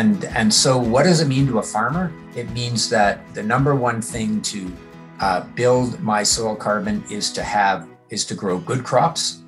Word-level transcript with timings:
And, 0.00 0.24
and 0.24 0.54
so, 0.54 0.78
what 0.78 1.02
does 1.02 1.20
it 1.20 1.28
mean 1.28 1.46
to 1.48 1.58
a 1.58 1.62
farmer? 1.62 2.10
It 2.34 2.48
means 2.52 2.88
that 2.88 3.34
the 3.34 3.42
number 3.42 3.74
one 3.74 4.00
thing 4.00 4.40
to 4.40 4.72
uh, 5.20 5.40
build 5.54 6.00
my 6.00 6.22
soil 6.22 6.56
carbon 6.56 7.04
is 7.10 7.30
to 7.32 7.42
have 7.42 7.86
is 8.08 8.24
to 8.24 8.34
grow 8.34 8.56
good 8.56 8.82
crops 8.82 9.42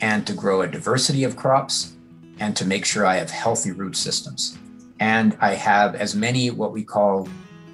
and 0.00 0.24
to 0.24 0.32
grow 0.32 0.62
a 0.62 0.68
diversity 0.68 1.24
of 1.24 1.34
crops 1.34 1.96
and 2.38 2.54
to 2.54 2.64
make 2.64 2.84
sure 2.84 3.04
I 3.04 3.16
have 3.16 3.32
healthy 3.32 3.72
root 3.72 3.96
systems. 3.96 4.56
And 5.00 5.36
I 5.40 5.54
have 5.54 5.96
as 5.96 6.14
many 6.14 6.52
what 6.52 6.70
we 6.70 6.84
call 6.84 7.28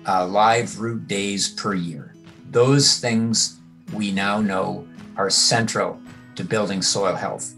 uh, 0.09 0.27
live 0.27 0.81
root 0.81 1.07
days 1.07 1.51
per 1.51 1.75
year. 1.75 2.15
Those 2.51 2.97
things 2.97 3.59
we 3.93 4.11
now 4.11 4.41
know 4.41 4.89
are 5.19 5.29
central 5.29 6.01
to 6.37 6.45
building 6.45 6.81
soil 6.81 7.15
health. 7.15 7.53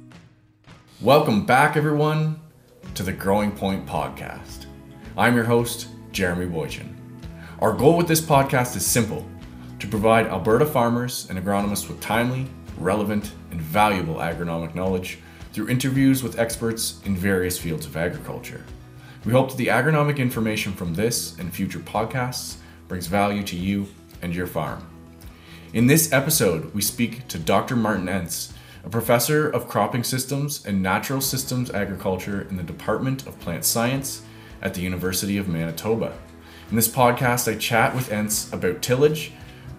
Welcome 1.00 1.46
back, 1.46 1.76
everyone, 1.76 2.40
to 2.96 3.04
the 3.04 3.12
Growing 3.12 3.52
Point 3.52 3.86
Podcast. 3.86 4.63
I'm 5.16 5.36
your 5.36 5.44
host, 5.44 5.86
Jeremy 6.10 6.46
Boychyn. 6.46 6.92
Our 7.60 7.72
goal 7.72 7.96
with 7.96 8.08
this 8.08 8.20
podcast 8.20 8.74
is 8.74 8.84
simple 8.84 9.24
to 9.78 9.86
provide 9.86 10.26
Alberta 10.26 10.66
farmers 10.66 11.28
and 11.30 11.38
agronomists 11.38 11.88
with 11.88 12.00
timely, 12.00 12.48
relevant, 12.78 13.30
and 13.52 13.60
valuable 13.60 14.16
agronomic 14.16 14.74
knowledge 14.74 15.20
through 15.52 15.68
interviews 15.68 16.24
with 16.24 16.40
experts 16.40 17.00
in 17.04 17.14
various 17.14 17.56
fields 17.56 17.86
of 17.86 17.96
agriculture. 17.96 18.64
We 19.24 19.30
hope 19.30 19.50
that 19.50 19.56
the 19.56 19.68
agronomic 19.68 20.18
information 20.18 20.72
from 20.72 20.94
this 20.94 21.38
and 21.38 21.54
future 21.54 21.78
podcasts 21.78 22.56
brings 22.88 23.06
value 23.06 23.44
to 23.44 23.56
you 23.56 23.86
and 24.20 24.34
your 24.34 24.48
farm. 24.48 24.84
In 25.74 25.86
this 25.86 26.12
episode, 26.12 26.74
we 26.74 26.82
speak 26.82 27.28
to 27.28 27.38
Dr. 27.38 27.76
Martin 27.76 28.06
Entz, 28.06 28.52
a 28.84 28.90
professor 28.90 29.48
of 29.48 29.68
cropping 29.68 30.02
systems 30.02 30.66
and 30.66 30.82
natural 30.82 31.20
systems 31.20 31.70
agriculture 31.70 32.48
in 32.50 32.56
the 32.56 32.64
Department 32.64 33.28
of 33.28 33.38
Plant 33.38 33.64
Science 33.64 34.22
at 34.64 34.74
the 34.74 34.80
University 34.80 35.36
of 35.36 35.46
Manitoba. 35.46 36.16
In 36.70 36.76
this 36.76 36.88
podcast, 36.88 37.52
I 37.52 37.56
chat 37.56 37.94
with 37.94 38.08
Entz 38.08 38.52
about 38.52 38.82
tillage, 38.82 39.32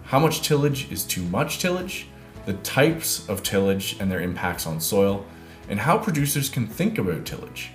how 0.04 0.20
much 0.20 0.46
tillage 0.46 0.90
is 0.90 1.04
too 1.04 1.22
much 1.24 1.58
tillage, 1.58 2.06
the 2.46 2.54
types 2.54 3.28
of 3.28 3.42
tillage 3.42 3.96
and 3.98 4.10
their 4.10 4.20
impacts 4.20 4.66
on 4.66 4.80
soil, 4.80 5.26
and 5.68 5.80
how 5.80 5.98
producers 5.98 6.48
can 6.48 6.66
think 6.66 6.96
about 6.96 7.26
tillage. 7.26 7.72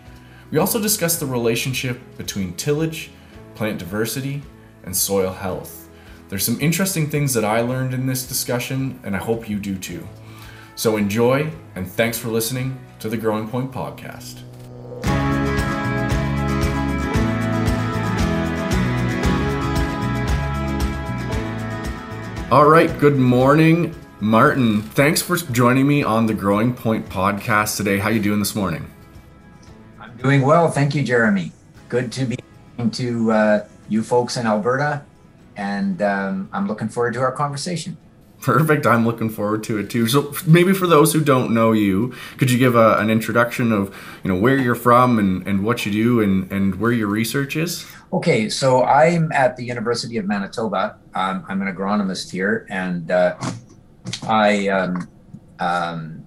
We 0.50 0.58
also 0.58 0.82
discuss 0.82 1.20
the 1.20 1.26
relationship 1.26 2.00
between 2.18 2.54
tillage, 2.54 3.12
plant 3.54 3.80
diversity, 3.80 4.42
and 4.86 4.96
soil 4.96 5.32
health. 5.32 5.90
There's 6.30 6.46
some 6.46 6.60
interesting 6.62 7.10
things 7.10 7.34
that 7.34 7.44
I 7.44 7.60
learned 7.60 7.94
in 7.94 8.06
this 8.06 8.26
discussion, 8.26 9.00
and 9.04 9.16
I 9.16 9.20
hope 9.20 9.50
you 9.50 9.60
do 9.60 9.78
too. 9.78 10.08
So 10.76 10.96
enjoy, 10.96 11.52
and 11.76 11.86
thanks 11.86 12.18
for 12.18 12.30
listening 12.30 12.80
to 13.00 13.10
the 13.10 13.18
Growing 13.18 13.50
Point 13.50 13.72
Podcast. 13.72 14.42
All 22.52 22.68
right, 22.68 23.00
good 23.00 23.16
morning, 23.16 23.96
Martin. 24.20 24.82
Thanks 24.82 25.22
for 25.22 25.38
joining 25.38 25.88
me 25.88 26.04
on 26.04 26.26
the 26.26 26.34
Growing 26.34 26.74
Point 26.74 27.08
Podcast 27.08 27.78
today. 27.78 27.98
How 27.98 28.10
you 28.10 28.20
doing 28.20 28.40
this 28.40 28.56
morning? 28.56 28.92
I'm 30.02 30.18
doing 30.18 30.42
well, 30.42 30.70
thank 30.70 30.94
you, 30.94 31.02
Jeremy. 31.02 31.54
Good 31.88 32.12
to 32.12 32.26
be 32.26 32.36
to 32.92 33.32
uh, 33.32 33.68
you 33.88 34.04
folks 34.04 34.36
in 34.36 34.46
Alberta, 34.46 35.06
and 35.56 36.02
um, 36.02 36.50
I'm 36.52 36.68
looking 36.68 36.90
forward 36.90 37.14
to 37.14 37.22
our 37.22 37.32
conversation. 37.32 37.96
Perfect. 38.42 38.86
I'm 38.86 39.06
looking 39.06 39.30
forward 39.30 39.64
to 39.66 39.78
it 39.78 39.90
too. 39.90 40.08
So 40.08 40.34
maybe 40.46 40.74
for 40.74 40.88
those 40.88 41.14
who 41.14 41.24
don't 41.24 41.54
know 41.54 41.72
you, 41.72 42.14
could 42.38 42.52
you 42.52 42.58
give 42.58 42.76
a, 42.76 42.98
an 42.98 43.10
introduction 43.10 43.72
of 43.72 43.96
you 44.26 44.30
know 44.30 44.38
where 44.38 44.58
you're 44.58 44.76
from 44.76 45.20
and, 45.20 45.48
and 45.48 45.64
what 45.64 45.86
you 45.86 45.92
do 45.94 46.20
and, 46.20 46.52
and 46.52 46.76
where 46.82 46.92
your 46.92 47.08
research 47.08 47.56
is? 47.56 47.86
Okay, 48.14 48.50
so 48.50 48.84
I'm 48.84 49.32
at 49.32 49.56
the 49.56 49.64
University 49.64 50.18
of 50.18 50.26
Manitoba. 50.26 50.98
Um, 51.16 51.46
I'm 51.48 51.62
an 51.62 51.74
agronomist 51.74 52.30
here, 52.30 52.68
and 52.70 53.10
uh, 53.10 53.36
I 54.24 54.68
um, 54.68 55.08
um, 55.60 56.26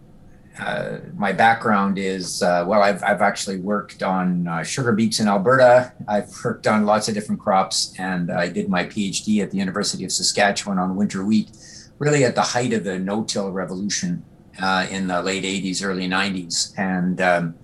uh, 0.59 0.99
my 1.15 1.33
background 1.33 1.99
is 1.99 2.43
uh, 2.43 2.65
well, 2.67 2.83
I've 2.83 3.03
I've 3.05 3.21
actually 3.21 3.59
worked 3.59 4.03
on 4.03 4.49
uh, 4.49 4.63
sugar 4.63 4.93
beets 4.93 5.21
in 5.21 5.29
Alberta. 5.29 5.93
I've 6.09 6.31
worked 6.43 6.67
on 6.67 6.87
lots 6.87 7.09
of 7.09 7.15
different 7.15 7.43
crops, 7.43 7.95
and 7.99 8.33
I 8.33 8.49
did 8.49 8.71
my 8.71 8.85
PhD 8.87 9.43
at 9.43 9.51
the 9.51 9.59
University 9.59 10.05
of 10.05 10.13
Saskatchewan 10.13 10.79
on 10.79 10.97
winter 10.97 11.23
wheat 11.23 11.51
really 11.99 12.25
at 12.25 12.35
the 12.35 12.43
height 12.43 12.73
of 12.73 12.85
the 12.85 12.99
no-till 12.99 13.51
revolution 13.51 14.25
uh, 14.61 14.87
in 14.91 15.07
the 15.07 15.23
late 15.23 15.45
80s, 15.45 15.85
early 15.85 16.09
90s, 16.09 16.77
and 16.79 17.21
um, 17.21 17.55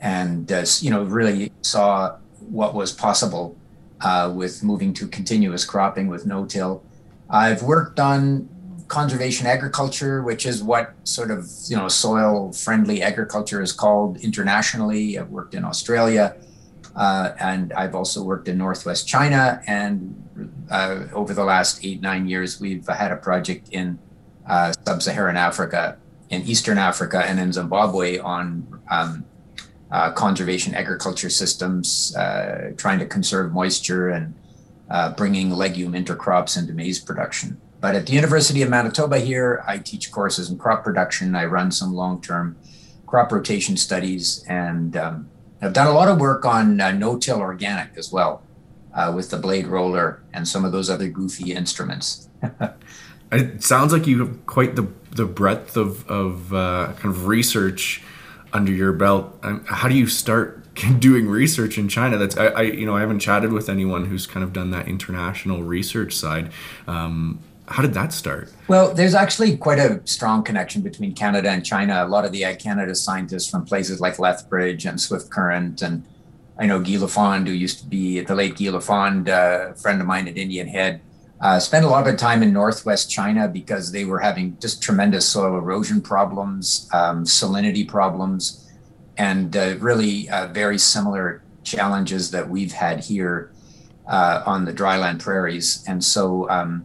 and 0.00 0.50
uh, 0.52 0.64
you 0.80 0.90
know 0.90 1.02
really 1.02 1.52
saw 1.62 2.16
what 2.40 2.74
was 2.74 2.92
possible 2.92 3.56
uh, 4.00 4.32
with 4.34 4.62
moving 4.62 4.92
to 4.94 5.06
continuous 5.06 5.64
cropping 5.64 6.08
with 6.08 6.26
no-till. 6.26 6.82
I've 7.28 7.62
worked 7.62 8.00
on 8.00 8.48
conservation 8.88 9.46
agriculture, 9.46 10.22
which 10.22 10.46
is 10.46 10.62
what 10.62 10.94
sort 11.04 11.30
of 11.30 11.48
you 11.68 11.76
know 11.76 11.88
soil-friendly 11.88 13.02
agriculture 13.02 13.62
is 13.62 13.72
called 13.72 14.18
internationally. 14.18 15.18
I've 15.18 15.30
worked 15.30 15.54
in 15.54 15.64
Australia. 15.64 16.36
Uh, 16.96 17.32
and 17.38 17.72
I've 17.72 17.94
also 17.94 18.22
worked 18.22 18.48
in 18.48 18.58
Northwest 18.58 19.06
China. 19.06 19.62
And 19.66 20.20
uh, 20.70 21.04
over 21.12 21.34
the 21.34 21.44
last 21.44 21.84
eight, 21.84 22.00
nine 22.00 22.26
years, 22.26 22.60
we've 22.60 22.86
had 22.86 23.12
a 23.12 23.16
project 23.16 23.68
in 23.70 23.98
uh, 24.46 24.72
sub 24.84 25.00
Saharan 25.00 25.36
Africa, 25.36 25.98
in 26.30 26.42
Eastern 26.42 26.78
Africa, 26.78 27.24
and 27.24 27.38
in 27.38 27.52
Zimbabwe 27.52 28.18
on 28.18 28.80
um, 28.90 29.24
uh, 29.90 30.12
conservation 30.12 30.74
agriculture 30.74 31.30
systems, 31.30 32.14
uh, 32.16 32.72
trying 32.76 32.98
to 32.98 33.06
conserve 33.06 33.52
moisture 33.52 34.08
and 34.08 34.34
uh, 34.88 35.12
bringing 35.14 35.50
legume 35.50 35.92
intercrops 35.92 36.56
into 36.56 36.72
maize 36.72 37.00
production. 37.00 37.60
But 37.80 37.94
at 37.94 38.06
the 38.06 38.12
University 38.12 38.62
of 38.62 38.68
Manitoba 38.68 39.18
here, 39.18 39.64
I 39.66 39.78
teach 39.78 40.12
courses 40.12 40.50
in 40.50 40.58
crop 40.58 40.84
production. 40.84 41.34
I 41.34 41.46
run 41.46 41.70
some 41.70 41.94
long 41.94 42.20
term 42.20 42.56
crop 43.06 43.32
rotation 43.32 43.76
studies 43.76 44.44
and 44.48 44.96
um, 44.96 45.30
I've 45.62 45.72
done 45.72 45.86
a 45.86 45.92
lot 45.92 46.08
of 46.08 46.18
work 46.18 46.44
on 46.44 46.80
uh, 46.80 46.92
no-till 46.92 47.40
organic 47.40 47.96
as 47.96 48.12
well, 48.12 48.42
uh, 48.94 49.12
with 49.14 49.30
the 49.30 49.36
blade 49.36 49.66
roller 49.66 50.22
and 50.32 50.46
some 50.46 50.64
of 50.64 50.72
those 50.72 50.88
other 50.88 51.08
goofy 51.08 51.52
instruments. 51.52 52.28
it 53.32 53.62
sounds 53.62 53.92
like 53.92 54.06
you 54.06 54.20
have 54.20 54.46
quite 54.46 54.76
the 54.76 54.88
the 55.10 55.26
breadth 55.26 55.76
of 55.76 56.08
of 56.08 56.54
uh, 56.54 56.92
kind 56.98 57.06
of 57.06 57.26
research 57.26 58.02
under 58.52 58.72
your 58.72 58.92
belt. 58.92 59.38
Um, 59.42 59.64
how 59.66 59.88
do 59.88 59.94
you 59.94 60.06
start 60.06 60.74
doing 60.98 61.28
research 61.28 61.78
in 61.78 61.88
China? 61.88 62.18
That's 62.18 62.36
I, 62.36 62.46
I, 62.46 62.62
you 62.62 62.86
know 62.86 62.96
I 62.96 63.00
haven't 63.00 63.20
chatted 63.20 63.52
with 63.52 63.68
anyone 63.68 64.06
who's 64.06 64.26
kind 64.26 64.44
of 64.44 64.52
done 64.52 64.70
that 64.70 64.88
international 64.88 65.62
research 65.62 66.14
side. 66.14 66.50
Um, 66.86 67.40
how 67.68 67.82
did 67.82 67.94
that 67.94 68.12
start? 68.12 68.52
Well, 68.66 68.92
there's 68.92 69.14
actually 69.14 69.56
quite 69.56 69.78
a 69.78 70.00
strong 70.04 70.42
connection 70.42 70.82
between 70.82 71.14
Canada 71.14 71.50
and 71.50 71.64
China. 71.64 72.04
A 72.04 72.08
lot 72.08 72.24
of 72.24 72.32
the 72.32 72.42
Canada 72.56 72.96
scientists 72.96 73.48
from 73.48 73.64
places 73.64 74.00
like 74.00 74.18
Lethbridge 74.18 74.86
and 74.86 75.00
Swift 75.00 75.30
Current, 75.30 75.80
and 75.80 76.04
I 76.58 76.66
know 76.66 76.80
Guy 76.80 76.96
Lafond, 76.96 77.46
who 77.46 77.52
used 77.52 77.78
to 77.78 77.86
be 77.86 78.20
the 78.20 78.34
late 78.34 78.58
Guy 78.58 78.66
Lafond, 78.66 79.28
uh, 79.28 79.74
friend 79.74 80.00
of 80.00 80.06
mine 80.06 80.26
at 80.26 80.36
Indian 80.36 80.66
Head, 80.66 81.00
uh, 81.40 81.58
spent 81.58 81.84
a 81.84 81.88
lot 81.88 82.06
of 82.06 82.16
time 82.16 82.42
in 82.42 82.52
Northwest 82.52 83.10
China 83.10 83.48
because 83.48 83.92
they 83.92 84.04
were 84.04 84.18
having 84.18 84.58
just 84.60 84.82
tremendous 84.82 85.26
soil 85.26 85.56
erosion 85.56 86.02
problems, 86.02 86.88
um, 86.92 87.24
salinity 87.24 87.86
problems, 87.88 88.68
and 89.16 89.56
uh, 89.56 89.76
really 89.78 90.28
uh, 90.28 90.48
very 90.48 90.76
similar 90.76 91.42
challenges 91.62 92.30
that 92.30 92.48
we've 92.48 92.72
had 92.72 93.00
here 93.00 93.52
uh, 94.06 94.42
on 94.44 94.66
the 94.66 94.72
dryland 94.72 95.22
prairies. 95.22 95.82
And 95.88 96.04
so 96.04 96.48
um, 96.50 96.84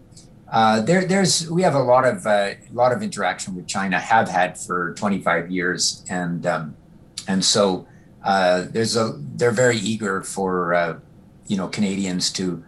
uh, 0.49 0.79
there, 0.81 1.03
there's 1.05 1.49
we 1.49 1.61
have 1.61 1.75
a 1.75 1.83
lot 1.83 2.05
of 2.05 2.25
uh, 2.25 2.51
lot 2.71 2.93
of 2.93 3.03
interaction 3.03 3.55
with 3.55 3.67
China, 3.67 3.99
have 3.99 4.29
had 4.29 4.57
for 4.57 4.93
25 4.93 5.51
years, 5.51 6.05
and 6.09 6.45
um, 6.45 6.77
and 7.27 7.43
so 7.43 7.87
there's 8.23 8.95
a 8.95 9.19
they're 9.35 9.51
very 9.51 9.77
eager 9.77 10.21
for 10.23 11.01
you 11.47 11.57
know 11.57 11.67
Canadians 11.67 12.31
to 12.33 12.63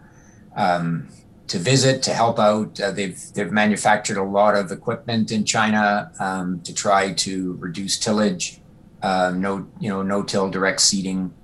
um, 0.54 1.08
to 1.48 1.58
visit 1.58 2.02
to 2.04 2.12
help 2.12 2.38
out. 2.38 2.80
Uh, 2.80 2.90
they've 2.90 3.20
they've 3.34 3.52
manufactured 3.52 4.16
a 4.16 4.22
lot 4.22 4.54
of 4.54 4.70
equipment 4.70 5.32
in 5.32 5.44
China 5.44 6.12
um, 6.20 6.60
to 6.62 6.72
try 6.74 7.12
to 7.12 7.54
reduce 7.54 7.98
tillage, 7.98 8.60
no 9.02 9.66
you 9.80 9.88
know 9.88 10.02
no 10.02 10.22
till 10.22 10.50
direct 10.50 10.80
seeding. 10.80 11.34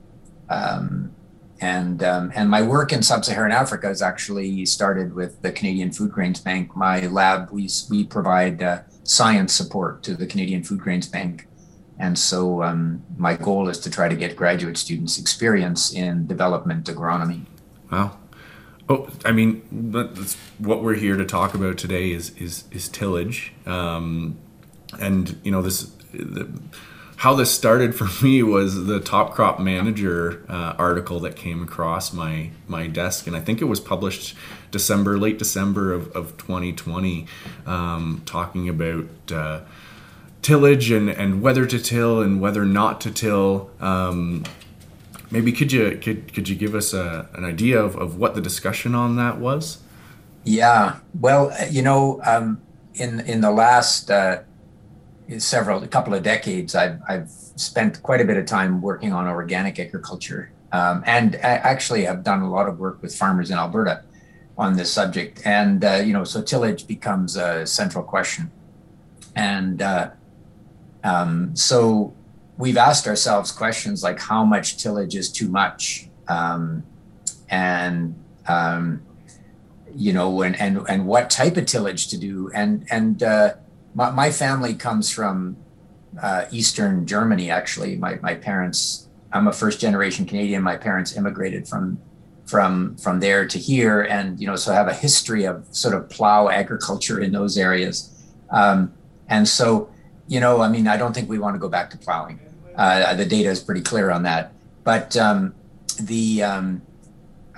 Um, 0.48 1.14
and 1.60 2.02
um, 2.02 2.32
and 2.34 2.50
my 2.50 2.62
work 2.62 2.92
in 2.92 3.02
sub-Saharan 3.02 3.52
Africa 3.52 3.86
has 3.86 4.02
actually 4.02 4.66
started 4.66 5.14
with 5.14 5.40
the 5.42 5.52
Canadian 5.52 5.92
Food 5.92 6.12
Grains 6.12 6.40
Bank. 6.40 6.76
My 6.76 7.06
lab 7.06 7.50
we 7.50 7.68
we 7.90 8.04
provide 8.04 8.62
uh, 8.62 8.82
science 9.04 9.52
support 9.52 10.02
to 10.02 10.14
the 10.14 10.26
Canadian 10.26 10.62
Food 10.62 10.80
Grains 10.80 11.08
Bank, 11.08 11.46
and 11.98 12.18
so 12.18 12.62
um, 12.62 13.02
my 13.16 13.34
goal 13.36 13.68
is 13.68 13.78
to 13.80 13.90
try 13.90 14.08
to 14.08 14.16
get 14.16 14.36
graduate 14.36 14.76
students 14.76 15.18
experience 15.18 15.94
in 15.94 16.26
development 16.26 16.86
agronomy. 16.86 17.46
Wow. 17.90 18.18
Oh, 18.88 19.08
I 19.24 19.32
mean, 19.32 19.62
that's 19.72 20.34
what 20.58 20.82
we're 20.82 20.94
here 20.94 21.16
to 21.16 21.24
talk 21.24 21.54
about 21.54 21.78
today 21.78 22.10
is 22.12 22.30
is 22.36 22.64
is 22.70 22.88
tillage, 22.88 23.52
um, 23.66 24.36
and 25.00 25.38
you 25.42 25.50
know 25.50 25.62
this. 25.62 25.90
The, 26.12 26.48
how 27.16 27.32
this 27.32 27.50
started 27.50 27.94
for 27.94 28.08
me 28.22 28.42
was 28.42 28.84
the 28.84 29.00
Top 29.00 29.32
Crop 29.34 29.58
Manager 29.58 30.44
uh, 30.48 30.74
article 30.76 31.20
that 31.20 31.36
came 31.36 31.62
across 31.62 32.12
my 32.12 32.50
my 32.68 32.86
desk, 32.86 33.26
and 33.26 33.34
I 33.34 33.40
think 33.40 33.62
it 33.62 33.64
was 33.64 33.80
published 33.80 34.36
December, 34.70 35.16
late 35.16 35.38
December 35.38 35.92
of, 35.94 36.14
of 36.14 36.36
2020, 36.36 37.26
um, 37.64 38.22
talking 38.26 38.68
about 38.68 39.06
uh, 39.32 39.60
tillage 40.42 40.90
and, 40.90 41.08
and 41.08 41.40
whether 41.40 41.64
to 41.64 41.78
till 41.78 42.20
and 42.20 42.40
whether 42.40 42.66
not 42.66 43.00
to 43.02 43.10
till. 43.10 43.70
Um, 43.80 44.44
maybe 45.34 45.52
could 45.52 45.70
you 45.72 45.98
could, 46.02 46.32
could 46.34 46.48
you 46.48 46.56
give 46.56 46.74
us 46.74 46.94
a, 46.94 47.28
an 47.34 47.44
idea 47.44 47.78
of, 47.86 47.96
of 47.96 48.16
what 48.16 48.34
the 48.34 48.40
discussion 48.40 48.94
on 48.94 49.16
that 49.16 49.38
was? 49.38 49.82
Yeah, 50.44 50.98
well, 51.20 51.52
you 51.70 51.82
know, 51.82 52.20
um, 52.24 52.60
in 52.94 53.20
in 53.20 53.40
the 53.40 53.50
last 53.50 54.10
uh, 54.10 54.42
several, 55.38 55.82
a 55.82 55.88
couple 55.88 56.14
of 56.14 56.22
decades, 56.22 56.74
I've, 56.74 57.00
I've 57.08 57.30
spent 57.56 58.02
quite 58.02 58.20
a 58.20 58.24
bit 58.24 58.36
of 58.36 58.46
time 58.46 58.80
working 58.80 59.12
on 59.12 59.26
organic 59.26 59.78
agriculture. 59.78 60.52
Um, 60.72 61.02
and 61.06 61.36
I 61.36 61.54
actually 61.72 62.04
have 62.04 62.24
done 62.24 62.42
a 62.42 62.50
lot 62.50 62.68
of 62.68 62.78
work 62.78 63.00
with 63.00 63.14
farmers 63.14 63.50
in 63.50 63.58
Alberta 63.58 64.02
on 64.58 64.76
this 64.76 64.90
subject. 64.92 65.40
And, 65.44 65.84
uh, 65.84 66.02
you 66.04 66.12
know, 66.12 66.24
so 66.24 66.42
tillage 66.42 66.86
becomes 66.86 67.36
a 67.36 67.66
central 67.66 68.04
question. 68.04 68.50
And 69.36 69.80
uh, 69.80 70.10
um, 71.02 71.54
so 71.54 72.12
we've 72.56 72.76
asked 72.76 73.06
ourselves 73.06 73.50
questions 73.50 74.02
like 74.02 74.18
how 74.18 74.44
much 74.44 74.78
tillage 74.78 75.14
is 75.14 75.30
too 75.30 75.48
much? 75.48 76.08
Um, 76.28 76.84
and, 77.48 78.14
um, 78.46 79.02
you 79.94 80.12
know, 80.12 80.42
and, 80.42 80.58
and, 80.60 80.84
and 80.88 81.06
what 81.06 81.30
type 81.30 81.56
of 81.56 81.66
tillage 81.66 82.08
to 82.08 82.18
do. 82.18 82.50
And, 82.54 82.86
and, 82.90 83.22
uh, 83.22 83.54
my, 83.94 84.10
my 84.10 84.30
family 84.30 84.74
comes 84.74 85.10
from 85.10 85.56
uh, 86.20 86.46
Eastern 86.50 87.06
Germany, 87.06 87.50
actually. 87.50 87.96
My, 87.96 88.16
my 88.16 88.34
parents, 88.34 89.08
I'm 89.32 89.48
a 89.48 89.52
first 89.52 89.80
generation 89.80 90.26
Canadian. 90.26 90.62
My 90.62 90.76
parents 90.76 91.16
immigrated 91.16 91.68
from 91.68 91.98
from 92.46 92.94
from 92.96 93.20
there 93.20 93.46
to 93.46 93.58
here, 93.58 94.02
and 94.02 94.38
you 94.38 94.46
know, 94.46 94.56
so 94.56 94.70
I 94.72 94.74
have 94.74 94.88
a 94.88 94.94
history 94.94 95.44
of 95.44 95.66
sort 95.70 95.94
of 95.94 96.10
plow 96.10 96.48
agriculture 96.48 97.20
in 97.20 97.32
those 97.32 97.56
areas. 97.56 98.10
Um, 98.50 98.92
and 99.28 99.48
so, 99.48 99.88
you 100.28 100.40
know, 100.40 100.60
I 100.60 100.68
mean, 100.68 100.86
I 100.86 100.96
don't 100.96 101.14
think 101.14 101.28
we 101.28 101.38
want 101.38 101.54
to 101.54 101.58
go 101.58 101.68
back 101.68 101.90
to 101.90 101.98
plowing. 101.98 102.38
Uh, 102.76 103.14
the 103.14 103.24
data 103.24 103.48
is 103.50 103.60
pretty 103.60 103.80
clear 103.80 104.10
on 104.10 104.22
that. 104.24 104.52
But 104.82 105.16
um, 105.16 105.54
the 106.00 106.42
um, 106.42 106.82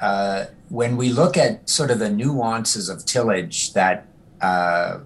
uh, 0.01 0.47
when 0.69 0.97
we 0.97 1.11
look 1.11 1.37
at 1.37 1.69
sort 1.69 1.91
of 1.91 1.99
the 1.99 2.11
nuances 2.11 2.89
of 2.89 3.05
tillage 3.05 3.73
that 3.73 4.07
uh, 4.41 4.99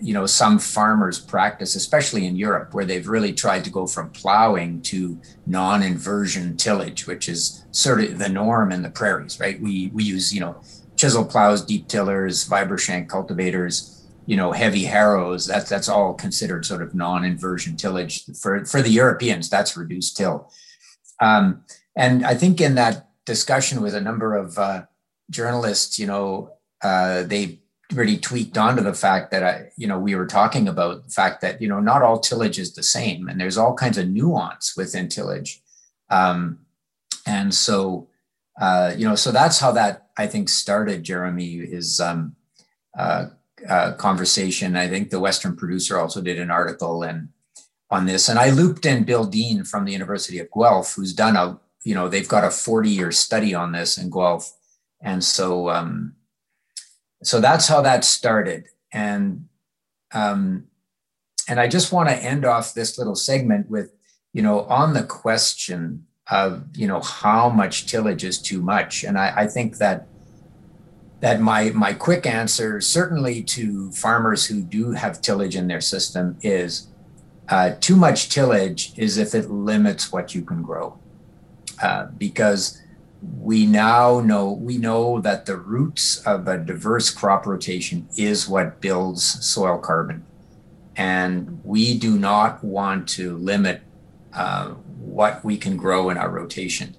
you 0.00 0.14
know 0.14 0.26
some 0.26 0.58
farmers 0.58 1.18
practice 1.18 1.74
especially 1.74 2.24
in 2.24 2.36
europe 2.36 2.72
where 2.72 2.84
they've 2.84 3.08
really 3.08 3.32
tried 3.32 3.64
to 3.64 3.70
go 3.70 3.86
from 3.86 4.08
plowing 4.10 4.80
to 4.80 5.18
non-inversion 5.46 6.56
tillage 6.56 7.06
which 7.06 7.28
is 7.28 7.64
sort 7.72 8.00
of 8.00 8.18
the 8.18 8.28
norm 8.28 8.70
in 8.70 8.82
the 8.82 8.90
prairies 8.90 9.40
right 9.40 9.60
we 9.60 9.88
we 9.88 10.04
use 10.04 10.32
you 10.32 10.40
know 10.40 10.56
chisel 10.96 11.24
plows 11.24 11.64
deep 11.64 11.88
tillers 11.88 12.48
vibrashank 12.48 13.08
cultivators 13.08 13.97
you 14.28 14.36
know 14.36 14.52
heavy 14.52 14.84
harrows 14.84 15.46
that's 15.46 15.70
that's 15.70 15.88
all 15.88 16.12
considered 16.12 16.66
sort 16.66 16.82
of 16.82 16.94
non-inversion 16.94 17.76
tillage 17.76 18.24
for 18.42 18.62
for 18.66 18.82
the 18.82 18.90
europeans 18.90 19.48
that's 19.48 19.74
reduced 19.74 20.18
till 20.18 20.52
um, 21.20 21.64
and 21.96 22.26
i 22.26 22.34
think 22.34 22.60
in 22.60 22.74
that 22.74 23.08
discussion 23.24 23.80
with 23.80 23.94
a 23.94 24.00
number 24.00 24.36
of 24.36 24.58
uh, 24.58 24.82
journalists 25.30 25.98
you 25.98 26.06
know 26.06 26.52
uh, 26.82 27.22
they 27.22 27.58
really 27.94 28.18
tweaked 28.18 28.58
onto 28.58 28.82
the 28.82 28.92
fact 28.92 29.30
that 29.30 29.42
I, 29.42 29.70
you 29.78 29.86
know, 29.86 29.98
we 29.98 30.14
were 30.14 30.26
talking 30.26 30.68
about 30.68 31.04
the 31.04 31.10
fact 31.10 31.40
that, 31.40 31.62
you 31.62 31.68
know, 31.68 31.80
not 31.80 32.02
all 32.02 32.20
tillage 32.20 32.58
is 32.58 32.74
the 32.74 32.82
same 32.82 33.28
and 33.28 33.40
there's 33.40 33.56
all 33.56 33.74
kinds 33.74 33.96
of 33.96 34.10
nuance 34.10 34.76
within 34.76 35.08
tillage. 35.08 35.62
Um, 36.10 36.58
and 37.24 37.54
so, 37.54 38.08
uh, 38.60 38.92
you 38.94 39.08
know, 39.08 39.14
so 39.14 39.32
that's 39.32 39.58
how 39.58 39.72
that 39.72 40.08
I 40.18 40.26
think 40.26 40.50
started, 40.50 41.02
Jeremy, 41.02 41.54
is 41.54 41.98
um, 41.98 42.36
uh, 42.96 43.28
uh, 43.68 43.92
conversation. 43.92 44.76
I 44.76 44.88
think 44.88 45.10
the 45.10 45.20
Western 45.20 45.56
producer 45.56 45.98
also 45.98 46.20
did 46.20 46.38
an 46.38 46.50
article 46.50 47.02
and 47.02 47.28
on 47.90 48.04
this, 48.04 48.28
and 48.28 48.38
I 48.38 48.50
looped 48.50 48.84
in 48.84 49.04
Bill 49.04 49.24
Deen 49.24 49.64
from 49.64 49.86
the 49.86 49.92
University 49.92 50.38
of 50.38 50.50
Guelph, 50.50 50.94
who's 50.94 51.14
done 51.14 51.36
a, 51.36 51.58
you 51.84 51.94
know, 51.94 52.06
they've 52.06 52.28
got 52.28 52.44
a 52.44 52.50
40 52.50 52.90
year 52.90 53.10
study 53.10 53.54
on 53.54 53.72
this 53.72 53.96
in 53.96 54.10
Guelph. 54.10 54.52
And 55.00 55.24
so, 55.24 55.70
um, 55.70 56.14
so 57.22 57.40
that's 57.40 57.66
how 57.66 57.80
that 57.82 58.04
started 58.04 58.66
and 58.92 59.46
um, 60.12 60.64
and 61.48 61.60
i 61.60 61.66
just 61.66 61.92
want 61.92 62.08
to 62.08 62.14
end 62.16 62.44
off 62.44 62.74
this 62.74 62.98
little 62.98 63.14
segment 63.14 63.68
with 63.68 63.92
you 64.32 64.42
know 64.42 64.60
on 64.62 64.94
the 64.94 65.02
question 65.02 66.06
of 66.30 66.64
you 66.74 66.86
know 66.86 67.00
how 67.00 67.48
much 67.48 67.86
tillage 67.86 68.24
is 68.24 68.40
too 68.40 68.62
much 68.62 69.04
and 69.04 69.18
i, 69.18 69.32
I 69.36 69.46
think 69.46 69.78
that 69.78 70.06
that 71.20 71.40
my 71.40 71.70
my 71.70 71.92
quick 71.92 72.26
answer 72.26 72.80
certainly 72.80 73.42
to 73.42 73.90
farmers 73.92 74.46
who 74.46 74.62
do 74.62 74.92
have 74.92 75.20
tillage 75.20 75.56
in 75.56 75.66
their 75.66 75.80
system 75.80 76.36
is 76.42 76.88
uh, 77.48 77.74
too 77.80 77.96
much 77.96 78.28
tillage 78.28 78.92
is 78.96 79.16
if 79.16 79.34
it 79.34 79.50
limits 79.50 80.12
what 80.12 80.34
you 80.34 80.42
can 80.42 80.62
grow. 80.62 80.98
Uh, 81.82 82.06
because 82.18 82.80
we 83.40 83.66
now 83.66 84.20
know 84.20 84.52
we 84.52 84.78
know 84.78 85.20
that 85.20 85.46
the 85.46 85.56
roots 85.56 86.18
of 86.24 86.46
a 86.46 86.58
diverse 86.58 87.10
crop 87.10 87.46
rotation 87.46 88.08
is 88.16 88.48
what 88.48 88.80
builds 88.80 89.44
soil 89.44 89.78
carbon. 89.78 90.24
And 90.96 91.60
we 91.64 91.96
do 91.98 92.18
not 92.18 92.62
want 92.62 93.08
to 93.10 93.36
limit 93.36 93.82
uh, 94.32 94.70
what 94.98 95.44
we 95.44 95.56
can 95.56 95.76
grow 95.76 96.10
in 96.10 96.16
our 96.16 96.28
rotation. 96.28 96.96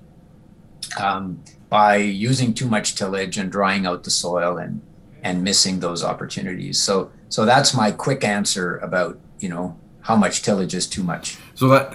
Um, 0.98 1.44
by 1.69 1.98
using 1.98 2.54
too 2.54 2.68
much 2.68 2.95
tillage 2.95 3.38
and 3.38 3.51
drying 3.51 3.86
out 3.86 4.04
the 4.04 4.12
soil 4.12 4.57
and 4.57 4.81
and 5.21 5.44
missing 5.44 5.80
those 5.80 6.04
opportunities 6.04 6.80
so 6.80 7.12
so 7.27 7.45
that's 7.45 7.74
my 7.74 7.92
quick 7.92 8.24
answer 8.24 8.77
about 8.77 9.19
you 9.39 9.50
know 9.50 9.77
how 10.01 10.16
much 10.16 10.42
tillage 10.42 10.74
is 10.74 10.88
too 10.88 11.04
much 11.04 11.38
so 11.56 11.68
that 11.68 11.94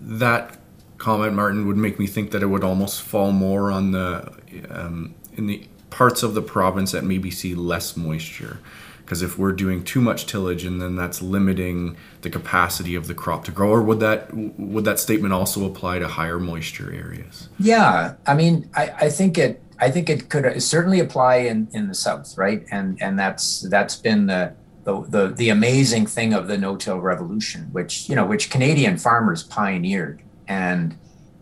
that 0.00 0.58
comment, 1.04 1.34
Martin, 1.34 1.66
would 1.66 1.76
make 1.76 1.98
me 1.98 2.06
think 2.06 2.30
that 2.30 2.42
it 2.42 2.46
would 2.46 2.64
almost 2.64 3.02
fall 3.02 3.30
more 3.30 3.70
on 3.70 3.92
the 3.92 4.32
um, 4.70 5.14
in 5.34 5.46
the 5.46 5.66
parts 5.90 6.22
of 6.22 6.32
the 6.34 6.40
province 6.40 6.92
that 6.92 7.04
maybe 7.04 7.30
see 7.30 7.54
less 7.54 7.94
moisture. 7.94 8.58
Because 9.04 9.20
if 9.20 9.38
we're 9.38 9.52
doing 9.52 9.84
too 9.84 10.00
much 10.00 10.26
tillage, 10.26 10.64
and 10.64 10.80
then 10.80 10.96
that's 10.96 11.20
limiting 11.20 11.96
the 12.22 12.30
capacity 12.30 12.94
of 12.94 13.06
the 13.06 13.14
crop 13.14 13.44
to 13.44 13.50
grow, 13.50 13.70
or 13.70 13.82
would 13.82 14.00
that 14.00 14.34
would 14.34 14.84
that 14.86 14.98
statement 14.98 15.34
also 15.34 15.66
apply 15.66 15.98
to 15.98 16.08
higher 16.08 16.38
moisture 16.38 16.92
areas? 16.92 17.48
Yeah, 17.58 18.14
I 18.26 18.34
mean, 18.34 18.70
I, 18.74 18.94
I 19.00 19.10
think 19.10 19.36
it 19.36 19.62
I 19.78 19.90
think 19.90 20.08
it 20.08 20.30
could 20.30 20.62
certainly 20.62 21.00
apply 21.00 21.36
in 21.36 21.68
in 21.72 21.88
the 21.88 21.94
south, 21.94 22.38
right? 22.38 22.64
And 22.70 22.96
and 23.02 23.18
that's 23.18 23.60
that's 23.68 23.96
been 23.96 24.26
the 24.26 24.54
the, 24.84 25.02
the, 25.08 25.28
the 25.28 25.48
amazing 25.48 26.06
thing 26.06 26.34
of 26.34 26.46
the 26.46 26.58
no-till 26.58 27.00
revolution, 27.00 27.68
which 27.72 28.08
you 28.08 28.14
know, 28.14 28.24
which 28.24 28.50
Canadian 28.50 28.98
farmers 28.98 29.42
pioneered, 29.42 30.22
and 30.46 30.96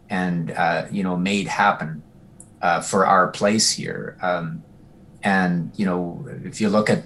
and 0.09 0.53
uh, 0.53 0.87
you 0.91 1.03
know 1.03 1.17
made 1.17 1.49
happen 1.49 2.03
uh, 2.63 2.81
for 2.81 3.07
our 3.07 3.29
place 3.29 3.71
here. 3.71 4.17
Um, 4.23 4.63
and 5.23 5.73
you 5.77 5.87
know, 5.87 6.27
if 6.45 6.61
you 6.61 6.69
look 6.69 6.89
at 6.89 7.05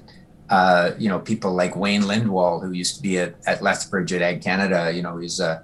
uh, 0.48 0.92
you 0.98 1.08
know 1.08 1.18
people 1.18 1.52
like 1.52 1.76
Wayne 1.76 2.02
Lindwall, 2.02 2.62
who 2.62 2.72
used 2.72 2.96
to 2.96 3.02
be 3.02 3.18
at, 3.18 3.34
at 3.46 3.62
Lethbridge 3.62 4.12
at 4.12 4.22
Ag 4.22 4.42
Canada, 4.42 4.92
you 4.92 5.02
know, 5.02 5.16
he's 5.18 5.40
a 5.40 5.62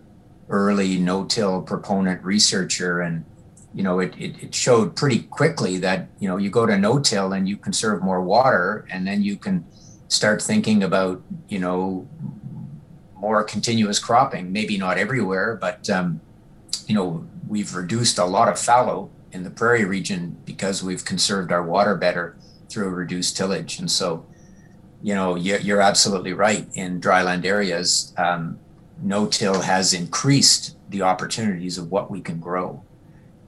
early 0.49 0.99
no-till 0.99 1.63
proponent 1.63 2.23
researcher, 2.25 3.01
and 3.01 3.25
you 3.75 3.83
know, 3.83 4.01
it, 4.01 4.15
it, 4.19 4.43
it 4.43 4.55
showed 4.55 4.97
pretty 4.97 5.21
quickly 5.21 5.79
that 5.79 6.09
you 6.19 6.29
know 6.29 6.37
you 6.37 6.51
go 6.51 6.67
to 6.67 6.77
no-till 6.77 7.33
and 7.33 7.49
you 7.49 7.57
conserve 7.57 8.03
more 8.03 8.21
water, 8.21 8.87
and 8.91 9.07
then 9.07 9.23
you 9.23 9.37
can 9.37 9.65
start 10.09 10.43
thinking 10.43 10.83
about 10.83 11.23
you 11.49 11.59
know 11.59 12.09
more 13.17 13.45
continuous 13.45 13.99
cropping. 13.99 14.53
Maybe 14.53 14.77
not 14.77 14.99
everywhere, 14.99 15.57
but 15.61 15.89
um, 15.89 16.21
you 16.87 16.95
know 16.95 17.27
we've 17.47 17.75
reduced 17.75 18.19
a 18.19 18.25
lot 18.25 18.49
of 18.49 18.59
fallow 18.59 19.11
in 19.33 19.45
the 19.45 19.51
prairie 19.51 19.85
region 19.85 20.37
because 20.45 20.83
we've 20.83 21.05
conserved 21.05 21.53
our 21.53 21.63
water 21.63 21.97
better 21.97 22.37
through 22.69 22.89
reduced 22.91 23.37
tillage. 23.37 23.79
And 23.79 23.91
so, 23.91 24.25
you 25.03 25.15
know, 25.15 25.35
you're 25.35 25.81
absolutely 25.81 26.33
right. 26.33 26.67
In 26.75 27.01
dryland 27.01 27.45
areas, 27.45 28.15
um, 28.17 28.59
no-till 29.03 29.61
has 29.63 29.93
increased 29.93 30.77
the 30.91 31.03
opportunities 31.03 31.77
of 31.77 31.91
what 31.91 32.11
we 32.11 32.21
can 32.21 32.39
grow. 32.39 32.85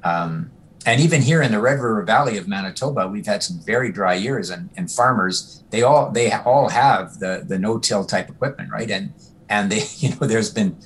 Um, 0.03 0.51
and 0.85 1.01
even 1.01 1.23
here 1.23 1.41
in 1.41 1.53
the 1.53 1.61
Red 1.61 1.75
River 1.75 2.03
Valley 2.03 2.37
of 2.37 2.49
Manitoba, 2.49 3.09
we've 3.09 3.27
had 3.27 3.43
some 3.43 3.59
very 3.61 3.91
dry 3.91 4.15
years, 4.15 4.51
and, 4.51 4.69
and 4.77 4.91
farmers 4.91 5.63
they 5.71 5.83
all 5.83 6.11
they 6.11 6.31
all 6.33 6.69
have 6.69 7.19
the 7.21 7.45
the 7.47 7.59
no-till 7.59 8.05
type 8.05 8.29
equipment, 8.29 8.71
right? 8.71 8.91
And 8.91 9.15
and 9.49 9.73
they 9.73 9.85
you 9.97 10.11
know 10.11 10.27
there's 10.27 10.53
been 10.53 10.77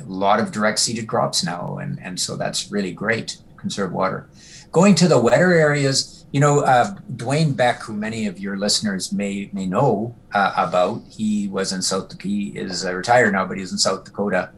a 0.00 0.04
lot 0.04 0.40
of 0.40 0.52
direct 0.52 0.80
seeded 0.80 1.06
crops 1.06 1.44
now, 1.44 1.78
and 1.78 1.98
and 2.02 2.20
so 2.20 2.36
that's 2.36 2.70
really 2.70 2.92
great 2.92 3.38
conserve 3.62 3.92
water. 3.92 4.28
Going 4.70 4.94
to 4.96 5.08
the 5.08 5.20
wetter 5.26 5.52
areas, 5.52 6.26
you 6.32 6.40
know, 6.40 6.60
uh, 6.60 6.94
Dwayne 7.22 7.56
Beck, 7.56 7.82
who 7.82 7.94
many 7.94 8.26
of 8.26 8.38
your 8.38 8.56
listeners 8.56 9.12
may 9.12 9.48
may 9.52 9.66
know 9.66 10.14
uh, 10.34 10.52
about, 10.56 11.02
he 11.08 11.48
was 11.48 11.72
in 11.72 11.82
South. 11.82 12.20
He 12.20 12.48
is 12.64 12.84
uh, 12.84 12.94
retired 12.94 13.32
now, 13.32 13.46
but 13.46 13.58
he's 13.58 13.72
in 13.72 13.78
South 13.78 14.04
Dakota, 14.04 14.50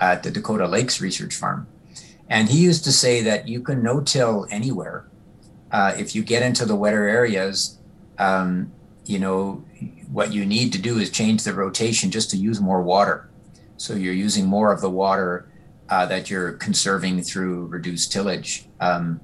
at 0.00 0.22
the 0.22 0.30
Dakota 0.30 0.66
Lakes 0.66 1.00
Research 1.00 1.34
Farm. 1.34 1.66
And 2.28 2.48
he 2.48 2.58
used 2.70 2.84
to 2.84 2.92
say 2.92 3.22
that 3.22 3.48
you 3.48 3.60
can 3.62 3.82
no 3.82 4.00
till 4.00 4.46
anywhere. 4.50 5.06
Uh, 5.70 5.94
if 5.98 6.14
you 6.14 6.22
get 6.22 6.42
into 6.42 6.64
the 6.66 6.76
wetter 6.76 7.06
areas, 7.08 7.78
um, 8.18 8.72
you 9.04 9.18
know, 9.18 9.64
what 10.10 10.32
you 10.32 10.44
need 10.46 10.72
to 10.72 10.78
do 10.78 10.98
is 10.98 11.10
change 11.10 11.44
the 11.44 11.54
rotation 11.54 12.10
just 12.10 12.30
to 12.30 12.36
use 12.36 12.60
more 12.60 12.82
water. 12.82 13.28
So 13.76 13.94
you're 13.94 14.14
using 14.26 14.46
more 14.46 14.72
of 14.72 14.80
the 14.80 14.90
water 14.90 15.48
uh, 15.88 16.06
that 16.06 16.30
you're 16.30 16.52
conserving 16.52 17.22
through 17.22 17.66
reduced 17.66 18.12
tillage. 18.12 18.66
Um, 18.80 19.20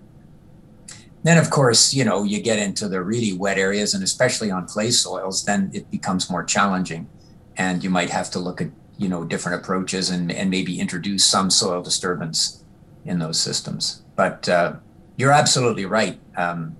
then, 1.22 1.38
of 1.38 1.50
course, 1.50 1.94
you 1.94 2.04
know, 2.04 2.22
you 2.22 2.40
get 2.42 2.58
into 2.58 2.86
the 2.88 3.02
really 3.02 3.32
wet 3.32 3.56
areas, 3.56 3.94
and 3.94 4.04
especially 4.04 4.50
on 4.50 4.66
clay 4.66 4.90
soils, 4.90 5.44
then 5.44 5.70
it 5.72 5.90
becomes 5.90 6.30
more 6.30 6.44
challenging, 6.44 7.08
and 7.56 7.82
you 7.82 7.88
might 7.90 8.10
have 8.10 8.30
to 8.32 8.38
look 8.38 8.60
at 8.60 8.68
you 8.96 9.08
know 9.08 9.24
different 9.24 9.60
approaches 9.60 10.10
and 10.10 10.30
and 10.30 10.50
maybe 10.50 10.78
introduce 10.78 11.24
some 11.24 11.50
soil 11.50 11.82
disturbance 11.82 12.62
in 13.04 13.18
those 13.18 13.40
systems. 13.40 14.02
But 14.16 14.48
uh, 14.48 14.74
you're 15.16 15.32
absolutely 15.32 15.86
right 15.86 16.18
um, 16.36 16.76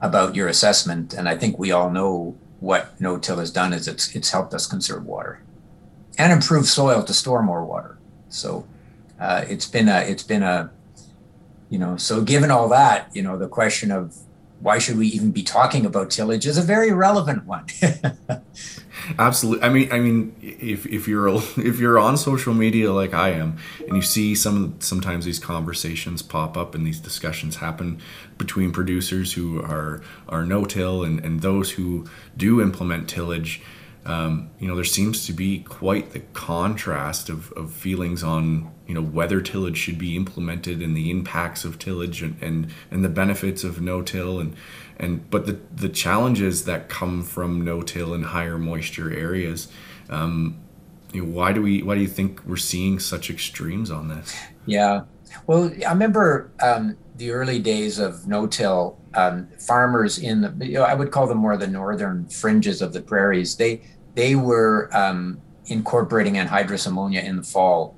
about 0.00 0.34
your 0.34 0.48
assessment, 0.48 1.14
and 1.14 1.28
I 1.28 1.36
think 1.36 1.58
we 1.58 1.70
all 1.70 1.90
know 1.90 2.36
what 2.58 3.00
no-till 3.00 3.36
has 3.36 3.50
done 3.50 3.72
is 3.72 3.86
it's 3.86 4.14
it's 4.16 4.30
helped 4.30 4.54
us 4.54 4.66
conserve 4.66 5.04
water 5.04 5.40
and 6.18 6.32
improve 6.32 6.66
soil 6.66 7.02
to 7.02 7.14
store 7.14 7.42
more 7.42 7.64
water. 7.64 7.98
So 8.28 8.66
uh, 9.20 9.44
it's 9.48 9.66
been 9.66 9.88
a 9.88 10.00
it's 10.00 10.22
been 10.22 10.42
a 10.42 10.70
you 11.68 11.78
know 11.78 11.96
so 11.96 12.22
given 12.22 12.50
all 12.50 12.68
that 12.68 13.08
you 13.14 13.22
know 13.22 13.36
the 13.36 13.48
question 13.48 13.90
of 13.90 14.16
why 14.60 14.78
should 14.78 14.96
we 14.96 15.06
even 15.08 15.30
be 15.30 15.42
talking 15.42 15.84
about 15.84 16.10
tillage 16.10 16.46
is 16.46 16.56
a 16.56 16.62
very 16.62 16.90
relevant 16.90 17.44
one. 17.44 17.66
Absolutely 19.18 19.62
i 19.62 19.68
mean 19.68 19.92
i 19.92 20.00
mean 20.00 20.34
if, 20.40 20.86
if 20.86 21.06
you're 21.06 21.28
if 21.56 21.78
you're 21.78 21.98
on 21.98 22.16
social 22.16 22.54
media 22.54 22.92
like 22.92 23.14
i 23.14 23.28
am 23.28 23.56
and 23.86 23.94
you 23.94 24.02
see 24.02 24.34
some 24.34 24.74
sometimes 24.80 25.24
these 25.24 25.38
conversations 25.38 26.22
pop 26.22 26.56
up 26.56 26.74
and 26.74 26.86
these 26.86 26.98
discussions 26.98 27.56
happen 27.56 28.00
between 28.36 28.72
producers 28.72 29.34
who 29.34 29.62
are 29.62 30.02
are 30.28 30.44
no-till 30.44 31.04
and, 31.04 31.24
and 31.24 31.40
those 31.40 31.72
who 31.72 32.06
do 32.36 32.60
implement 32.60 33.08
tillage 33.08 33.62
um, 34.06 34.50
you 34.60 34.68
know, 34.68 34.76
there 34.76 34.84
seems 34.84 35.26
to 35.26 35.32
be 35.32 35.58
quite 35.58 36.12
the 36.12 36.20
contrast 36.32 37.28
of, 37.28 37.52
of 37.52 37.72
feelings 37.72 38.22
on, 38.22 38.70
you 38.86 38.94
know, 38.94 39.02
whether 39.02 39.40
tillage 39.40 39.76
should 39.76 39.98
be 39.98 40.16
implemented 40.16 40.80
and 40.80 40.96
the 40.96 41.10
impacts 41.10 41.64
of 41.64 41.78
tillage 41.78 42.22
and, 42.22 42.40
and, 42.40 42.72
and 42.90 43.04
the 43.04 43.08
benefits 43.08 43.64
of 43.64 43.80
no-till 43.80 44.38
and, 44.38 44.54
and 44.98 45.28
but 45.30 45.46
the, 45.46 45.58
the 45.74 45.88
challenges 45.88 46.64
that 46.64 46.88
come 46.88 47.22
from 47.22 47.64
no-till 47.64 48.14
in 48.14 48.22
higher 48.22 48.58
moisture 48.58 49.12
areas. 49.12 49.68
Um, 50.08 50.58
you 51.12 51.24
know, 51.24 51.30
why 51.30 51.52
do 51.52 51.62
we 51.62 51.82
why 51.82 51.94
do 51.94 52.00
you 52.00 52.08
think 52.08 52.40
we're 52.46 52.56
seeing 52.56 52.98
such 52.98 53.30
extremes 53.30 53.90
on 53.90 54.08
this? 54.08 54.36
Yeah. 54.66 55.02
Well, 55.46 55.72
I 55.86 55.90
remember 55.90 56.50
um, 56.62 56.96
the 57.16 57.30
early 57.30 57.58
days 57.58 57.98
of 57.98 58.26
no-till 58.26 58.98
um, 59.14 59.48
farmers 59.58 60.18
in 60.18 60.40
the, 60.42 60.66
you 60.66 60.74
know, 60.74 60.82
I 60.82 60.94
would 60.94 61.10
call 61.10 61.26
them 61.26 61.38
more 61.38 61.56
the 61.56 61.66
northern 61.66 62.28
fringes 62.28 62.82
of 62.82 62.92
the 62.92 63.00
prairies. 63.00 63.56
They 63.56 63.82
they 64.14 64.34
were 64.34 64.88
um, 64.92 65.40
incorporating 65.66 66.34
anhydrous 66.34 66.86
ammonia 66.86 67.20
in 67.20 67.36
the 67.36 67.42
fall 67.42 67.95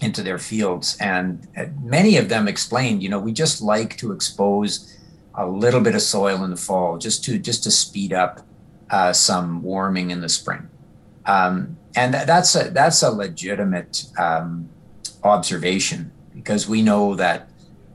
into 0.00 0.22
their 0.22 0.38
fields. 0.38 0.96
And 1.00 1.46
uh, 1.56 1.66
many 1.82 2.16
of 2.16 2.28
them 2.28 2.48
explained, 2.48 3.02
you 3.02 3.08
know, 3.08 3.18
we 3.18 3.32
just 3.32 3.60
like 3.62 3.96
to 3.98 4.12
expose 4.12 4.96
a 5.34 5.46
little 5.46 5.80
bit 5.80 5.94
of 5.94 6.02
soil 6.02 6.44
in 6.44 6.50
the 6.50 6.56
fall 6.56 6.98
just 6.98 7.24
to 7.24 7.38
just 7.38 7.64
to 7.64 7.70
speed 7.70 8.12
up 8.12 8.40
uh, 8.90 9.12
some 9.12 9.62
warming 9.62 10.10
in 10.10 10.20
the 10.20 10.28
spring. 10.28 10.68
Um, 11.26 11.76
and 11.96 12.14
that's 12.14 12.54
a 12.54 12.70
that's 12.70 13.02
a 13.02 13.10
legitimate 13.10 14.04
um, 14.18 14.68
observation 15.22 16.12
because 16.34 16.68
we 16.68 16.82
know 16.82 17.14
that 17.14 17.48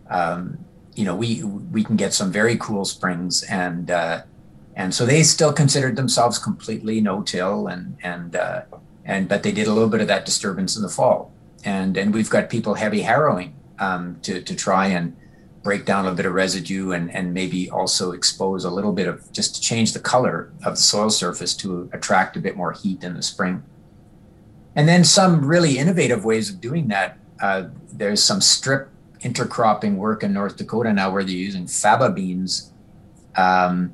um, 0.10 0.58
you 0.96 1.06
know 1.06 1.16
we 1.16 1.44
we 1.44 1.84
can 1.84 1.96
get 1.96 2.14
some 2.14 2.32
very 2.32 2.58
cool 2.58 2.86
springs 2.86 3.44
and 3.44 3.92
uh, 3.92 4.22
and 4.76 4.94
so 4.94 5.06
they 5.06 5.24
still 5.24 5.54
considered 5.54 5.96
themselves 5.96 6.38
completely 6.40 7.02
no-till 7.02 7.68
and 7.68 7.98
and 8.04 8.36
uh, 8.36 8.62
and 9.06 9.28
but 9.28 9.44
they 9.44 9.52
did 9.52 9.68
a 9.68 9.74
little 9.74 9.90
bit 9.90 10.02
of 10.02 10.08
that 10.08 10.26
disturbance 10.26 10.76
in 10.76 10.82
the 10.82 10.90
fall 10.90 11.32
and 11.64 11.98
and 11.98 12.14
we've 12.14 12.30
got 12.30 12.50
people 12.50 12.74
heavy 12.74 13.02
harrowing 13.02 13.56
um, 13.80 14.18
to 14.22 14.42
to 14.42 14.56
try 14.56 14.88
and 14.88 15.16
break 15.64 15.86
down 15.86 16.06
a 16.06 16.14
bit 16.14 16.26
of 16.26 16.34
residue 16.34 16.92
and 16.92 17.14
and 17.14 17.34
maybe 17.34 17.70
also 17.70 18.12
expose 18.12 18.64
a 18.64 18.70
little 18.70 18.94
bit 18.94 19.08
of 19.08 19.32
just 19.32 19.56
to 19.56 19.62
change 19.62 19.94
the 19.94 20.00
color 20.00 20.52
of 20.64 20.74
the 20.74 20.82
soil 20.82 21.10
surface 21.10 21.56
to 21.56 21.90
attract 21.94 22.38
a 22.38 22.40
bit 22.40 22.56
more 22.56 22.72
heat 22.72 23.04
in 23.04 23.14
the 23.14 23.22
spring 23.22 23.64
and 24.76 24.88
then 24.88 25.04
some 25.04 25.46
really 25.46 25.78
innovative 25.78 26.24
ways 26.24 26.50
of 26.50 26.62
doing 26.62 26.88
that 26.88 27.18
uh, 27.42 27.64
there's 27.92 28.24
some 28.24 28.40
strip 28.40 28.90
intercropping 29.22 29.96
work 29.96 30.24
in 30.24 30.32
north 30.32 30.56
dakota 30.56 30.94
now 30.94 31.12
where 31.12 31.24
they're 31.24 31.34
using 31.34 31.66
faba 31.66 32.14
beans 32.14 32.72
um, 33.36 33.94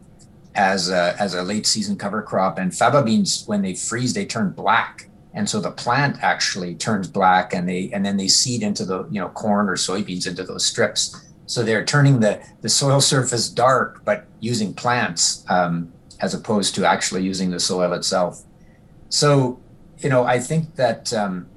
as 0.55 0.89
a, 0.89 1.15
as 1.19 1.33
a 1.33 1.43
late 1.43 1.67
season 1.67 1.97
cover 1.97 2.21
crop. 2.21 2.57
And 2.57 2.71
faba 2.71 3.05
beans, 3.05 3.43
when 3.45 3.61
they 3.61 3.75
freeze, 3.75 4.13
they 4.13 4.25
turn 4.25 4.51
black. 4.51 5.09
And 5.35 5.49
so 5.49 5.59
the 5.59 5.71
plant 5.71 6.17
actually 6.23 6.75
turns 6.75 7.07
black 7.07 7.53
and 7.53 7.67
they 7.67 7.91
and 7.93 8.05
then 8.05 8.17
they 8.17 8.27
seed 8.27 8.63
into 8.63 8.85
the 8.85 9.03
you 9.11 9.19
know 9.19 9.29
corn 9.29 9.69
or 9.69 9.75
soybeans 9.75 10.25
into 10.25 10.43
those 10.43 10.65
strips. 10.65 11.21
So 11.45 11.61
they're 11.61 11.85
turning 11.85 12.21
the, 12.21 12.41
the 12.61 12.69
soil 12.69 12.99
surface 13.01 13.49
dark, 13.49 14.03
but 14.03 14.25
using 14.39 14.73
plants 14.73 15.45
um, 15.49 15.93
as 16.19 16.33
opposed 16.33 16.73
to 16.75 16.85
actually 16.85 17.23
using 17.23 17.51
the 17.51 17.59
soil 17.59 17.93
itself. 17.93 18.41
So, 19.09 19.59
you 19.99 20.09
know, 20.09 20.23
I 20.23 20.39
think 20.39 20.75
that, 20.75 21.13
um, 21.13 21.47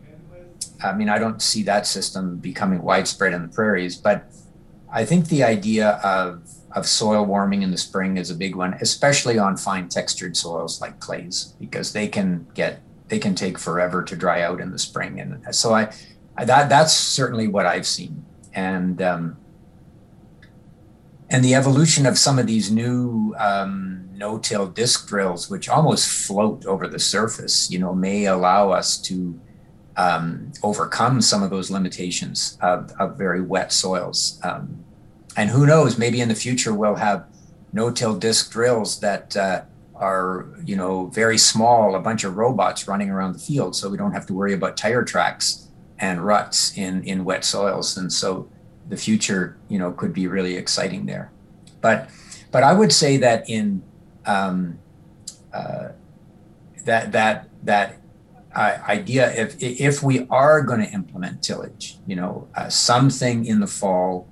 I 0.85 0.93
mean, 0.93 1.09
I 1.09 1.19
don't 1.19 1.41
see 1.41 1.63
that 1.63 1.87
system 1.87 2.37
becoming 2.37 2.83
widespread 2.83 3.33
in 3.33 3.43
the 3.43 3.49
prairies, 3.49 3.97
but 3.97 4.31
I 4.93 5.05
think 5.05 5.29
the 5.29 5.43
idea 5.45 6.01
of 6.05 6.43
of 6.73 6.87
soil 6.87 7.25
warming 7.25 7.63
in 7.63 7.71
the 7.71 7.79
spring 7.79 8.19
is 8.19 8.31
a 8.31 8.35
big 8.35 8.55
one, 8.55 8.75
especially 8.83 9.39
on 9.39 9.57
fine 9.57 9.89
textured 9.89 10.37
soils 10.37 10.83
like 10.83 11.01
clays, 11.01 11.55
because 11.59 11.95
they 11.95 12.07
can 12.07 12.47
get 12.53 12.83
they 13.09 13.19
can 13.19 13.35
take 13.35 13.59
forever 13.59 14.03
to 14.03 14.17
dry 14.17 14.43
out 14.43 14.61
in 14.61 14.71
the 14.71 14.79
spring. 14.79 15.21
And 15.21 15.55
so 15.55 15.75
I, 15.75 15.93
I 16.37 16.45
that 16.45 16.69
that's 16.69 16.95
certainly 16.95 17.49
what 17.49 17.67
I've 17.67 17.87
seen. 17.87 18.25
And 18.55 19.03
um, 19.03 19.37
and 21.31 21.45
the 21.45 21.55
evolution 21.55 22.07
of 22.07 22.17
some 22.19 22.38
of 22.38 22.47
these 22.47 22.71
new 22.71 23.35
um, 23.38 24.09
no-till 24.15 24.67
disc 24.67 25.09
drills, 25.09 25.50
which 25.50 25.69
almost 25.69 26.09
float 26.09 26.67
over 26.67 26.88
the 26.88 26.99
surface, 26.99 27.71
you 27.71 27.79
know, 27.79 27.95
may 27.95 28.27
allow 28.27 28.71
us 28.71 28.99
to 29.03 29.38
um, 29.97 30.53
overcome 30.62 31.21
some 31.21 31.43
of 31.43 31.50
those 31.50 31.71
limitations 31.71 32.59
of, 32.61 32.93
of 32.99 33.17
very 33.17 33.41
wet 33.41 33.73
soils. 33.73 34.41
Um, 34.43 34.85
and 35.37 35.50
who 35.50 35.67
knows, 35.67 35.99
maybe 35.99 36.21
in 36.21 36.29
the 36.29 36.35
future 36.35 36.75
we'll 36.75 36.97
have 36.97 37.27
no-till 37.73 38.17
disc 38.19 38.50
drills 38.50 39.00
that 39.00 39.37
uh, 39.37 39.62
are, 39.99 40.49
you 40.64 40.76
know, 40.76 41.07
very 41.07 41.38
small, 41.38 41.95
a 41.95 42.00
bunch 42.00 42.25
of 42.25 42.37
robots 42.37 42.88
running 42.88 43.11
around 43.11 43.33
the 43.33 43.38
field, 43.38 43.75
so 43.76 43.88
we 43.88 43.97
don't 43.97 44.12
have 44.12 44.26
to 44.26 44.35
worry 44.35 44.55
about 44.55 44.76
tire 44.76 45.05
tracks 45.05 45.69
and 45.99 46.25
ruts 46.25 46.76
in 46.76 47.02
in 47.05 47.25
wet 47.25 47.45
soils. 47.45 47.97
And 47.97 48.12
so 48.12 48.49
the 48.88 48.97
future, 48.97 49.59
you 49.69 49.78
know, 49.78 49.93
could 49.93 50.12
be 50.12 50.26
really 50.26 50.57
exciting 50.57 51.07
there. 51.07 51.31
But 51.81 52.09
but 52.50 52.62
I 52.62 52.73
would 52.73 52.93
say 52.93 53.17
that 53.19 53.49
in 53.49 53.83
um, 54.26 54.78
uh, 55.52 55.88
that 56.85 57.12
that 57.12 57.49
that 57.64 58.00
uh, 58.55 58.78
idea 58.88 59.33
if 59.35 59.57
if 59.61 60.02
we 60.02 60.26
are 60.31 60.62
going 60.62 60.81
to 60.81 60.90
implement 60.90 61.43
tillage, 61.43 61.99
you 62.07 62.17
know, 62.17 62.49
uh, 62.55 62.69
something 62.69 63.45
in 63.45 63.61
the 63.61 63.67
fall 63.67 64.28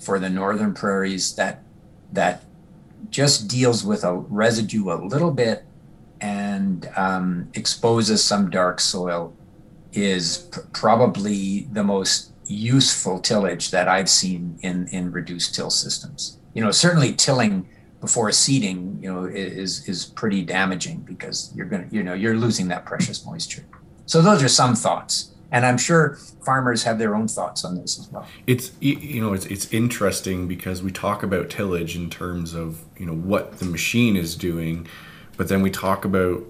for 0.00 0.18
the 0.18 0.28
northern 0.28 0.74
prairies 0.74 1.34
that 1.36 1.62
that 2.12 2.44
just 3.10 3.48
deals 3.48 3.84
with 3.84 4.04
a 4.04 4.14
residue 4.14 4.92
a 4.92 4.98
little 5.04 5.30
bit 5.30 5.64
and 6.20 6.88
um, 6.96 7.48
exposes 7.54 8.22
some 8.22 8.50
dark 8.50 8.80
soil 8.80 9.34
is 9.92 10.38
pr- 10.50 10.60
probably 10.72 11.68
the 11.72 11.84
most 11.84 12.32
useful 12.46 13.20
tillage 13.20 13.70
that 13.70 13.88
I've 13.88 14.08
seen 14.08 14.58
in 14.62 14.88
in 14.88 15.12
reduced 15.12 15.54
till 15.54 15.70
systems. 15.70 16.38
You 16.54 16.64
know, 16.64 16.70
certainly 16.70 17.12
tilling 17.12 17.68
before 18.00 18.30
seeding, 18.32 18.98
you 19.02 19.12
know, 19.12 19.24
is 19.24 19.88
is 19.88 20.04
pretty 20.04 20.42
damaging 20.42 21.00
because 21.00 21.52
you're 21.54 21.66
gonna, 21.66 21.86
you 21.90 22.02
know, 22.02 22.14
you're 22.14 22.36
losing 22.36 22.68
that 22.68 22.84
precious 22.84 23.24
moisture. 23.24 23.64
So 24.06 24.20
those 24.20 24.42
are 24.42 24.48
some 24.48 24.74
thoughts 24.74 25.33
and 25.50 25.64
I'm 25.64 25.78
sure 25.78 26.16
farmers 26.44 26.82
have 26.84 26.98
their 26.98 27.14
own 27.14 27.28
thoughts 27.28 27.64
on 27.64 27.76
this 27.76 27.98
as 27.98 28.10
well. 28.10 28.26
It's 28.46 28.72
you 28.80 29.20
know 29.20 29.32
it's 29.32 29.46
it's 29.46 29.72
interesting 29.72 30.48
because 30.48 30.82
we 30.82 30.90
talk 30.90 31.22
about 31.22 31.50
tillage 31.50 31.96
in 31.96 32.10
terms 32.10 32.54
of 32.54 32.84
you 32.96 33.06
know 33.06 33.14
what 33.14 33.58
the 33.58 33.64
machine 33.64 34.16
is 34.16 34.36
doing, 34.36 34.86
but 35.36 35.48
then 35.48 35.62
we 35.62 35.70
talk 35.70 36.04
about 36.04 36.44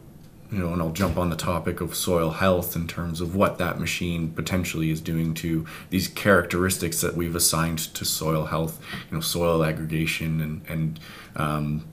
you 0.54 0.60
know, 0.60 0.72
and 0.72 0.80
I'll 0.80 0.92
jump 0.92 1.16
on 1.16 1.30
the 1.30 1.36
topic 1.36 1.80
of 1.80 1.96
soil 1.96 2.30
health 2.30 2.76
in 2.76 2.86
terms 2.86 3.20
of 3.20 3.34
what 3.34 3.58
that 3.58 3.80
machine 3.80 4.30
potentially 4.30 4.90
is 4.90 5.00
doing 5.00 5.34
to 5.34 5.66
these 5.90 6.06
characteristics 6.06 7.00
that 7.00 7.16
we've 7.16 7.34
assigned 7.34 7.78
to 7.78 8.04
soil 8.04 8.46
health, 8.46 8.80
you 9.10 9.16
know, 9.16 9.20
soil 9.20 9.64
aggregation 9.64 10.40
and 10.40 10.62
and 10.68 11.00
um, 11.34 11.84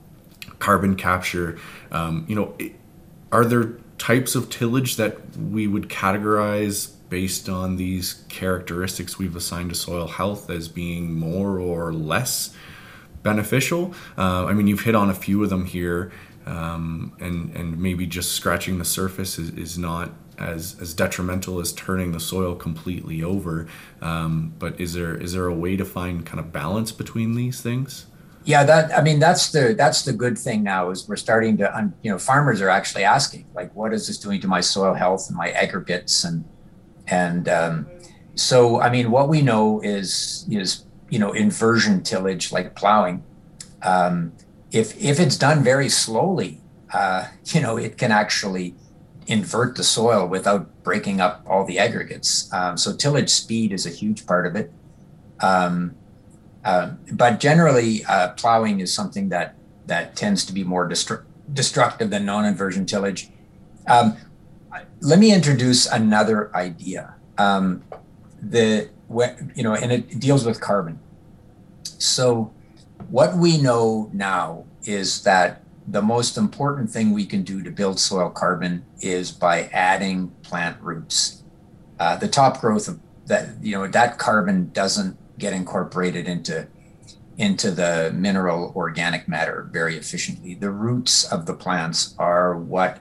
carbon 0.60 0.94
capture. 0.94 1.58
Um, 1.90 2.24
you 2.28 2.36
know, 2.36 2.56
are 3.32 3.44
there 3.44 3.72
types 4.02 4.34
of 4.34 4.50
tillage 4.50 4.96
that 4.96 5.16
we 5.36 5.68
would 5.68 5.88
categorize 5.88 6.90
based 7.08 7.48
on 7.48 7.76
these 7.76 8.24
characteristics 8.28 9.16
we've 9.16 9.36
assigned 9.36 9.70
to 9.70 9.76
soil 9.76 10.08
health 10.08 10.50
as 10.50 10.66
being 10.66 11.14
more 11.14 11.60
or 11.60 11.92
less 11.92 12.52
beneficial. 13.22 13.94
Uh, 14.18 14.46
I 14.46 14.54
mean, 14.54 14.66
you've 14.66 14.80
hit 14.80 14.96
on 14.96 15.08
a 15.08 15.14
few 15.14 15.44
of 15.44 15.50
them 15.50 15.66
here, 15.66 16.10
um, 16.46 17.12
and 17.20 17.54
and 17.54 17.78
maybe 17.80 18.04
just 18.04 18.32
scratching 18.32 18.78
the 18.78 18.84
surface 18.84 19.38
is, 19.38 19.50
is 19.50 19.78
not 19.78 20.10
as 20.36 20.76
as 20.80 20.94
detrimental 20.94 21.60
as 21.60 21.72
turning 21.72 22.10
the 22.10 22.18
soil 22.18 22.56
completely 22.56 23.22
over. 23.22 23.68
Um, 24.00 24.52
but 24.58 24.80
is 24.80 24.94
there 24.94 25.14
is 25.14 25.34
there 25.34 25.46
a 25.46 25.54
way 25.54 25.76
to 25.76 25.84
find 25.84 26.26
kind 26.26 26.40
of 26.40 26.50
balance 26.50 26.90
between 26.90 27.36
these 27.36 27.60
things? 27.60 28.06
Yeah, 28.44 28.64
that 28.64 28.96
I 28.96 29.02
mean 29.02 29.18
that's 29.20 29.50
the 29.50 29.74
that's 29.76 30.02
the 30.04 30.12
good 30.12 30.38
thing 30.38 30.62
now 30.62 30.90
is 30.90 31.08
we're 31.08 31.16
starting 31.16 31.56
to 31.58 31.92
you 32.02 32.10
know 32.10 32.18
farmers 32.18 32.60
are 32.60 32.68
actually 32.68 33.04
asking 33.04 33.46
like 33.54 33.74
what 33.74 33.92
is 33.92 34.06
this 34.06 34.18
doing 34.18 34.40
to 34.40 34.48
my 34.48 34.60
soil 34.60 34.94
health 34.94 35.28
and 35.28 35.36
my 35.36 35.50
aggregates 35.50 36.24
and 36.24 36.44
and 37.06 37.48
um, 37.48 37.86
so 38.34 38.80
I 38.80 38.90
mean 38.90 39.10
what 39.10 39.28
we 39.28 39.42
know 39.42 39.80
is 39.80 40.46
is 40.50 40.84
you 41.08 41.18
know 41.18 41.32
inversion 41.32 42.02
tillage 42.02 42.50
like 42.50 42.74
plowing 42.74 43.22
um, 43.82 44.32
if 44.72 44.96
if 45.00 45.20
it's 45.20 45.36
done 45.36 45.62
very 45.62 45.88
slowly 45.88 46.60
uh, 46.92 47.28
you 47.46 47.60
know 47.60 47.76
it 47.76 47.96
can 47.96 48.10
actually 48.10 48.74
invert 49.26 49.76
the 49.76 49.84
soil 49.84 50.26
without 50.26 50.82
breaking 50.82 51.20
up 51.20 51.42
all 51.46 51.64
the 51.64 51.78
aggregates. 51.78 52.52
Um, 52.52 52.76
so 52.76 52.94
tillage 52.94 53.30
speed 53.30 53.72
is 53.72 53.86
a 53.86 53.90
huge 53.90 54.26
part 54.26 54.46
of 54.46 54.56
it. 54.56 54.72
Um, 55.40 55.94
uh, 56.64 56.92
but 57.12 57.40
generally, 57.40 58.04
uh, 58.04 58.30
plowing 58.30 58.80
is 58.80 58.92
something 58.92 59.28
that 59.30 59.56
that 59.86 60.14
tends 60.14 60.44
to 60.44 60.52
be 60.52 60.62
more 60.62 60.88
destru- 60.88 61.24
destructive 61.52 62.10
than 62.10 62.24
non-inversion 62.24 62.86
tillage. 62.86 63.30
Um, 63.88 64.16
let 65.00 65.18
me 65.18 65.34
introduce 65.34 65.86
another 65.86 66.54
idea. 66.54 67.14
Um, 67.36 67.82
the 68.40 68.88
you 69.54 69.62
know, 69.62 69.74
and 69.74 69.92
it 69.92 70.20
deals 70.20 70.44
with 70.44 70.60
carbon. 70.60 70.98
So, 71.82 72.52
what 73.08 73.36
we 73.36 73.60
know 73.60 74.10
now 74.12 74.64
is 74.84 75.22
that 75.24 75.62
the 75.86 76.02
most 76.02 76.36
important 76.36 76.90
thing 76.90 77.12
we 77.12 77.26
can 77.26 77.42
do 77.42 77.62
to 77.62 77.70
build 77.70 77.98
soil 77.98 78.30
carbon 78.30 78.84
is 79.00 79.32
by 79.32 79.64
adding 79.72 80.28
plant 80.42 80.80
roots. 80.80 81.42
Uh, 81.98 82.16
the 82.16 82.28
top 82.28 82.60
growth 82.60 82.88
of 82.88 83.00
that, 83.26 83.50
you 83.62 83.76
know, 83.76 83.86
that 83.86 84.18
carbon 84.18 84.70
doesn't 84.72 85.16
get 85.42 85.52
incorporated 85.52 86.26
into 86.28 86.68
into 87.36 87.70
the 87.70 88.12
mineral 88.14 88.72
organic 88.76 89.26
matter 89.26 89.68
very 89.72 89.96
efficiently. 89.96 90.54
The 90.54 90.70
roots 90.70 91.24
of 91.24 91.46
the 91.46 91.54
plants 91.54 92.14
are 92.18 92.56
what 92.56 93.00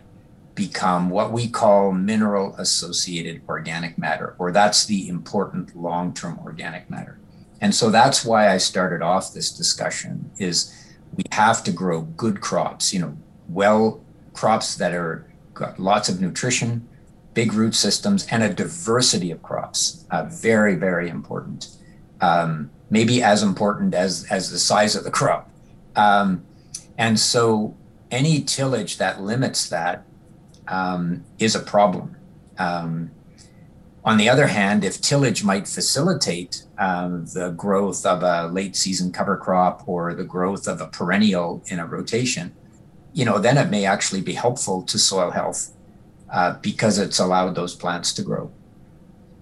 become 0.55 1.09
what 1.09 1.31
we 1.31 1.47
call 1.47 1.91
mineral 1.91 2.55
associated 2.57 3.41
organic 3.47 3.97
matter, 3.97 4.35
or 4.39 4.51
that's 4.51 4.85
the 4.85 5.07
important 5.07 5.75
long 5.75 6.13
term 6.13 6.39
organic 6.43 6.89
matter. 6.89 7.19
And 7.61 7.75
so 7.75 7.91
that's 7.91 8.25
why 8.25 8.49
I 8.49 8.57
started 8.57 9.03
off 9.03 9.33
this 9.33 9.51
discussion 9.51 10.31
is 10.39 10.73
we 11.15 11.23
have 11.31 11.63
to 11.65 11.71
grow 11.71 12.01
good 12.01 12.41
crops, 12.41 12.91
you 12.91 12.99
know, 13.01 13.15
well 13.49 14.01
crops 14.33 14.75
that 14.75 14.93
are 14.93 15.27
got 15.53 15.77
lots 15.77 16.09
of 16.09 16.19
nutrition, 16.19 16.87
big 17.35 17.53
root 17.53 17.75
systems, 17.75 18.25
and 18.31 18.41
a 18.41 18.51
diversity 18.51 19.29
of 19.29 19.43
crops. 19.43 20.05
Uh, 20.09 20.23
very, 20.23 20.73
very 20.73 21.07
important 21.07 21.77
um, 22.21 22.69
maybe 22.89 23.21
as 23.21 23.43
important 23.43 23.93
as 23.93 24.25
as 24.29 24.51
the 24.51 24.59
size 24.59 24.95
of 24.95 25.03
the 25.03 25.11
crop. 25.11 25.49
Um, 25.95 26.43
and 26.97 27.19
so 27.19 27.75
any 28.11 28.41
tillage 28.41 28.97
that 28.97 29.21
limits 29.21 29.69
that 29.69 30.05
um, 30.67 31.23
is 31.39 31.55
a 31.55 31.59
problem. 31.59 32.15
Um, 32.57 33.11
on 34.03 34.17
the 34.17 34.29
other 34.29 34.47
hand, 34.47 34.83
if 34.83 34.99
tillage 34.99 35.43
might 35.43 35.67
facilitate 35.67 36.63
um, 36.79 37.25
the 37.25 37.49
growth 37.51 38.05
of 38.05 38.23
a 38.23 38.47
late 38.47 38.75
season 38.75 39.11
cover 39.11 39.37
crop 39.37 39.83
or 39.87 40.13
the 40.13 40.23
growth 40.23 40.67
of 40.67 40.81
a 40.81 40.87
perennial 40.87 41.61
in 41.67 41.79
a 41.79 41.85
rotation, 41.85 42.53
you 43.13 43.25
know, 43.25 43.37
then 43.37 43.57
it 43.57 43.69
may 43.69 43.85
actually 43.85 44.21
be 44.21 44.33
helpful 44.33 44.81
to 44.83 44.97
soil 44.97 45.31
health 45.31 45.73
uh, 46.31 46.57
because 46.61 46.97
it's 46.97 47.19
allowed 47.19 47.53
those 47.53 47.75
plants 47.75 48.13
to 48.13 48.23
grow. 48.23 48.51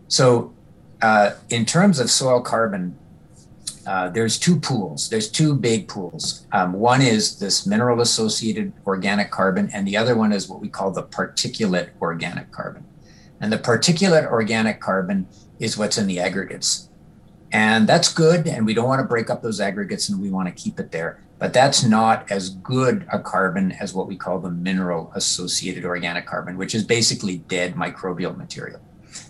So 0.07 0.53
uh, 1.01 1.31
in 1.49 1.65
terms 1.65 1.99
of 1.99 2.09
soil 2.09 2.41
carbon, 2.41 2.97
uh, 3.87 4.09
there's 4.09 4.37
two 4.37 4.59
pools. 4.59 5.09
There's 5.09 5.29
two 5.29 5.55
big 5.55 5.87
pools. 5.87 6.45
Um, 6.51 6.73
one 6.73 7.01
is 7.01 7.39
this 7.39 7.65
mineral 7.65 8.01
associated 8.01 8.73
organic 8.85 9.31
carbon, 9.31 9.69
and 9.73 9.87
the 9.87 9.97
other 9.97 10.15
one 10.15 10.31
is 10.31 10.47
what 10.47 10.61
we 10.61 10.69
call 10.69 10.91
the 10.91 11.03
particulate 11.03 11.89
organic 12.01 12.51
carbon. 12.51 12.85
And 13.41 13.51
the 13.51 13.57
particulate 13.57 14.27
organic 14.27 14.79
carbon 14.79 15.27
is 15.59 15.77
what's 15.77 15.97
in 15.97 16.07
the 16.07 16.19
aggregates. 16.19 16.89
And 17.51 17.87
that's 17.87 18.13
good. 18.13 18.47
And 18.47 18.65
we 18.65 18.73
don't 18.73 18.87
want 18.87 19.01
to 19.01 19.07
break 19.07 19.29
up 19.29 19.41
those 19.41 19.59
aggregates 19.59 20.09
and 20.09 20.21
we 20.21 20.29
want 20.29 20.47
to 20.47 20.53
keep 20.53 20.79
it 20.79 20.91
there. 20.91 21.23
But 21.39 21.53
that's 21.53 21.83
not 21.83 22.29
as 22.29 22.49
good 22.49 23.07
a 23.11 23.17
carbon 23.17 23.71
as 23.71 23.93
what 23.93 24.07
we 24.07 24.17
call 24.17 24.39
the 24.39 24.51
mineral 24.51 25.11
associated 25.15 25.85
organic 25.85 26.25
carbon, 26.25 26.57
which 26.57 26.75
is 26.75 26.83
basically 26.83 27.37
dead 27.37 27.75
microbial 27.75 28.37
material. 28.37 28.81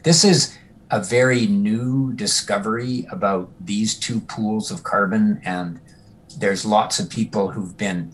This 0.03 0.25
is 0.25 0.57
a 0.91 1.01
very 1.01 1.45
new 1.45 2.13
discovery 2.13 3.07
about 3.11 3.49
these 3.59 3.95
two 3.95 4.19
pools 4.21 4.71
of 4.71 4.83
carbon, 4.83 5.39
and 5.43 5.79
there's 6.37 6.65
lots 6.65 6.99
of 6.99 7.09
people 7.09 7.51
who've 7.51 7.77
been 7.77 8.13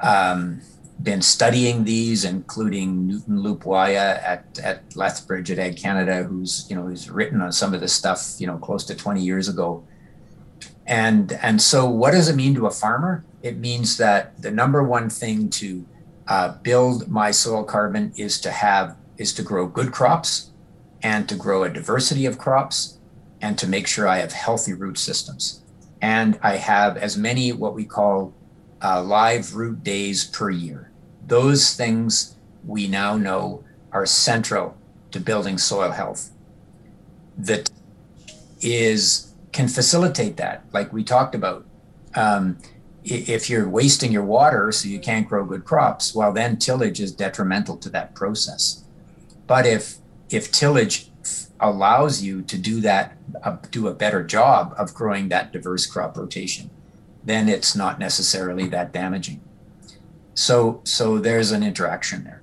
um, 0.00 0.60
been 1.02 1.22
studying 1.22 1.84
these, 1.84 2.24
including 2.24 3.06
Newton 3.06 3.38
Lupwayi 3.38 3.96
at, 3.96 4.58
at 4.62 4.96
Lethbridge 4.96 5.50
at 5.50 5.58
Ag 5.58 5.76
Canada, 5.76 6.22
who's 6.22 6.66
you 6.70 6.76
know 6.76 6.82
who's 6.82 7.10
written 7.10 7.40
on 7.40 7.50
some 7.52 7.74
of 7.74 7.80
this 7.80 7.92
stuff 7.92 8.36
you 8.38 8.46
know 8.46 8.58
close 8.58 8.84
to 8.84 8.94
20 8.94 9.20
years 9.20 9.48
ago. 9.48 9.84
And 10.86 11.32
and 11.42 11.60
so, 11.60 11.88
what 11.88 12.12
does 12.12 12.28
it 12.28 12.36
mean 12.36 12.54
to 12.54 12.66
a 12.66 12.70
farmer? 12.70 13.24
It 13.42 13.58
means 13.58 13.96
that 13.96 14.40
the 14.40 14.50
number 14.50 14.84
one 14.84 15.10
thing 15.10 15.50
to 15.50 15.84
uh, 16.28 16.56
build 16.62 17.08
my 17.08 17.32
soil 17.32 17.64
carbon 17.64 18.12
is 18.16 18.40
to 18.42 18.50
have 18.52 18.96
is 19.18 19.32
to 19.34 19.42
grow 19.42 19.66
good 19.66 19.92
crops 19.92 20.50
and 21.04 21.28
to 21.28 21.36
grow 21.36 21.62
a 21.62 21.68
diversity 21.68 22.24
of 22.24 22.38
crops 22.38 22.98
and 23.40 23.58
to 23.58 23.68
make 23.68 23.86
sure 23.86 24.08
I 24.08 24.18
have 24.18 24.32
healthy 24.32 24.72
root 24.72 24.98
systems. 24.98 25.60
And 26.00 26.38
I 26.42 26.56
have 26.56 26.96
as 26.96 27.16
many 27.16 27.52
what 27.52 27.74
we 27.74 27.84
call 27.84 28.32
uh, 28.82 29.02
live 29.02 29.54
root 29.54 29.84
days 29.84 30.24
per 30.24 30.50
year. 30.50 30.90
Those 31.26 31.74
things 31.74 32.36
we 32.66 32.88
now 32.88 33.16
know 33.18 33.64
are 33.92 34.06
central 34.06 34.76
to 35.10 35.20
building 35.20 35.58
soil 35.58 35.92
health. 35.92 36.30
That 37.36 37.70
is 38.60 39.32
can 39.52 39.68
facilitate 39.68 40.36
that, 40.38 40.64
like 40.72 40.92
we 40.92 41.04
talked 41.04 41.34
about. 41.34 41.66
Um, 42.14 42.58
if 43.04 43.50
you're 43.50 43.68
wasting 43.68 44.10
your 44.10 44.24
water 44.24 44.72
so 44.72 44.88
you 44.88 44.98
can't 44.98 45.28
grow 45.28 45.44
good 45.44 45.64
crops, 45.64 46.14
well, 46.14 46.32
then 46.32 46.56
tillage 46.56 47.00
is 47.00 47.12
detrimental 47.12 47.76
to 47.76 47.90
that 47.90 48.14
process. 48.14 48.82
But 49.46 49.66
if 49.66 49.98
if 50.30 50.50
tillage 50.50 51.10
allows 51.60 52.22
you 52.22 52.42
to 52.42 52.58
do 52.58 52.80
that, 52.80 53.16
uh, 53.42 53.56
do 53.70 53.88
a 53.88 53.94
better 53.94 54.22
job 54.22 54.74
of 54.76 54.94
growing 54.94 55.28
that 55.28 55.52
diverse 55.52 55.86
crop 55.86 56.16
rotation, 56.16 56.70
then 57.24 57.48
it's 57.48 57.74
not 57.74 57.98
necessarily 57.98 58.68
that 58.68 58.92
damaging. 58.92 59.40
So, 60.34 60.80
so 60.84 61.18
there's 61.18 61.52
an 61.52 61.62
interaction 61.62 62.24
there. 62.24 62.42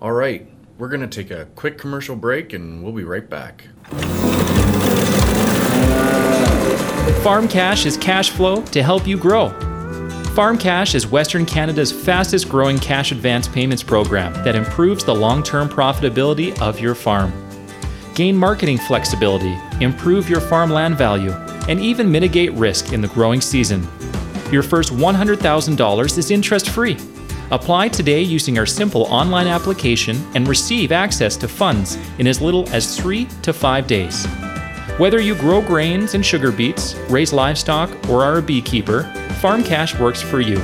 All 0.00 0.12
right, 0.12 0.48
we're 0.78 0.88
going 0.88 1.00
to 1.00 1.06
take 1.06 1.30
a 1.30 1.46
quick 1.56 1.78
commercial 1.78 2.16
break 2.16 2.52
and 2.52 2.82
we'll 2.82 2.92
be 2.92 3.04
right 3.04 3.28
back. 3.28 3.68
Farm 7.22 7.48
Cash 7.48 7.86
is 7.86 7.96
cash 7.96 8.30
flow 8.30 8.62
to 8.66 8.82
help 8.82 9.06
you 9.06 9.16
grow. 9.16 9.73
Farm 10.34 10.58
Cash 10.58 10.96
is 10.96 11.06
Western 11.06 11.46
Canada's 11.46 11.92
fastest 11.92 12.48
growing 12.48 12.76
cash 12.80 13.12
advance 13.12 13.46
payments 13.46 13.84
program 13.84 14.32
that 14.42 14.56
improves 14.56 15.04
the 15.04 15.14
long 15.14 15.44
term 15.44 15.68
profitability 15.68 16.60
of 16.60 16.80
your 16.80 16.96
farm. 16.96 17.32
Gain 18.16 18.36
marketing 18.36 18.78
flexibility, 18.78 19.56
improve 19.80 20.28
your 20.28 20.40
farmland 20.40 20.98
value, 20.98 21.30
and 21.68 21.78
even 21.78 22.10
mitigate 22.10 22.52
risk 22.54 22.92
in 22.92 23.00
the 23.00 23.06
growing 23.06 23.40
season. 23.40 23.86
Your 24.50 24.64
first 24.64 24.92
$100,000 24.92 26.18
is 26.18 26.30
interest 26.32 26.68
free. 26.68 26.96
Apply 27.52 27.86
today 27.86 28.20
using 28.20 28.58
our 28.58 28.66
simple 28.66 29.02
online 29.02 29.46
application 29.46 30.20
and 30.34 30.48
receive 30.48 30.90
access 30.90 31.36
to 31.36 31.46
funds 31.46 31.96
in 32.18 32.26
as 32.26 32.40
little 32.40 32.68
as 32.70 32.98
three 32.98 33.26
to 33.42 33.52
five 33.52 33.86
days. 33.86 34.26
Whether 34.96 35.20
you 35.20 35.34
grow 35.34 35.60
grains 35.60 36.14
and 36.14 36.24
sugar 36.24 36.52
beets, 36.52 36.94
raise 37.10 37.32
livestock, 37.32 37.90
or 38.08 38.22
are 38.22 38.38
a 38.38 38.42
beekeeper, 38.42 39.02
Farm 39.40 39.64
Cash 39.64 39.98
works 39.98 40.22
for 40.22 40.40
you. 40.40 40.60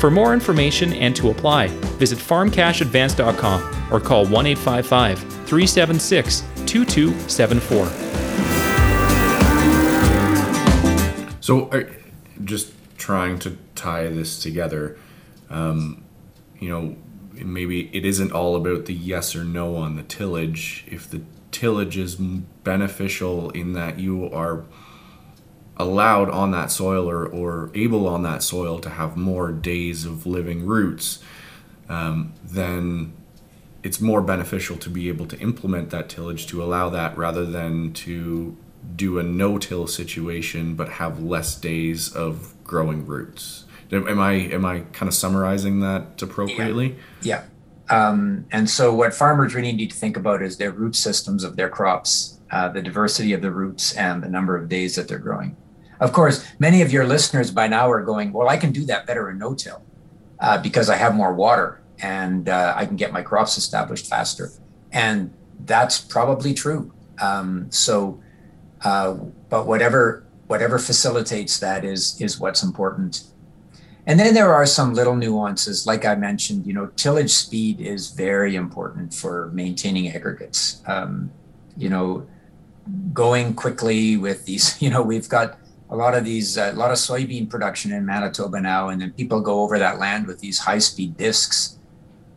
For 0.00 0.10
more 0.10 0.32
information 0.32 0.94
and 0.94 1.14
to 1.16 1.28
apply, 1.28 1.66
visit 1.98 2.18
farmcashadvance.com 2.18 3.92
or 3.92 4.00
call 4.00 4.24
1 4.24 4.46
855 4.46 5.18
376 5.18 6.42
2274. 6.64 7.86
So, 11.42 11.68
uh, 11.68 11.82
just 12.44 12.72
trying 12.96 13.38
to 13.40 13.58
tie 13.74 14.08
this 14.08 14.42
together, 14.42 14.96
um, 15.50 16.04
you 16.58 16.70
know, 16.70 16.96
maybe 17.34 17.94
it 17.94 18.06
isn't 18.06 18.32
all 18.32 18.56
about 18.56 18.86
the 18.86 18.94
yes 18.94 19.36
or 19.36 19.44
no 19.44 19.76
on 19.76 19.96
the 19.96 20.02
tillage. 20.04 20.86
If 20.88 21.10
the 21.10 21.20
tillage 21.50 21.96
is 21.96 22.16
beneficial 22.16 23.50
in 23.50 23.72
that 23.72 23.98
you 23.98 24.30
are 24.30 24.64
allowed 25.76 26.28
on 26.30 26.50
that 26.50 26.70
soil 26.70 27.08
or, 27.08 27.24
or 27.26 27.70
able 27.74 28.08
on 28.08 28.22
that 28.22 28.42
soil 28.42 28.78
to 28.80 28.90
have 28.90 29.16
more 29.16 29.52
days 29.52 30.04
of 30.04 30.26
living 30.26 30.66
roots, 30.66 31.20
um, 31.88 32.32
then 32.44 33.12
it's 33.82 34.00
more 34.00 34.20
beneficial 34.20 34.76
to 34.76 34.90
be 34.90 35.08
able 35.08 35.26
to 35.26 35.38
implement 35.38 35.90
that 35.90 36.08
tillage 36.08 36.46
to 36.48 36.62
allow 36.62 36.90
that 36.90 37.16
rather 37.16 37.46
than 37.46 37.92
to 37.92 38.56
do 38.96 39.18
a 39.18 39.22
no-till 39.22 39.86
situation 39.86 40.74
but 40.74 40.88
have 40.88 41.22
less 41.22 41.54
days 41.54 42.14
of 42.14 42.54
growing 42.64 43.06
roots. 43.06 43.64
Am 43.90 44.20
I 44.20 44.32
am 44.32 44.64
I 44.64 44.80
kind 44.92 45.08
of 45.08 45.14
summarizing 45.14 45.80
that 45.80 46.20
appropriately? 46.20 46.96
Yeah. 47.22 47.36
yeah. 47.36 47.44
Um, 47.90 48.46
and 48.50 48.68
so, 48.68 48.94
what 48.94 49.14
farmers 49.14 49.54
really 49.54 49.72
need 49.72 49.90
to 49.90 49.96
think 49.96 50.16
about 50.16 50.42
is 50.42 50.56
their 50.56 50.70
root 50.70 50.94
systems 50.94 51.44
of 51.44 51.56
their 51.56 51.68
crops, 51.68 52.38
uh, 52.50 52.68
the 52.68 52.82
diversity 52.82 53.32
of 53.32 53.42
the 53.42 53.50
roots, 53.50 53.94
and 53.94 54.22
the 54.22 54.28
number 54.28 54.56
of 54.56 54.68
days 54.68 54.96
that 54.96 55.08
they're 55.08 55.18
growing. 55.18 55.56
Of 56.00 56.12
course, 56.12 56.46
many 56.58 56.82
of 56.82 56.92
your 56.92 57.06
listeners 57.06 57.50
by 57.50 57.66
now 57.66 57.90
are 57.90 58.02
going, 58.02 58.32
"Well, 58.32 58.48
I 58.48 58.56
can 58.56 58.72
do 58.72 58.84
that 58.86 59.06
better 59.06 59.30
in 59.30 59.38
no-till 59.38 59.82
uh, 60.40 60.60
because 60.60 60.90
I 60.90 60.96
have 60.96 61.14
more 61.14 61.32
water 61.32 61.80
and 62.00 62.48
uh, 62.48 62.74
I 62.76 62.86
can 62.86 62.96
get 62.96 63.12
my 63.12 63.22
crops 63.22 63.56
established 63.56 64.06
faster." 64.06 64.50
And 64.92 65.32
that's 65.64 65.98
probably 65.98 66.54
true. 66.54 66.92
Um, 67.20 67.70
so, 67.70 68.20
uh, 68.82 69.14
but 69.48 69.66
whatever 69.66 70.24
whatever 70.48 70.78
facilitates 70.78 71.58
that 71.60 71.84
is 71.84 72.20
is 72.20 72.40
what's 72.40 72.62
important. 72.62 73.22
And 74.08 74.18
then 74.18 74.32
there 74.32 74.54
are 74.54 74.64
some 74.64 74.94
little 74.94 75.14
nuances, 75.14 75.86
like 75.86 76.06
I 76.06 76.14
mentioned. 76.14 76.66
You 76.66 76.72
know, 76.72 76.86
tillage 76.96 77.30
speed 77.30 77.78
is 77.78 78.10
very 78.10 78.56
important 78.56 79.12
for 79.12 79.50
maintaining 79.52 80.08
aggregates. 80.08 80.82
Um, 80.86 81.30
you 81.76 81.90
know, 81.90 82.26
going 83.12 83.52
quickly 83.54 84.16
with 84.16 84.46
these. 84.46 84.80
You 84.82 84.88
know, 84.88 85.02
we've 85.02 85.28
got 85.28 85.58
a 85.90 85.96
lot 85.96 86.14
of 86.14 86.24
these, 86.24 86.56
uh, 86.56 86.70
a 86.74 86.78
lot 86.78 86.90
of 86.90 86.96
soybean 86.96 87.50
production 87.50 87.92
in 87.92 88.06
Manitoba 88.06 88.60
now, 88.62 88.88
and 88.88 89.00
then 89.00 89.12
people 89.12 89.42
go 89.42 89.60
over 89.60 89.78
that 89.78 89.98
land 89.98 90.26
with 90.26 90.40
these 90.40 90.58
high-speed 90.58 91.18
discs 91.18 91.78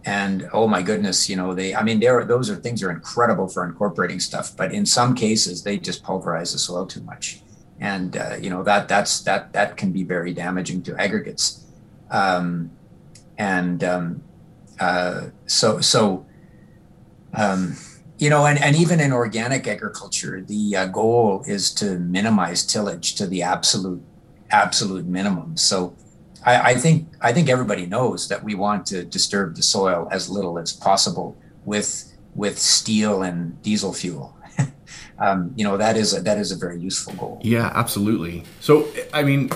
and 0.03 0.49
oh 0.51 0.67
my 0.67 0.81
goodness 0.81 1.29
you 1.29 1.35
know 1.35 1.53
they 1.53 1.75
i 1.75 1.83
mean 1.83 1.99
there 1.99 2.25
those 2.25 2.49
are 2.49 2.55
things 2.55 2.81
are 2.81 2.89
incredible 2.89 3.47
for 3.47 3.63
incorporating 3.63 4.19
stuff 4.19 4.57
but 4.57 4.73
in 4.73 4.83
some 4.83 5.13
cases 5.13 5.63
they 5.63 5.77
just 5.77 6.01
pulverize 6.01 6.53
the 6.53 6.57
soil 6.57 6.87
too 6.87 7.01
much 7.01 7.41
and 7.79 8.17
uh, 8.17 8.35
you 8.39 8.49
know 8.49 8.63
that 8.63 8.87
that's 8.87 9.21
that 9.21 9.53
that 9.53 9.77
can 9.77 9.91
be 9.91 10.03
very 10.03 10.33
damaging 10.33 10.81
to 10.81 10.99
aggregates 10.99 11.60
um, 12.11 12.71
and 13.37 13.83
um, 13.83 14.23
uh, 14.79 15.27
so 15.47 15.81
so 15.81 16.25
um, 17.33 17.75
you 18.19 18.29
know 18.29 18.45
and, 18.45 18.61
and 18.61 18.75
even 18.75 18.99
in 18.99 19.11
organic 19.11 19.67
agriculture 19.67 20.41
the 20.41 20.75
uh, 20.75 20.85
goal 20.85 21.43
is 21.47 21.73
to 21.73 21.97
minimize 21.99 22.65
tillage 22.65 23.15
to 23.15 23.25
the 23.25 23.41
absolute 23.41 24.03
absolute 24.51 25.05
minimum 25.05 25.57
so 25.57 25.95
I, 26.45 26.71
I, 26.71 26.75
think 26.75 27.07
I 27.21 27.33
think 27.33 27.49
everybody 27.49 27.85
knows 27.85 28.27
that 28.29 28.43
we 28.43 28.55
want 28.55 28.85
to 28.87 29.03
disturb 29.03 29.55
the 29.55 29.63
soil 29.63 30.07
as 30.11 30.29
little 30.29 30.57
as 30.57 30.73
possible 30.73 31.37
with 31.65 32.07
with 32.33 32.57
steel 32.57 33.23
and 33.23 33.61
diesel 33.61 33.93
fuel. 33.93 34.35
um, 35.19 35.53
you 35.55 35.63
know 35.63 35.77
that 35.77 35.97
is 35.97 36.15
a, 36.15 36.21
that 36.21 36.37
is 36.37 36.51
a 36.51 36.55
very 36.55 36.79
useful 36.79 37.13
goal. 37.13 37.41
Yeah, 37.43 37.71
absolutely. 37.75 38.43
So 38.59 38.87
I 39.13 39.23
mean, 39.23 39.51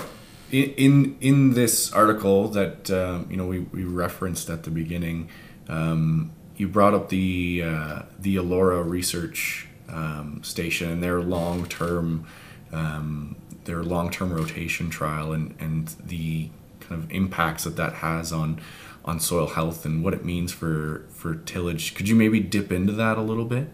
in 0.52 1.16
in 1.20 1.54
this 1.54 1.92
article 1.92 2.48
that 2.48 2.90
uh, 2.90 3.20
you 3.28 3.36
know 3.36 3.46
we, 3.46 3.60
we 3.60 3.84
referenced 3.84 4.48
at 4.50 4.62
the 4.62 4.70
beginning, 4.70 5.28
um, 5.68 6.32
you 6.56 6.68
brought 6.68 6.94
up 6.94 7.08
the 7.08 7.62
uh, 7.64 8.02
the 8.18 8.36
Elora 8.36 8.88
research 8.88 9.68
um, 9.88 10.42
station 10.42 10.90
and 10.90 11.02
their 11.02 11.20
long 11.20 11.66
term 11.66 12.26
um, 12.72 13.36
their 13.64 13.82
long 13.82 14.10
term 14.10 14.32
rotation 14.32 14.90
trial 14.90 15.32
and 15.32 15.54
and 15.58 15.88
the 16.04 16.50
kind 16.80 17.02
of 17.02 17.10
impacts 17.10 17.64
that 17.64 17.76
that 17.76 17.94
has 17.94 18.32
on 18.32 18.60
on 19.04 19.20
soil 19.20 19.46
health 19.46 19.84
and 19.84 20.02
what 20.02 20.14
it 20.14 20.24
means 20.24 20.52
for 20.52 21.04
for 21.10 21.34
tillage. 21.34 21.94
Could 21.94 22.08
you 22.08 22.14
maybe 22.14 22.40
dip 22.40 22.72
into 22.72 22.92
that 22.92 23.18
a 23.18 23.22
little 23.22 23.44
bit? 23.44 23.68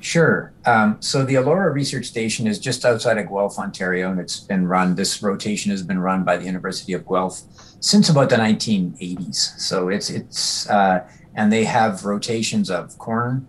Sure. 0.00 0.52
Um, 0.64 0.98
so 1.00 1.24
the 1.24 1.34
Elora 1.34 1.72
Research 1.72 2.06
Station 2.06 2.46
is 2.46 2.58
just 2.58 2.84
outside 2.84 3.18
of 3.18 3.28
Guelph, 3.28 3.58
Ontario, 3.58 4.10
and 4.10 4.20
it's 4.20 4.40
been 4.40 4.66
run. 4.68 4.94
This 4.94 5.22
rotation 5.22 5.70
has 5.70 5.82
been 5.82 5.98
run 5.98 6.22
by 6.22 6.36
the 6.36 6.44
University 6.44 6.92
of 6.92 7.06
Guelph 7.06 7.42
since 7.80 8.08
about 8.08 8.28
the 8.28 8.36
1980s. 8.36 9.58
So 9.58 9.88
it's 9.88 10.10
it's 10.10 10.68
uh, 10.68 11.08
and 11.34 11.52
they 11.52 11.64
have 11.64 12.04
rotations 12.04 12.70
of 12.70 12.98
corn, 12.98 13.46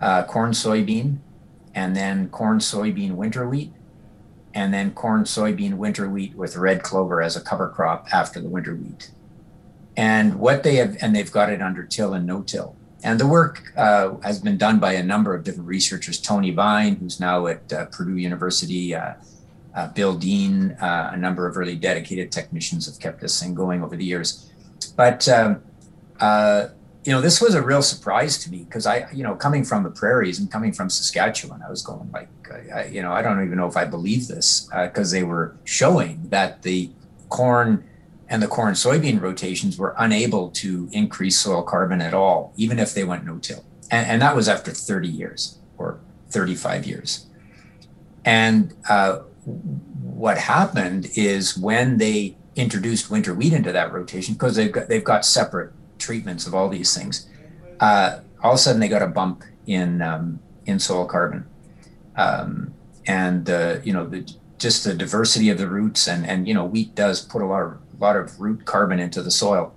uh, 0.00 0.24
corn 0.24 0.52
soybean, 0.52 1.18
and 1.74 1.94
then 1.94 2.28
corn 2.30 2.58
soybean 2.58 3.12
winter 3.12 3.48
wheat, 3.48 3.72
and 4.54 4.72
then 4.72 4.92
corn, 4.92 5.24
soybean, 5.24 5.74
winter 5.74 6.08
wheat 6.08 6.34
with 6.34 6.56
red 6.56 6.82
clover 6.82 7.20
as 7.20 7.36
a 7.36 7.40
cover 7.40 7.68
crop 7.68 8.08
after 8.12 8.40
the 8.40 8.48
winter 8.48 8.74
wheat. 8.74 9.10
And 9.96 10.36
what 10.36 10.62
they 10.62 10.76
have, 10.76 10.96
and 11.00 11.14
they've 11.14 11.30
got 11.30 11.50
it 11.50 11.60
under 11.60 11.84
till 11.84 12.14
and 12.14 12.26
no 12.26 12.42
till. 12.42 12.75
And 13.02 13.20
the 13.20 13.26
work 13.26 13.72
uh, 13.76 14.16
has 14.22 14.40
been 14.40 14.56
done 14.56 14.78
by 14.78 14.92
a 14.92 15.02
number 15.02 15.34
of 15.34 15.44
different 15.44 15.68
researchers. 15.68 16.20
Tony 16.20 16.52
Vyn, 16.52 16.98
who's 16.98 17.20
now 17.20 17.46
at 17.46 17.72
uh, 17.72 17.86
Purdue 17.86 18.16
University, 18.16 18.94
uh, 18.94 19.14
uh 19.74 19.88
Bill 19.88 20.16
Deen, 20.16 20.72
uh, 20.80 21.10
a 21.12 21.16
number 21.16 21.46
of 21.46 21.56
really 21.56 21.76
dedicated 21.76 22.32
technicians 22.32 22.86
have 22.86 22.98
kept 22.98 23.20
this 23.20 23.40
thing 23.40 23.54
going 23.54 23.82
over 23.82 23.96
the 23.96 24.04
years. 24.04 24.50
But 24.96 25.28
um, 25.28 25.62
uh, 26.20 26.68
you 27.04 27.12
know, 27.12 27.20
this 27.20 27.40
was 27.40 27.54
a 27.54 27.62
real 27.62 27.82
surprise 27.82 28.38
to 28.38 28.50
me 28.50 28.64
because 28.64 28.86
I, 28.86 29.06
you 29.12 29.22
know, 29.22 29.36
coming 29.36 29.64
from 29.64 29.84
the 29.84 29.90
prairies 29.90 30.40
and 30.40 30.50
coming 30.50 30.72
from 30.72 30.90
Saskatchewan, 30.90 31.62
I 31.62 31.70
was 31.70 31.82
going 31.82 32.10
like, 32.12 32.28
you 32.90 33.02
know, 33.02 33.12
I 33.12 33.22
don't 33.22 33.44
even 33.44 33.58
know 33.58 33.68
if 33.68 33.76
I 33.76 33.84
believe 33.84 34.26
this 34.26 34.68
because 34.72 35.12
they 35.12 35.22
were 35.22 35.56
showing 35.64 36.28
that 36.30 36.62
the 36.62 36.90
corn 37.28 37.84
and 38.28 38.42
the 38.42 38.48
corn 38.48 38.74
soybean 38.74 39.20
rotations 39.20 39.78
were 39.78 39.94
unable 39.98 40.50
to 40.50 40.88
increase 40.92 41.38
soil 41.38 41.62
carbon 41.62 42.00
at 42.00 42.14
all, 42.14 42.52
even 42.56 42.78
if 42.78 42.94
they 42.94 43.04
went 43.04 43.24
no 43.24 43.38
till. 43.38 43.64
And, 43.90 44.06
and 44.06 44.22
that 44.22 44.34
was 44.34 44.48
after 44.48 44.72
30 44.72 45.08
years 45.08 45.58
or 45.78 46.00
35 46.30 46.86
years. 46.86 47.26
And 48.24 48.74
uh, 48.88 49.20
what 49.44 50.38
happened 50.38 51.08
is 51.14 51.56
when 51.56 51.98
they 51.98 52.36
introduced 52.56 53.10
winter 53.10 53.34
wheat 53.34 53.52
into 53.52 53.70
that 53.72 53.92
rotation, 53.92 54.34
because 54.34 54.56
they've 54.56 54.72
got, 54.72 54.88
they've 54.88 55.04
got 55.04 55.24
separate 55.24 55.72
treatments 55.98 56.46
of 56.46 56.54
all 56.54 56.68
these 56.68 56.96
things, 56.96 57.28
uh, 57.80 58.20
all 58.42 58.52
of 58.52 58.56
a 58.56 58.58
sudden 58.58 58.80
they 58.80 58.88
got 58.88 59.02
a 59.02 59.06
bump 59.06 59.44
in 59.66 60.02
um, 60.02 60.40
in 60.64 60.78
soil 60.78 61.06
carbon, 61.06 61.46
um, 62.16 62.74
and 63.06 63.50
uh, 63.50 63.78
you 63.84 63.92
know 63.92 64.06
the, 64.06 64.28
just 64.58 64.84
the 64.84 64.94
diversity 64.94 65.50
of 65.50 65.58
the 65.58 65.68
roots 65.68 66.08
and 66.08 66.26
and 66.26 66.48
you 66.48 66.54
know 66.54 66.64
wheat 66.64 66.94
does 66.94 67.20
put 67.20 67.42
a 67.42 67.46
lot 67.46 67.62
of 67.62 67.78
a 67.98 68.02
lot 68.02 68.16
of 68.16 68.40
root 68.40 68.64
carbon 68.64 68.98
into 68.98 69.22
the 69.22 69.30
soil, 69.30 69.74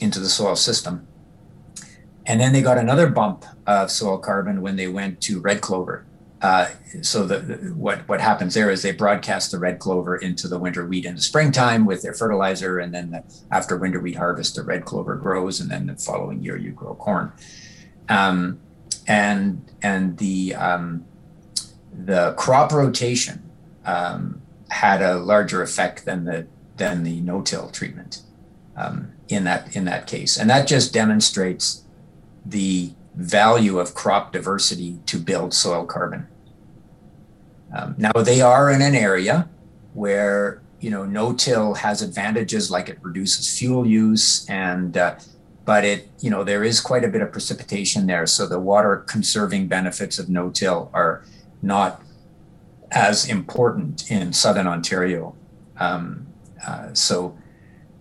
into 0.00 0.20
the 0.20 0.28
soil 0.28 0.56
system, 0.56 1.06
and 2.26 2.40
then 2.40 2.52
they 2.52 2.62
got 2.62 2.78
another 2.78 3.08
bump 3.08 3.44
of 3.66 3.90
soil 3.90 4.18
carbon 4.18 4.60
when 4.62 4.76
they 4.76 4.88
went 4.88 5.20
to 5.22 5.40
red 5.40 5.60
clover, 5.60 6.06
uh, 6.44 6.68
so 7.00 7.24
the, 7.24 7.38
what 7.74 8.06
what 8.06 8.20
happens 8.20 8.52
there 8.52 8.70
is 8.70 8.82
they 8.82 8.92
broadcast 8.92 9.50
the 9.50 9.58
red 9.58 9.78
clover 9.78 10.14
into 10.14 10.46
the 10.46 10.58
winter 10.58 10.84
wheat 10.84 11.06
in 11.06 11.14
the 11.14 11.20
springtime 11.22 11.86
with 11.86 12.02
their 12.02 12.12
fertilizer, 12.12 12.78
and 12.78 12.92
then 12.92 13.12
the, 13.12 13.24
after 13.50 13.78
winter 13.78 13.98
wheat 13.98 14.16
harvest, 14.16 14.54
the 14.54 14.62
red 14.62 14.84
clover 14.84 15.16
grows, 15.16 15.58
and 15.58 15.70
then 15.70 15.86
the 15.86 15.96
following 15.96 16.42
year 16.42 16.58
you 16.58 16.70
grow 16.70 16.94
corn. 16.96 17.32
Um, 18.10 18.60
and 19.08 19.64
and 19.80 20.18
the 20.18 20.54
um, 20.54 21.06
the 21.90 22.34
crop 22.36 22.72
rotation 22.72 23.50
um, 23.86 24.42
had 24.68 25.00
a 25.00 25.16
larger 25.16 25.62
effect 25.62 26.04
than 26.04 26.26
the 26.26 26.46
than 26.76 27.02
the 27.02 27.20
no-till 27.20 27.70
treatment 27.70 28.22
um, 28.76 29.12
in 29.28 29.44
that 29.44 29.74
in 29.76 29.84
that 29.84 30.06
case, 30.06 30.36
and 30.36 30.50
that 30.50 30.66
just 30.66 30.92
demonstrates 30.92 31.84
the 32.44 32.92
value 33.14 33.78
of 33.78 33.94
crop 33.94 34.32
diversity 34.32 34.98
to 35.06 35.18
build 35.18 35.54
soil 35.54 35.84
carbon. 35.84 36.26
Um, 37.74 37.94
now 37.96 38.12
they 38.12 38.40
are 38.40 38.70
in 38.70 38.82
an 38.82 38.94
area 38.94 39.48
where 39.94 40.62
you 40.80 40.90
know 40.90 41.04
no-till 41.04 41.74
has 41.74 42.02
advantages 42.02 42.70
like 42.70 42.88
it 42.88 42.98
reduces 43.00 43.58
fuel 43.58 43.86
use 43.86 44.48
and 44.50 44.96
uh, 44.96 45.14
but 45.64 45.84
it 45.84 46.10
you 46.20 46.30
know 46.30 46.44
there 46.44 46.62
is 46.62 46.80
quite 46.80 47.04
a 47.04 47.08
bit 47.08 47.22
of 47.22 47.32
precipitation 47.32 48.06
there 48.06 48.26
so 48.26 48.46
the 48.46 48.58
water 48.58 48.98
conserving 49.08 49.66
benefits 49.66 50.18
of 50.18 50.28
no-till 50.28 50.90
are 50.92 51.24
not 51.62 52.02
as 52.90 53.28
important 53.28 54.10
in 54.10 54.32
southern 54.32 54.66
ontario 54.66 55.34
um, 55.78 56.26
uh, 56.66 56.92
so 56.92 57.36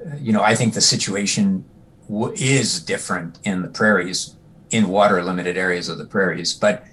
uh, 0.06 0.16
you 0.18 0.32
know 0.32 0.42
i 0.42 0.56
think 0.56 0.74
the 0.74 0.82
situation 0.82 1.66
w- 2.08 2.34
is 2.38 2.80
different 2.80 3.40
in 3.44 3.62
the 3.62 3.70
prairies 3.70 4.36
in 4.72 4.88
water 4.88 5.24
limited 5.24 5.58
areas 5.58 5.90
of 5.90 5.98
the 5.98 6.06
prairies 6.06 6.54
but 6.54 6.84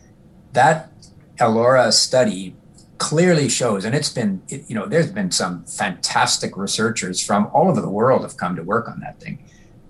that 0.53 0.93
elora 1.39 1.93
study 1.93 2.55
clearly 3.01 3.49
shows, 3.49 3.85
and 3.87 3.95
it's 3.95 4.13
been, 4.13 4.43
it, 4.51 4.63
you 4.69 4.75
know, 4.75 4.87
there's 4.87 5.11
been 5.11 5.31
some 5.31 5.65
fantastic 5.65 6.57
researchers 6.57 7.25
from 7.25 7.49
all 7.55 7.69
over 7.69 7.81
the 7.81 7.89
world 7.89 8.23
have 8.23 8.37
come 8.37 8.55
to 8.55 8.63
work 8.63 8.89
on 8.89 9.01
that 9.01 9.19
thing 9.19 9.43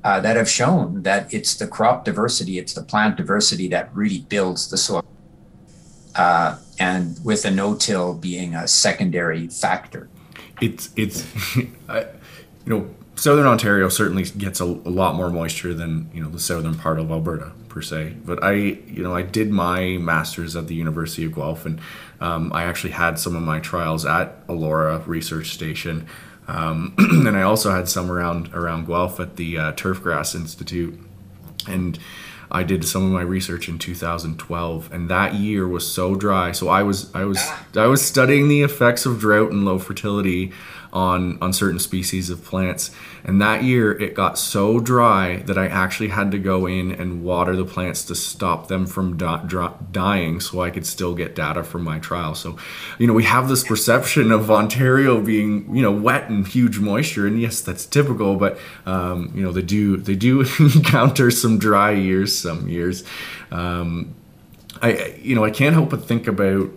uh, 0.04 0.20
that 0.20 0.36
have 0.36 0.48
shown 0.48 1.02
that 1.02 1.32
it's 1.34 1.56
the 1.56 1.66
crop 1.66 2.04
diversity, 2.04 2.56
it's 2.56 2.72
the 2.72 2.82
plant 2.82 3.16
diversity 3.16 3.66
that 3.68 3.92
really 3.94 4.20
builds 4.20 4.70
the 4.70 4.76
soil. 4.76 5.04
uh, 6.14 6.56
and 6.78 7.18
with 7.24 7.44
a 7.44 7.50
no-till 7.50 8.14
being 8.14 8.54
a 8.54 8.66
secondary 8.66 9.48
factor. 9.48 10.08
It's 10.60 10.90
it's, 10.96 11.26
I, 11.88 12.00
you 12.00 12.06
know, 12.66 12.90
southern 13.20 13.46
Ontario 13.46 13.88
certainly 13.88 14.24
gets 14.24 14.60
a, 14.60 14.64
a, 14.64 14.90
lot 14.90 15.14
more 15.14 15.30
moisture 15.30 15.74
than 15.74 16.10
you 16.14 16.22
know 16.22 16.30
the 16.30 16.40
southern 16.40 16.74
part 16.74 16.98
of 16.98 17.10
Alberta 17.10 17.52
per 17.68 17.82
se. 17.82 18.16
But 18.24 18.42
I, 18.42 18.52
you 18.52 19.02
know, 19.02 19.14
I 19.14 19.22
did 19.22 19.50
my 19.50 19.98
masters 19.98 20.56
at 20.56 20.66
the 20.66 20.74
University 20.74 21.24
of 21.24 21.34
Guelph, 21.34 21.66
and 21.66 21.80
um, 22.20 22.52
I 22.52 22.64
actually 22.64 22.92
had 22.92 23.18
some 23.18 23.36
of 23.36 23.42
my 23.42 23.60
trials 23.60 24.06
at 24.06 24.46
Elora 24.46 25.06
Research 25.06 25.50
Station. 25.50 26.06
Um, 26.48 26.94
and 26.98 27.36
I 27.36 27.42
also 27.42 27.70
had 27.70 27.88
some 27.88 28.10
around 28.10 28.52
around 28.54 28.86
Guelph 28.86 29.20
at 29.20 29.36
the 29.36 29.58
uh, 29.58 29.72
Turfgrass 29.72 30.34
Institute, 30.34 30.98
and 31.68 31.98
I 32.50 32.62
did 32.62 32.84
some 32.84 33.04
of 33.04 33.12
my 33.12 33.22
research 33.22 33.68
in 33.68 33.78
2012, 33.78 34.92
and 34.92 35.08
that 35.08 35.34
year 35.34 35.68
was 35.68 35.90
so 35.90 36.14
dry. 36.14 36.52
So 36.52 36.68
I 36.68 36.82
was 36.82 37.14
I 37.14 37.24
was 37.24 37.38
I 37.76 37.86
was 37.86 38.04
studying 38.04 38.48
the 38.48 38.62
effects 38.62 39.06
of 39.06 39.20
drought 39.20 39.52
and 39.52 39.64
low 39.64 39.78
fertility 39.78 40.52
on 40.92 41.38
on 41.40 41.52
certain 41.52 41.78
species 41.78 42.30
of 42.30 42.44
plants. 42.44 42.90
And 43.24 43.40
that 43.40 43.62
year 43.62 43.92
it 43.92 44.14
got 44.14 44.38
so 44.38 44.80
dry 44.80 45.36
that 45.46 45.58
I 45.58 45.66
actually 45.66 46.08
had 46.08 46.30
to 46.32 46.38
go 46.38 46.66
in 46.66 46.92
and 46.92 47.22
water 47.22 47.54
the 47.54 47.64
plants 47.64 48.04
to 48.04 48.14
stop 48.14 48.68
them 48.68 48.86
from 48.86 49.16
dying 49.16 50.40
so 50.40 50.62
I 50.62 50.70
could 50.70 50.86
still 50.86 51.14
get 51.14 51.34
data 51.34 51.62
from 51.62 51.82
my 51.82 51.98
trial. 51.98 52.34
So, 52.34 52.56
you 52.98 53.06
know, 53.06 53.12
we 53.12 53.24
have 53.24 53.48
this 53.48 53.64
perception 53.64 54.32
of 54.32 54.50
Ontario 54.50 55.20
being, 55.20 55.74
you 55.74 55.82
know, 55.82 55.92
wet 55.92 56.28
and 56.28 56.46
huge 56.46 56.78
moisture 56.78 57.26
and 57.26 57.40
yes, 57.40 57.60
that's 57.60 57.86
typical, 57.86 58.36
but 58.36 58.58
um, 58.86 59.32
you 59.34 59.42
know, 59.42 59.52
they 59.52 59.62
do 59.62 59.96
they 59.96 60.16
do 60.16 60.40
encounter 60.58 61.30
some 61.30 61.58
dry 61.58 61.92
years 61.92 62.36
some 62.36 62.68
years. 62.68 63.04
Um, 63.50 64.14
I 64.82 65.16
you 65.20 65.34
know, 65.34 65.44
I 65.44 65.50
can't 65.50 65.74
help 65.74 65.90
but 65.90 66.04
think 66.04 66.26
about 66.26 66.70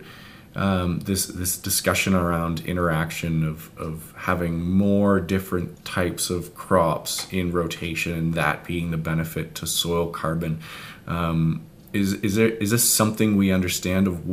um, 0.56 1.00
this 1.02 1.26
this 1.26 1.58
discussion 1.58 2.14
around 2.14 2.62
interaction 2.66 3.44
of, 3.48 3.76
of 3.78 4.14
having 4.18 4.62
more 4.62 5.20
different 5.20 5.84
types 5.84 6.30
of 6.30 6.54
crops 6.56 7.28
in 7.32 7.52
rotation 7.52 8.14
and 8.14 8.34
that 8.36 8.64
being 8.64 8.92
the 8.92 8.98
benefit 8.98 9.56
to 9.56 9.66
soil 9.66 10.08
carbon 10.08 10.62
um, 11.08 11.64
is 11.94 12.14
is 12.16 12.36
there 12.36 12.50
is 12.50 12.72
this 12.72 12.92
something 12.92 13.36
we 13.36 13.52
understand 13.52 14.08
of 14.08 14.28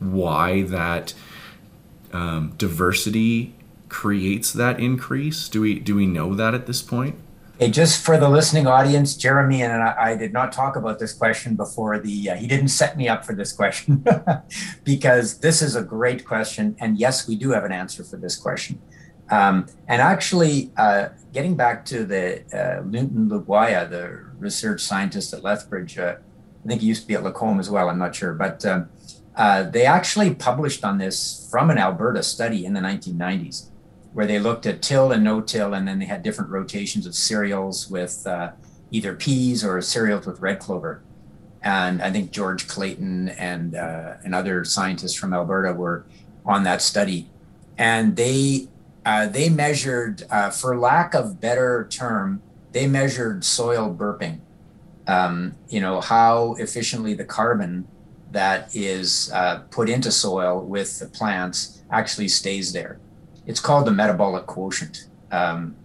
why 0.00 0.62
that 0.62 1.14
um, 2.12 2.54
diversity 2.58 3.54
creates 3.88 4.52
that 4.52 4.78
increase? 4.78 5.48
Do 5.48 5.60
we 5.62 5.78
do 5.78 5.96
we 5.96 6.06
know 6.06 6.34
that 6.34 6.54
at 6.54 6.66
this 6.66 6.82
point 6.82 7.16
Just 7.58 8.04
for 8.04 8.18
the 8.18 8.28
listening 8.28 8.66
audience, 8.66 9.16
Jeremy 9.16 9.62
and 9.62 9.82
I, 9.82 10.10
I 10.10 10.16
did 10.16 10.34
not 10.34 10.52
talk 10.52 10.76
about 10.76 10.98
this 10.98 11.14
question 11.14 11.56
before 11.56 11.98
the. 11.98 12.30
Uh, 12.30 12.36
he 12.36 12.46
didn't 12.46 12.68
set 12.68 12.98
me 12.98 13.08
up 13.08 13.24
for 13.24 13.34
this 13.34 13.50
question 13.50 14.04
because 14.84 15.38
this 15.38 15.62
is 15.62 15.74
a 15.74 15.82
great 15.82 16.26
question, 16.26 16.76
and 16.80 16.98
yes, 16.98 17.26
we 17.26 17.34
do 17.34 17.50
have 17.52 17.64
an 17.64 17.72
answer 17.72 18.04
for 18.04 18.18
this 18.18 18.36
question. 18.36 18.78
Um, 19.30 19.66
and 19.88 20.02
actually, 20.02 20.70
uh, 20.76 21.08
getting 21.32 21.56
back 21.56 21.86
to 21.86 22.04
the 22.04 22.44
uh, 22.52 22.82
Newton 22.84 23.30
Lupwayi, 23.30 23.88
the 23.88 24.24
research 24.38 24.82
scientist 24.82 25.32
at 25.32 25.42
Lethbridge, 25.42 25.98
uh, 25.98 26.16
I 26.62 26.68
think 26.68 26.82
he 26.82 26.86
used 26.86 27.02
to 27.02 27.08
be 27.08 27.14
at 27.14 27.22
Lacombe 27.22 27.58
as 27.58 27.70
well. 27.70 27.88
I'm 27.88 27.98
not 27.98 28.14
sure, 28.14 28.34
but 28.34 28.66
um, 28.66 28.90
uh, 29.34 29.62
they 29.62 29.86
actually 29.86 30.34
published 30.34 30.84
on 30.84 30.98
this 30.98 31.48
from 31.50 31.70
an 31.70 31.78
Alberta 31.78 32.22
study 32.22 32.66
in 32.66 32.74
the 32.74 32.80
1990s 32.80 33.70
where 34.16 34.26
they 34.26 34.38
looked 34.38 34.64
at 34.64 34.80
till 34.80 35.12
and 35.12 35.22
no 35.22 35.42
till, 35.42 35.74
and 35.74 35.86
then 35.86 35.98
they 35.98 36.06
had 36.06 36.22
different 36.22 36.50
rotations 36.50 37.04
of 37.04 37.14
cereals 37.14 37.90
with 37.90 38.26
uh, 38.26 38.50
either 38.90 39.14
peas 39.14 39.62
or 39.62 39.78
cereals 39.82 40.24
with 40.24 40.40
red 40.40 40.58
clover. 40.58 41.02
And 41.60 42.00
I 42.00 42.10
think 42.10 42.30
George 42.30 42.66
Clayton 42.66 43.28
and 43.28 43.74
uh, 43.74 44.14
and 44.24 44.34
other 44.34 44.64
scientists 44.64 45.12
from 45.12 45.34
Alberta 45.34 45.74
were 45.74 46.06
on 46.46 46.62
that 46.62 46.80
study, 46.80 47.28
and 47.76 48.16
they 48.16 48.68
uh, 49.04 49.26
they 49.26 49.50
measured, 49.50 50.24
uh, 50.30 50.48
for 50.48 50.78
lack 50.78 51.12
of 51.12 51.38
better 51.38 51.86
term, 51.90 52.40
they 52.72 52.86
measured 52.86 53.44
soil 53.44 53.94
burping. 53.94 54.38
Um, 55.06 55.56
you 55.68 55.82
know 55.82 56.00
how 56.00 56.54
efficiently 56.54 57.12
the 57.12 57.26
carbon 57.26 57.86
that 58.32 58.74
is 58.74 59.30
uh, 59.34 59.58
put 59.70 59.90
into 59.90 60.10
soil 60.10 60.64
with 60.64 61.00
the 61.00 61.06
plants 61.06 61.82
actually 61.90 62.28
stays 62.28 62.72
there 62.72 62.98
it's 63.46 63.60
called 63.60 63.86
the 63.86 63.92
metabolic 63.92 64.46
quotient. 64.46 65.06
Um, 65.30 65.76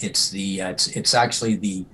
it's 0.00 0.30
the 0.30 0.62
uh, 0.62 0.70
it's 0.70 0.86
it's 0.88 1.14
actually 1.14 1.56
the 1.56 1.84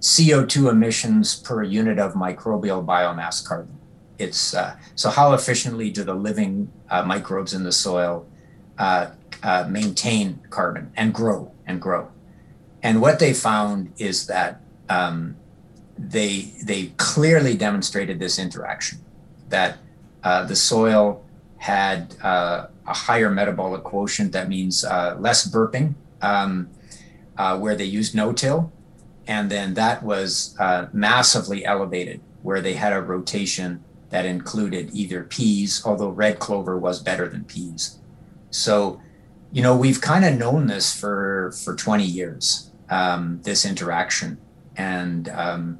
CO2 0.00 0.70
emissions 0.70 1.36
per 1.36 1.62
unit 1.62 1.98
of 1.98 2.14
microbial 2.14 2.84
biomass 2.84 3.46
carbon. 3.46 3.78
It's 4.18 4.54
uh, 4.54 4.76
so 4.94 5.10
how 5.10 5.32
efficiently 5.32 5.90
do 5.90 6.04
the 6.04 6.14
living 6.14 6.72
uh, 6.90 7.02
microbes 7.04 7.52
in 7.54 7.64
the 7.64 7.72
soil 7.72 8.26
uh, 8.78 9.10
uh, 9.42 9.66
maintain 9.68 10.40
carbon 10.50 10.92
and 10.96 11.12
grow 11.12 11.52
and 11.66 11.80
grow? 11.80 12.10
And 12.82 13.00
what 13.00 13.18
they 13.18 13.34
found 13.34 13.92
is 13.98 14.26
that 14.28 14.60
um, 14.88 15.36
they 15.98 16.52
they 16.64 16.92
clearly 16.96 17.56
demonstrated 17.56 18.18
this 18.18 18.38
interaction 18.38 18.98
that 19.48 19.78
uh, 20.22 20.44
the 20.44 20.56
soil 20.56 21.24
had 21.56 22.14
a 22.88 22.94
higher 22.94 23.30
metabolic 23.30 23.84
quotient. 23.84 24.32
That 24.32 24.48
means 24.48 24.84
uh, 24.84 25.16
less 25.18 25.48
burping, 25.48 25.94
um, 26.22 26.70
uh, 27.36 27.58
where 27.58 27.76
they 27.76 27.84
used 27.84 28.14
no-till, 28.14 28.72
and 29.26 29.50
then 29.50 29.74
that 29.74 30.02
was 30.02 30.56
uh, 30.58 30.86
massively 30.92 31.64
elevated, 31.64 32.20
where 32.42 32.60
they 32.60 32.74
had 32.74 32.92
a 32.92 33.00
rotation 33.00 33.84
that 34.10 34.24
included 34.24 34.90
either 34.94 35.22
peas, 35.22 35.82
although 35.84 36.08
red 36.08 36.38
clover 36.38 36.78
was 36.78 37.02
better 37.02 37.28
than 37.28 37.44
peas. 37.44 37.98
So, 38.50 39.00
you 39.52 39.62
know, 39.62 39.76
we've 39.76 40.00
kind 40.00 40.24
of 40.24 40.34
known 40.38 40.66
this 40.66 40.98
for 40.98 41.52
for 41.62 41.76
20 41.76 42.04
years, 42.04 42.70
um, 42.88 43.40
this 43.42 43.66
interaction, 43.66 44.38
and 44.76 45.28
um, 45.28 45.78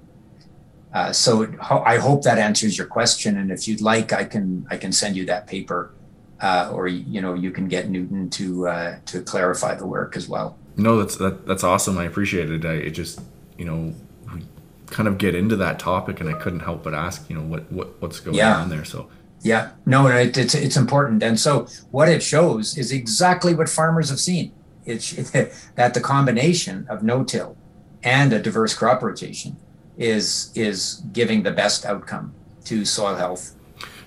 uh, 0.93 1.13
so 1.13 1.47
I 1.61 1.97
hope 1.97 2.23
that 2.23 2.39
answers 2.39 2.77
your 2.77 2.87
question. 2.87 3.39
And 3.39 3.51
if 3.51 3.67
you'd 3.67 3.81
like, 3.81 4.13
I 4.13 4.25
can 4.25 4.67
I 4.71 4.77
can 4.77 4.93
send 4.93 5.17
you 5.17 5.25
that 5.27 5.47
paper 5.47 5.93
uh, 6.41 6.71
or 6.73 6.87
you 6.87 7.21
know 7.21 7.35
you 7.35 7.51
can 7.51 7.69
get 7.69 7.89
Newton 7.89 8.31
to 8.31 8.69
uh, 8.69 8.99
to 9.07 9.23
clarify 9.23 9.75
the 9.75 9.87
work 9.87 10.17
as 10.17 10.29
well. 10.29 10.57
No, 10.77 10.99
that's 10.99 11.17
that, 11.17 11.47
that's 11.47 11.65
awesome. 11.65 11.99
I 11.99 12.05
appreciate 12.05 12.51
it. 12.51 12.65
I 12.65 12.75
it 12.75 12.91
just 12.91 13.21
you 13.57 13.65
know 13.65 13.95
we 14.33 14.45
kind 14.87 15.09
of 15.09 15.19
get 15.19 15.35
into 15.35 15.57
that 15.57 15.79
topic, 15.79 16.21
and 16.21 16.29
I 16.29 16.35
couldn't 16.35 16.61
help 16.61 16.85
but 16.85 16.95
ask 16.95 17.29
you 17.29 17.37
know 17.37 17.43
what 17.43 17.71
what 17.73 18.01
what's 18.01 18.21
going 18.21 18.37
yeah. 18.37 18.57
on 18.57 18.69
there. 18.69 18.85
So 18.85 19.09
yeah, 19.43 19.71
no, 19.87 20.07
it, 20.07 20.37
it's 20.37 20.55
it's 20.55 20.77
important, 20.77 21.23
and 21.23 21.39
so 21.39 21.67
what 21.91 22.09
it 22.09 22.23
shows 22.23 22.79
is 22.79 22.93
exactly 22.93 23.55
what 23.55 23.69
farmers 23.69 24.11
have 24.11 24.21
seen. 24.21 24.53
It's 24.85 25.13
that 25.75 25.95
the 25.95 26.01
combination 26.01 26.87
of 26.89 27.03
no-till 27.03 27.57
and 28.03 28.33
a 28.33 28.41
diverse 28.41 28.75
crop 28.75 29.03
rotation 29.03 29.57
is 29.97 30.53
is 30.55 31.03
giving 31.13 31.43
the 31.43 31.51
best 31.51 31.85
outcome 31.85 32.35
to 32.65 32.85
soil 32.85 33.17
health 33.17 33.55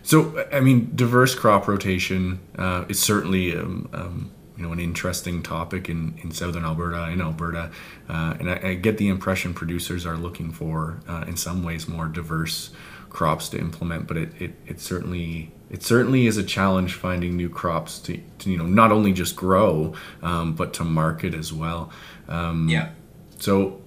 so, 0.03 0.47
I 0.51 0.59
mean, 0.59 0.91
diverse 0.95 1.35
crop 1.35 1.67
rotation 1.67 2.39
uh, 2.57 2.85
is 2.89 2.99
certainly 2.99 3.55
um, 3.55 3.89
um, 3.93 4.31
you 4.57 4.63
know 4.63 4.73
an 4.73 4.79
interesting 4.79 5.41
topic 5.41 5.89
in, 5.89 6.15
in 6.23 6.31
southern 6.31 6.65
Alberta, 6.65 7.09
in 7.09 7.21
Alberta, 7.21 7.71
uh, 8.09 8.35
and 8.39 8.49
I, 8.49 8.59
I, 8.63 8.73
get 8.75 8.97
the 8.97 9.09
impression 9.09 9.53
producers 9.53 10.05
are 10.05 10.17
looking 10.17 10.51
for, 10.51 10.99
uh, 11.07 11.25
in 11.27 11.35
some 11.35 11.63
ways, 11.63 11.87
more 11.87 12.07
diverse 12.07 12.71
crops 13.09 13.49
to 13.49 13.59
implement. 13.59 14.07
But 14.07 14.17
it, 14.17 14.41
it, 14.41 14.53
it 14.67 14.79
certainly 14.79 15.51
it 15.69 15.83
certainly 15.83 16.27
is 16.27 16.37
a 16.37 16.43
challenge 16.43 16.93
finding 16.93 17.37
new 17.37 17.49
crops 17.49 17.99
to, 17.99 18.19
to 18.39 18.51
you 18.51 18.57
know 18.57 18.65
not 18.65 18.91
only 18.91 19.13
just 19.13 19.35
grow 19.35 19.93
um, 20.21 20.53
but 20.53 20.73
to 20.75 20.83
market 20.83 21.33
as 21.33 21.51
well. 21.51 21.91
Um, 22.27 22.69
yeah. 22.69 22.91
So 23.39 23.80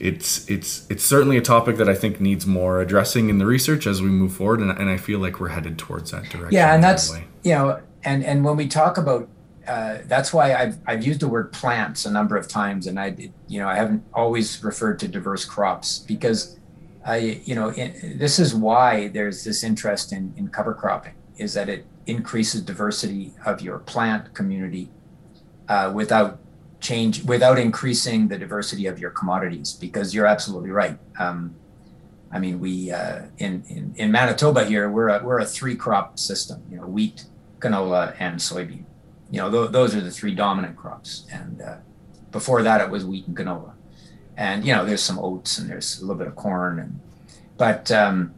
it's 0.00 0.48
it's 0.48 0.88
it's 0.90 1.04
certainly 1.04 1.36
a 1.36 1.42
topic 1.42 1.76
that 1.76 1.88
I 1.88 1.94
think 1.94 2.20
needs 2.20 2.46
more 2.46 2.80
addressing 2.80 3.28
in 3.28 3.38
the 3.38 3.46
research 3.46 3.86
as 3.86 4.00
we 4.00 4.08
move 4.08 4.32
forward, 4.32 4.60
and, 4.60 4.70
and 4.70 4.88
I 4.88 4.96
feel 4.96 5.18
like 5.18 5.40
we're 5.40 5.48
headed 5.48 5.78
towards 5.78 6.10
that 6.12 6.24
direction. 6.24 6.52
Yeah, 6.52 6.74
and 6.74 6.82
that's 6.82 7.12
you 7.42 7.54
know, 7.54 7.80
and 8.04 8.24
and 8.24 8.44
when 8.44 8.56
we 8.56 8.68
talk 8.68 8.96
about, 8.98 9.28
uh, 9.66 9.98
that's 10.06 10.32
why 10.32 10.54
I've 10.54 10.78
I've 10.86 11.04
used 11.04 11.20
the 11.20 11.28
word 11.28 11.52
plants 11.52 12.06
a 12.06 12.10
number 12.10 12.36
of 12.36 12.48
times, 12.48 12.86
and 12.86 12.98
I 12.98 13.16
you 13.48 13.60
know 13.60 13.68
I 13.68 13.76
haven't 13.76 14.04
always 14.14 14.62
referred 14.62 14.98
to 15.00 15.08
diverse 15.08 15.44
crops 15.44 15.98
because 15.98 16.58
I 17.04 17.40
you 17.44 17.54
know 17.54 17.70
in, 17.70 18.18
this 18.18 18.38
is 18.38 18.54
why 18.54 19.08
there's 19.08 19.44
this 19.44 19.64
interest 19.64 20.12
in 20.12 20.32
in 20.36 20.48
cover 20.48 20.74
cropping 20.74 21.14
is 21.38 21.54
that 21.54 21.68
it 21.68 21.86
increases 22.06 22.62
diversity 22.62 23.32
of 23.44 23.60
your 23.60 23.78
plant 23.78 24.34
community 24.34 24.90
uh, 25.68 25.92
without 25.94 26.40
change 26.80 27.24
without 27.24 27.58
increasing 27.58 28.28
the 28.28 28.38
diversity 28.38 28.86
of 28.86 28.98
your 28.98 29.10
commodities 29.10 29.72
because 29.72 30.14
you're 30.14 30.26
absolutely 30.26 30.70
right. 30.70 30.98
Um, 31.18 31.54
I 32.30 32.38
mean, 32.38 32.60
we 32.60 32.90
uh, 32.90 33.22
in, 33.38 33.64
in 33.68 33.94
in 33.96 34.12
Manitoba 34.12 34.64
here 34.64 34.90
we're 34.90 35.08
a, 35.08 35.22
we're 35.24 35.38
a 35.38 35.46
three 35.46 35.76
crop 35.76 36.18
system. 36.18 36.62
You 36.70 36.76
know, 36.78 36.86
wheat, 36.86 37.24
canola, 37.58 38.14
and 38.18 38.38
soybean. 38.38 38.84
You 39.30 39.40
know, 39.40 39.50
th- 39.50 39.70
those 39.72 39.94
are 39.94 40.00
the 40.00 40.10
three 40.10 40.34
dominant 40.34 40.76
crops. 40.76 41.26
And 41.32 41.60
uh, 41.60 41.76
before 42.30 42.62
that, 42.62 42.80
it 42.80 42.90
was 42.90 43.04
wheat 43.04 43.26
and 43.26 43.36
canola. 43.36 43.72
And 44.36 44.64
you 44.64 44.74
know, 44.74 44.84
there's 44.84 45.02
some 45.02 45.18
oats 45.18 45.58
and 45.58 45.68
there's 45.70 45.98
a 45.98 46.02
little 46.02 46.16
bit 46.16 46.28
of 46.28 46.36
corn. 46.36 46.78
And 46.78 47.00
but 47.56 47.90
um, 47.90 48.34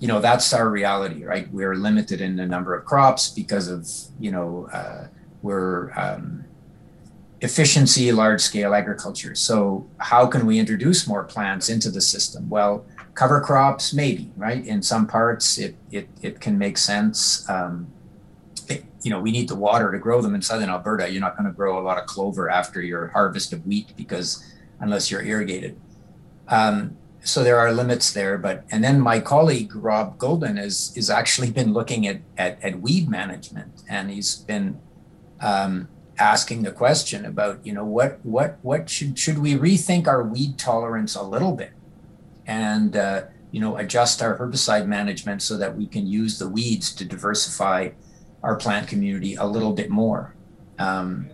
you 0.00 0.08
know 0.08 0.20
that's 0.20 0.52
our 0.52 0.68
reality, 0.68 1.24
right? 1.24 1.50
We're 1.52 1.74
limited 1.74 2.20
in 2.20 2.36
the 2.36 2.46
number 2.46 2.74
of 2.74 2.84
crops 2.84 3.28
because 3.28 3.68
of 3.68 3.88
you 4.18 4.32
know 4.32 4.68
uh, 4.72 5.06
we're 5.42 5.92
um, 5.98 6.44
efficiency, 7.40 8.12
large 8.12 8.40
scale 8.40 8.74
agriculture. 8.74 9.34
So 9.34 9.86
how 9.98 10.26
can 10.26 10.46
we 10.46 10.58
introduce 10.58 11.06
more 11.06 11.24
plants 11.24 11.68
into 11.68 11.90
the 11.90 12.00
system? 12.00 12.48
Well, 12.48 12.84
cover 13.14 13.40
crops, 13.40 13.92
maybe, 13.92 14.32
right? 14.36 14.64
In 14.64 14.82
some 14.82 15.06
parts, 15.06 15.58
it 15.58 15.76
it 15.90 16.08
it 16.22 16.40
can 16.40 16.58
make 16.58 16.78
sense. 16.78 17.48
Um, 17.48 17.88
it, 18.68 18.84
you 19.02 19.10
know, 19.10 19.20
we 19.20 19.30
need 19.30 19.48
the 19.48 19.56
water 19.56 19.90
to 19.90 19.98
grow 19.98 20.20
them 20.20 20.34
in 20.34 20.42
southern 20.42 20.70
Alberta. 20.70 21.10
You're 21.10 21.20
not 21.20 21.36
going 21.36 21.48
to 21.48 21.56
grow 21.56 21.80
a 21.80 21.82
lot 21.82 21.98
of 21.98 22.06
clover 22.06 22.48
after 22.48 22.80
your 22.80 23.08
harvest 23.08 23.52
of 23.52 23.66
wheat 23.66 23.92
because 23.96 24.44
unless 24.78 25.10
you're 25.10 25.22
irrigated. 25.22 25.78
Um, 26.48 26.96
so 27.22 27.44
there 27.44 27.58
are 27.58 27.72
limits 27.72 28.12
there, 28.12 28.38
but 28.38 28.64
and 28.70 28.82
then 28.82 29.00
my 29.00 29.20
colleague 29.20 29.74
Rob 29.74 30.18
Gulden 30.18 30.58
is 30.58 30.92
is 30.96 31.10
actually 31.10 31.50
been 31.50 31.72
looking 31.72 32.06
at 32.06 32.20
at, 32.38 32.62
at 32.62 32.80
weed 32.80 33.08
management, 33.08 33.82
and 33.88 34.10
he's 34.10 34.36
been 34.36 34.80
um, 35.40 35.88
asking 36.20 36.62
the 36.62 36.70
question 36.70 37.24
about 37.24 37.64
you 37.66 37.72
know 37.72 37.84
what 37.84 38.24
what 38.24 38.58
what 38.62 38.88
should 38.88 39.18
should 39.18 39.38
we 39.38 39.54
rethink 39.54 40.06
our 40.06 40.22
weed 40.22 40.58
tolerance 40.58 41.14
a 41.16 41.22
little 41.22 41.52
bit, 41.52 41.72
and 42.46 42.96
uh, 42.96 43.22
you 43.50 43.60
know 43.60 43.76
adjust 43.78 44.22
our 44.22 44.38
herbicide 44.38 44.86
management 44.86 45.42
so 45.42 45.56
that 45.56 45.76
we 45.76 45.86
can 45.86 46.06
use 46.06 46.38
the 46.38 46.48
weeds 46.48 46.94
to 46.94 47.04
diversify 47.04 47.90
our 48.42 48.56
plant 48.56 48.86
community 48.86 49.34
a 49.34 49.44
little 49.44 49.72
bit 49.72 49.90
more. 49.90 50.34
Um, 50.78 51.30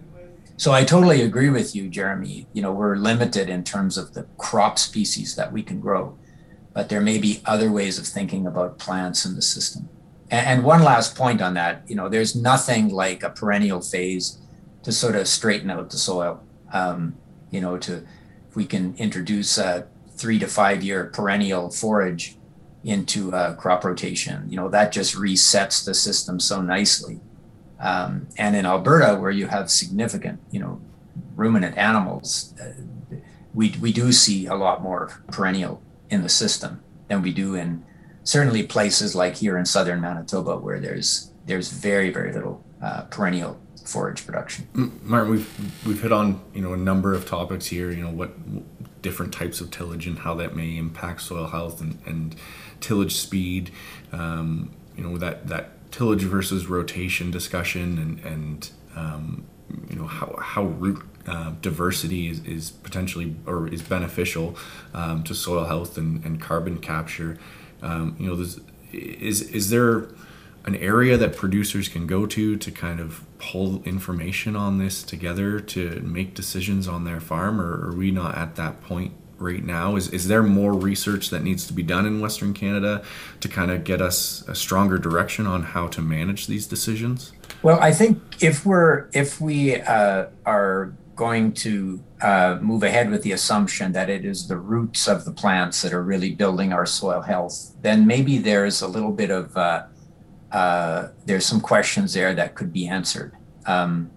so 0.57 0.73
I 0.73 0.85
totally 0.85 1.21
agree 1.21 1.51
with 1.51 1.77
you, 1.77 1.89
Jeremy. 1.89 2.47
You 2.53 2.63
know, 2.63 2.73
we're 2.73 2.97
limited 2.97 3.51
in 3.51 3.63
terms 3.63 3.99
of 3.99 4.15
the 4.15 4.27
crop 4.39 4.79
species 4.79 5.37
that 5.37 5.53
we 5.53 5.63
can 5.63 5.81
grow, 5.81 6.17
but 6.73 6.89
there 6.89 7.03
may 7.03 7.19
be 7.19 7.43
other 7.45 7.71
ways 7.71 7.99
of 7.99 8.07
thinking 8.07 8.47
about 8.47 8.79
plants 8.79 9.27
in 9.27 9.35
the 9.35 9.43
system. 9.43 9.89
And, 10.29 10.65
one 10.65 10.83
last 10.83 11.15
point 11.15 11.41
on 11.41 11.55
that, 11.55 11.83
you 11.87 11.95
know, 11.95 12.09
there's 12.09 12.35
nothing 12.35 12.89
like 12.89 13.23
a 13.23 13.31
perennial 13.31 13.81
phase 13.81 14.39
to 14.87 14.93
sort 14.93 15.17
of 15.17 15.27
straighten 15.27 15.69
out 15.69 15.91
the 15.91 15.97
soil. 15.97 16.41
Um, 16.73 17.17
you 17.51 17.61
know, 17.61 17.77
to 17.77 18.07
if 18.49 18.55
we 18.55 18.65
can 18.65 18.95
introduce 18.99 19.59
a 19.59 19.89
three 20.11 20.39
to 20.39 20.47
five 20.47 20.81
year 20.85 21.07
perennial 21.07 21.71
forage 21.71 22.37
into 22.85 23.33
a 23.33 23.57
crop 23.57 23.85
rotation, 23.85 24.49
you 24.49 24.57
know, 24.57 24.69
that 24.69 24.93
just 24.93 25.17
resets 25.17 25.85
the 25.85 25.93
system 25.93 26.39
so 26.39 26.63
nicely. 26.63 27.19
Um, 27.81 28.29
and 28.39 28.55
in 28.55 28.65
Alberta, 28.65 29.17
where 29.17 29.33
you 29.33 29.49
have 29.49 29.73
significant, 29.73 30.39
you 30.53 30.61
know, 30.61 30.81
ruminant 31.35 31.77
animals, 31.77 32.55
uh, 32.63 32.71
we, 33.53 33.75
we 33.81 33.93
do 33.93 34.13
see 34.13 34.47
a 34.47 34.55
lot 34.55 34.85
more 34.85 35.21
perennial 35.33 35.83
in 36.11 36.23
the 36.23 36.29
system 36.29 36.81
than 37.09 37.23
we 37.23 37.33
do 37.33 37.57
in 37.57 37.85
certainly 38.23 38.63
places 38.63 39.17
like 39.17 39.35
here 39.35 39.59
in 39.59 39.65
southern 39.65 40.01
Manitoba, 40.01 40.57
where 40.57 40.79
there's 40.79 41.33
there's 41.45 41.73
very 41.73 42.11
very 42.11 42.33
little 42.33 42.65
uh, 42.81 43.03
perennial 43.03 43.61
forage 43.87 44.27
production. 44.27 44.69
Martin, 45.03 45.31
we've 45.31 45.87
we've 45.87 46.03
hit 46.03 46.13
on 46.13 46.41
you 46.55 46.63
know 46.63 46.73
a 46.73 46.77
number 46.77 47.15
of 47.15 47.27
topics 47.27 47.67
here. 47.67 47.91
You 47.91 48.05
know 48.05 48.11
what 48.11 48.33
different 49.03 49.33
types 49.33 49.61
of 49.61 49.71
tillage 49.71 50.07
and 50.07 50.19
how 50.19 50.35
that 50.35 50.57
may 50.57 50.77
impact 50.77 51.21
soil 51.23 51.47
health 51.47 51.81
and, 51.81 51.99
and 52.07 52.35
tillage 52.81 53.15
speed. 53.15 53.71
Um, 54.13 54.73
you 54.97 55.05
know 55.05 55.17
that 55.19 55.47
that 55.49 55.91
tillage 55.93 56.23
versus 56.23 56.67
rotation 56.67 57.31
discussion 57.31 57.99
and 57.99 58.33
and 58.33 58.71
um, 58.97 59.47
you 59.89 59.97
know 59.97 60.07
how 60.07 60.37
how 60.41 60.65
root 60.65 61.03
uh, 61.27 61.53
diversity 61.61 62.29
is, 62.29 62.45
is 62.45 62.71
potentially 62.71 63.37
or 63.47 63.69
is 63.69 63.83
beneficial 63.83 64.57
um, 64.95 65.23
to 65.25 65.35
soil 65.35 65.65
health 65.65 65.99
and, 65.99 66.25
and 66.25 66.41
carbon 66.41 66.79
capture. 66.79 67.39
Um, 67.83 68.17
you 68.19 68.27
know, 68.27 68.41
is 68.93 69.43
is 69.43 69.71
there 69.71 70.09
an 70.67 70.75
area 70.77 71.17
that 71.17 71.37
producers 71.37 71.89
can 71.89 72.07
go 72.07 72.27
to 72.27 72.57
to 72.57 72.71
kind 72.71 72.99
of 72.99 73.25
pull 73.39 73.83
information 73.85 74.57
on 74.57 74.79
this 74.79 75.03
together 75.03 75.61
to 75.61 76.01
make 76.01 76.35
decisions 76.35 76.89
on 76.89 77.05
their 77.05 77.21
farm, 77.21 77.61
or 77.61 77.89
are 77.89 77.95
we 77.95 78.11
not 78.11 78.37
at 78.37 78.57
that 78.57 78.83
point 78.83 79.13
right 79.39 79.65
now? 79.65 79.97
Is, 79.97 80.09
is 80.09 80.29
there 80.29 80.43
more 80.43 80.73
research 80.75 81.31
that 81.31 81.43
needs 81.43 81.67
to 81.69 81.73
be 81.73 81.83
done 81.83 82.05
in 82.05 82.21
Western 82.21 82.53
Canada 82.53 83.05
to 83.41 83.49
kind 83.49 83.71
of 83.71 83.85
get 83.85 84.01
us 84.01 84.43
a 84.49 84.55
stronger 84.55 84.99
direction 84.99 85.47
on 85.47 85.63
how 85.63 85.87
to 85.89 86.03
manage 86.03 86.47
these 86.47 86.67
decisions? 86.67 87.33
Well, 87.63 87.79
I 87.81 87.93
think 87.93 88.43
if 88.43 88.67
we're 88.67 89.09
if 89.13 89.41
we 89.41 89.77
uh, 89.77 90.27
are 90.45 90.95
going 91.15 91.53
to 91.53 92.03
uh, 92.21 92.59
move 92.61 92.83
ahead 92.83 93.11
with 93.11 93.23
the 93.23 93.33
assumption 93.33 93.93
that 93.93 94.11
it 94.11 94.25
is 94.25 94.49
the 94.49 94.57
roots 94.57 95.09
of 95.09 95.25
the 95.25 95.33
plants 95.33 95.83
that 95.83 95.93
are 95.93 96.03
really 96.03 96.35
building 96.35 96.73
our 96.73 96.87
soil 96.87 97.23
health, 97.23 97.73
then 97.83 98.07
maybe 98.07 98.39
there's 98.39 98.83
a 98.83 98.89
little 98.89 99.13
bit 99.13 99.31
of 99.31 99.57
uh, 99.57 99.85
uh 100.53 101.09
there's 101.25 101.47
some 101.47 101.61
questions 101.61 102.15
there 102.15 102.35
that 102.35 102.55
could 102.55 102.73
be 102.73 102.87
answered. 102.87 103.33
Um, 103.67 104.11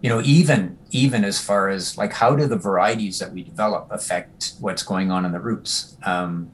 you 0.00 0.08
know, 0.08 0.20
even 0.22 0.78
even 0.90 1.24
as 1.24 1.40
far 1.40 1.68
as 1.68 1.96
like 1.96 2.12
how 2.12 2.36
do 2.36 2.46
the 2.46 2.56
varieties 2.56 3.18
that 3.18 3.32
we 3.32 3.42
develop 3.42 3.88
affect 3.90 4.54
what's 4.60 4.82
going 4.82 5.10
on 5.10 5.24
in 5.24 5.32
the 5.32 5.40
roots? 5.40 5.96
Um, 6.04 6.50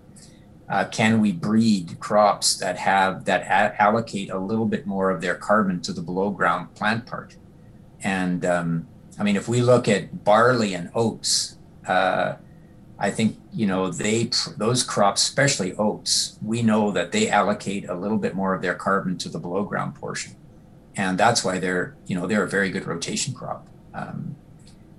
uh, 0.69 0.87
can 0.87 1.21
we 1.21 1.33
breed 1.33 1.99
crops 2.01 2.57
that 2.57 2.79
have 2.79 3.27
that 3.27 3.43
a- 3.43 3.83
allocate 3.83 4.31
a 4.31 4.39
little 4.39 4.65
bit 4.65 4.87
more 4.87 5.11
of 5.11 5.21
their 5.21 5.35
carbon 5.35 5.83
to 5.83 5.93
the 5.93 6.01
below 6.01 6.31
ground 6.31 6.75
plant 6.75 7.05
part? 7.05 7.37
And 8.03 8.45
um, 8.45 8.89
I 9.19 9.23
mean, 9.23 9.37
if 9.37 9.49
we 9.49 9.61
look 9.61 9.87
at 9.87 10.25
barley 10.25 10.73
and 10.75 10.91
oats, 10.95 11.59
uh, 11.87 12.37
I 13.03 13.11
think 13.11 13.37
you 13.53 13.67
know 13.67 13.91
they 13.91 14.31
those 14.57 14.83
crops, 14.83 15.23
especially 15.23 15.75
oats, 15.75 16.39
we 16.41 16.63
know 16.63 16.91
that 16.93 17.13
they 17.13 17.29
allocate 17.29 17.87
a 17.89 17.95
little 17.95 18.19
bit 18.19 18.35
more 18.35 18.55
of 18.55 18.63
their 18.63 18.75
carbon 18.75 19.19
to 19.19 19.29
the 19.29 19.39
below 19.39 19.65
ground 19.65 19.97
portion 19.97 20.37
and 20.97 21.19
that's 21.19 21.45
why 21.45 21.59
they're 21.59 21.95
you 22.07 22.19
know 22.19 22.27
they're 22.27 22.45
a 22.45 22.49
very 22.49 22.71
good 22.71 22.87
rotation 22.87 23.35
crop. 23.35 23.67
Um, 23.95 24.37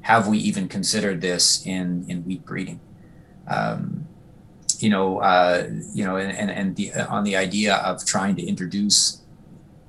have 0.02 0.28
we 0.28 0.38
even 0.40 0.68
considered 0.68 1.22
this 1.22 1.66
in 1.66 2.06
in 2.10 2.24
wheat 2.24 2.46
breeding? 2.46 2.80
Um, 3.48 4.08
you 4.80 4.90
know, 4.90 5.20
uh, 5.20 5.70
you 5.94 6.04
know, 6.04 6.18
and 6.18 6.36
and, 6.36 6.50
and 6.50 6.76
the, 6.76 6.94
uh, 6.94 7.14
on 7.14 7.24
the 7.24 7.36
idea 7.36 7.76
of 7.76 8.06
trying 8.06 8.36
to 8.38 8.44
introduce, 8.44 9.22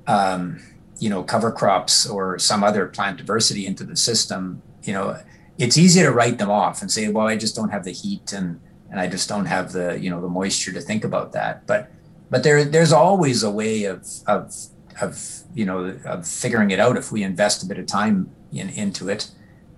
um, 0.06 0.60
you 0.98 1.08
know, 1.08 1.22
cover 1.22 1.50
crops 1.50 2.06
or 2.06 2.38
some 2.38 2.62
other 2.62 2.86
plant 2.86 3.16
diversity 3.16 3.66
into 3.66 3.84
the 3.84 3.96
system. 3.96 4.62
You 4.82 4.92
know, 4.92 5.18
it's 5.58 5.78
easy 5.78 6.00
to 6.02 6.10
write 6.10 6.38
them 6.38 6.50
off 6.50 6.82
and 6.82 6.90
say, 6.90 7.08
well, 7.08 7.26
I 7.26 7.36
just 7.36 7.54
don't 7.54 7.70
have 7.70 7.84
the 7.84 7.92
heat 7.92 8.32
and 8.32 8.60
and 8.90 9.00
I 9.00 9.08
just 9.08 9.28
don't 9.28 9.46
have 9.46 9.72
the 9.72 9.98
you 9.98 10.08
know 10.10 10.20
the 10.20 10.28
moisture 10.28 10.72
to 10.72 10.80
think 10.80 11.04
about 11.04 11.32
that. 11.32 11.66
But 11.66 11.90
but 12.30 12.42
there 12.42 12.64
there's 12.64 12.92
always 12.92 13.42
a 13.42 13.50
way 13.50 13.84
of 13.84 14.06
of 14.26 14.54
of 15.00 15.42
you 15.54 15.64
know 15.64 15.98
of 16.04 16.26
figuring 16.26 16.70
it 16.70 16.80
out 16.80 16.96
if 16.96 17.10
we 17.12 17.22
invest 17.22 17.62
a 17.62 17.66
bit 17.66 17.78
of 17.78 17.86
time 17.86 18.30
in, 18.52 18.70
into 18.70 19.08
it 19.08 19.30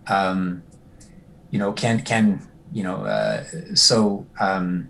um, 0.08 0.62
you 1.50 1.58
know 1.58 1.72
can 1.72 2.02
can 2.02 2.46
you 2.72 2.82
know 2.82 3.04
uh, 3.04 3.44
so 3.74 4.26
um, 4.40 4.88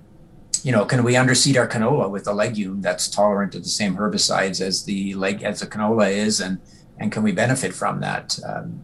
you 0.62 0.72
know 0.72 0.84
can 0.84 1.04
we 1.04 1.14
underseed 1.14 1.56
our 1.56 1.68
canola 1.68 2.10
with 2.10 2.26
a 2.26 2.32
legume 2.32 2.80
that's 2.80 3.08
tolerant 3.08 3.52
to 3.52 3.60
the 3.60 3.68
same 3.68 3.96
herbicides 3.96 4.60
as 4.60 4.84
the 4.84 5.14
leg 5.14 5.42
as 5.42 5.60
the 5.60 5.66
canola 5.66 6.10
is 6.10 6.40
and 6.40 6.58
and 6.98 7.12
can 7.12 7.22
we 7.22 7.32
benefit 7.32 7.72
from 7.74 8.00
that 8.00 8.38
um, 8.46 8.82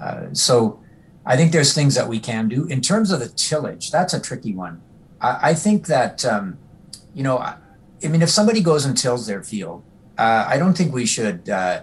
uh, 0.00 0.26
so 0.32 0.80
i 1.26 1.36
think 1.36 1.52
there's 1.52 1.74
things 1.74 1.94
that 1.94 2.08
we 2.08 2.18
can 2.18 2.48
do. 2.48 2.66
In 2.66 2.80
terms 2.80 3.10
of 3.10 3.20
the 3.20 3.28
tillage 3.28 3.90
that's 3.90 4.14
a 4.14 4.20
tricky 4.20 4.54
one. 4.54 4.82
I, 5.20 5.50
I 5.50 5.54
think 5.54 5.86
that 5.86 6.24
um, 6.24 6.58
you 7.14 7.22
know 7.22 7.38
I, 7.38 7.56
I 8.02 8.08
mean 8.08 8.22
if 8.22 8.30
somebody 8.30 8.60
goes 8.60 8.84
and 8.84 8.96
tills 8.96 9.26
their 9.26 9.42
field 9.42 9.82
uh, 10.16 10.46
I 10.48 10.58
don't 10.58 10.76
think 10.76 10.94
we 10.94 11.06
should 11.06 11.48
uh, 11.48 11.82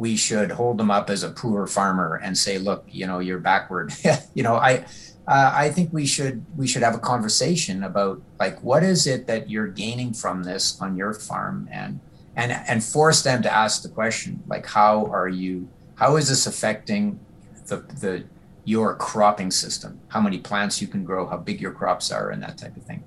we 0.00 0.16
should 0.16 0.50
hold 0.50 0.78
them 0.78 0.90
up 0.90 1.10
as 1.10 1.22
a 1.22 1.30
poor 1.30 1.66
farmer 1.66 2.18
and 2.22 2.36
say, 2.36 2.56
look, 2.56 2.84
you 2.88 3.06
know, 3.06 3.18
you're 3.18 3.38
backward. 3.38 3.92
you 4.34 4.42
know, 4.42 4.54
I 4.54 4.86
uh, 5.28 5.52
I 5.54 5.70
think 5.70 5.92
we 5.92 6.06
should 6.06 6.44
we 6.56 6.66
should 6.66 6.82
have 6.82 6.94
a 6.94 6.98
conversation 6.98 7.84
about 7.84 8.20
like 8.38 8.60
what 8.62 8.82
is 8.82 9.06
it 9.06 9.26
that 9.26 9.50
you're 9.50 9.68
gaining 9.68 10.14
from 10.14 10.42
this 10.42 10.80
on 10.80 10.96
your 10.96 11.12
farm? 11.12 11.68
And 11.70 12.00
and 12.34 12.52
and 12.52 12.82
force 12.82 13.22
them 13.22 13.42
to 13.42 13.52
ask 13.52 13.82
the 13.82 13.88
question 13.88 14.42
like 14.46 14.66
how 14.66 15.06
are 15.06 15.28
you 15.28 15.68
how 15.96 16.16
is 16.16 16.28
this 16.28 16.46
affecting 16.46 17.20
the 17.66 17.76
the 18.00 18.24
your 18.70 18.88
cropping 19.08 19.50
system 19.50 19.92
how 20.14 20.20
many 20.20 20.38
plants 20.38 20.80
you 20.82 20.88
can 20.94 21.02
grow 21.04 21.22
how 21.26 21.38
big 21.48 21.60
your 21.60 21.74
crops 21.80 22.10
are 22.16 22.30
and 22.30 22.42
that 22.42 22.56
type 22.62 22.76
of 22.76 22.84
thing 22.90 23.02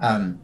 um, 0.00 0.38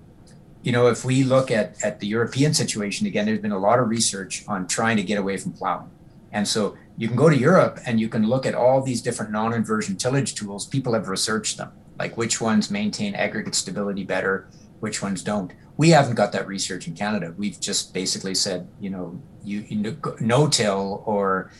you 0.63 0.71
know, 0.71 0.87
if 0.87 1.05
we 1.05 1.25
look 1.25 1.51
at, 1.51 1.83
at 1.83 1.99
the 2.01 2.07
European 2.07 2.55
situation, 2.55 3.07
again, 3.07 3.27
there's 3.27 3.41
been 3.41 3.53
a 3.53 3.59
lot 3.59 3.79
of 3.81 3.89
research 3.89 4.45
on 4.47 4.67
trying 4.67 4.97
to 4.97 5.03
get 5.03 5.19
away 5.19 5.37
from 5.37 5.53
plowing. 5.53 5.91
And 6.31 6.47
so 6.47 6.77
you 6.97 7.09
can 7.09 7.17
go 7.17 7.29
to 7.29 7.37
Europe 7.37 7.81
and 7.85 8.01
you 8.01 8.09
can 8.09 8.27
look 8.27 8.47
at 8.47 8.55
all 8.55 8.81
these 8.81 9.03
different 9.03 9.33
non 9.33 9.53
inversion 9.53 9.97
tillage 9.97 10.35
tools. 10.35 10.67
People 10.67 10.95
have 10.95 11.09
researched 11.09 11.59
them, 11.59 11.73
like 11.99 12.17
which 12.17 12.41
ones 12.41 12.71
maintain 12.71 13.15
aggregate 13.15 13.55
stability 13.55 14.05
better, 14.05 14.49
which 14.81 15.03
ones 15.03 15.23
don't. 15.23 15.53
We 15.77 15.91
haven't 15.91 16.15
got 16.15 16.33
that 16.33 16.47
research 16.47 16.87
in 16.87 16.95
Canada. 16.95 17.35
We've 17.37 17.59
just 17.61 17.93
basically 17.93 18.35
said, 18.35 18.69
you 18.81 18.91
know, 18.91 19.21
you, 19.43 19.65
you 19.69 19.97
no 20.21 20.47
till 20.47 21.03
or, 21.07 21.51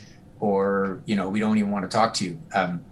or, 0.43 1.01
you 1.07 1.15
know, 1.15 1.29
we 1.29 1.39
don't 1.39 1.57
even 1.57 1.71
want 1.71 1.89
to 1.89 1.97
talk 1.97 2.13
to 2.13 2.25
you. 2.25 2.43
Um, 2.53 2.85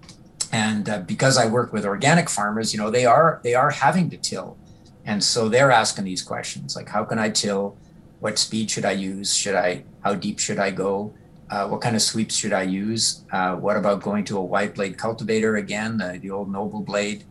and 0.53 0.89
uh, 0.89 1.01
because 1.01 1.37
I 1.37 1.49
work 1.49 1.73
with 1.73 1.85
organic 1.85 2.31
farmers, 2.31 2.73
you 2.73 2.79
know, 2.79 2.91
they 2.91 3.05
are, 3.05 3.41
they 3.43 3.57
are 3.57 3.71
having 3.71 4.09
to 4.11 4.17
till 4.17 4.57
And 5.05 5.23
so 5.23 5.49
they're 5.49 5.73
asking 5.73 6.05
these 6.05 6.23
questions 6.23 6.77
like, 6.77 6.89
how 6.89 7.03
can 7.05 7.19
I 7.19 7.29
till? 7.31 7.77
What 8.21 8.39
speed 8.39 8.71
should 8.71 8.85
I 8.85 8.93
use? 8.93 9.35
Should 9.35 9.57
I, 9.57 9.83
how 10.05 10.15
deep 10.15 10.39
should 10.39 10.61
I 10.61 10.71
go? 10.71 11.13
Uh, 11.51 11.67
what 11.67 11.81
kind 11.81 11.97
of 11.97 12.03
sweeps 12.03 12.37
should 12.37 12.53
I 12.53 12.63
use? 12.63 13.25
Uh, 13.33 13.57
what 13.57 13.77
about 13.77 14.01
going 14.01 14.25
to 14.27 14.39
a 14.39 14.45
wide 14.45 14.75
blade 14.75 14.97
cultivator 14.97 15.57
again, 15.57 15.99
the, 15.99 16.31
old 16.31 16.53
Noble 16.53 16.83
blade? 16.83 17.25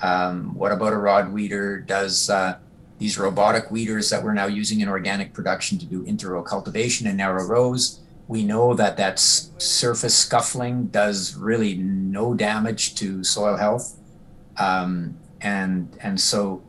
Um, 0.00 0.54
what 0.54 0.72
about 0.72 0.94
a 0.94 0.96
rod 0.96 1.30
weeder? 1.34 1.80
Does 1.80 2.30
uh, 2.30 2.56
these 2.98 3.18
robotic 3.18 3.70
weeders 3.70 4.08
that 4.08 4.24
we're 4.24 4.32
now 4.32 4.46
using 4.46 4.80
in 4.80 4.88
organic 4.88 5.34
production 5.34 5.78
to 5.80 5.84
do 5.84 6.02
interrow 6.06 6.42
cultivation 6.42 7.06
in 7.06 7.18
narrow 7.18 7.44
rows? 7.44 8.00
We 8.30 8.44
know 8.44 8.74
that 8.74 8.96
that 8.96 9.18
surface 9.18 10.14
scuffling 10.14 10.86
does 10.86 11.34
really 11.34 11.74
no 11.74 12.32
damage 12.32 12.94
to 12.94 13.24
soil 13.24 13.56
health, 13.56 13.98
um, 14.56 15.18
and 15.40 15.88
and 16.00 16.20
so 16.20 16.62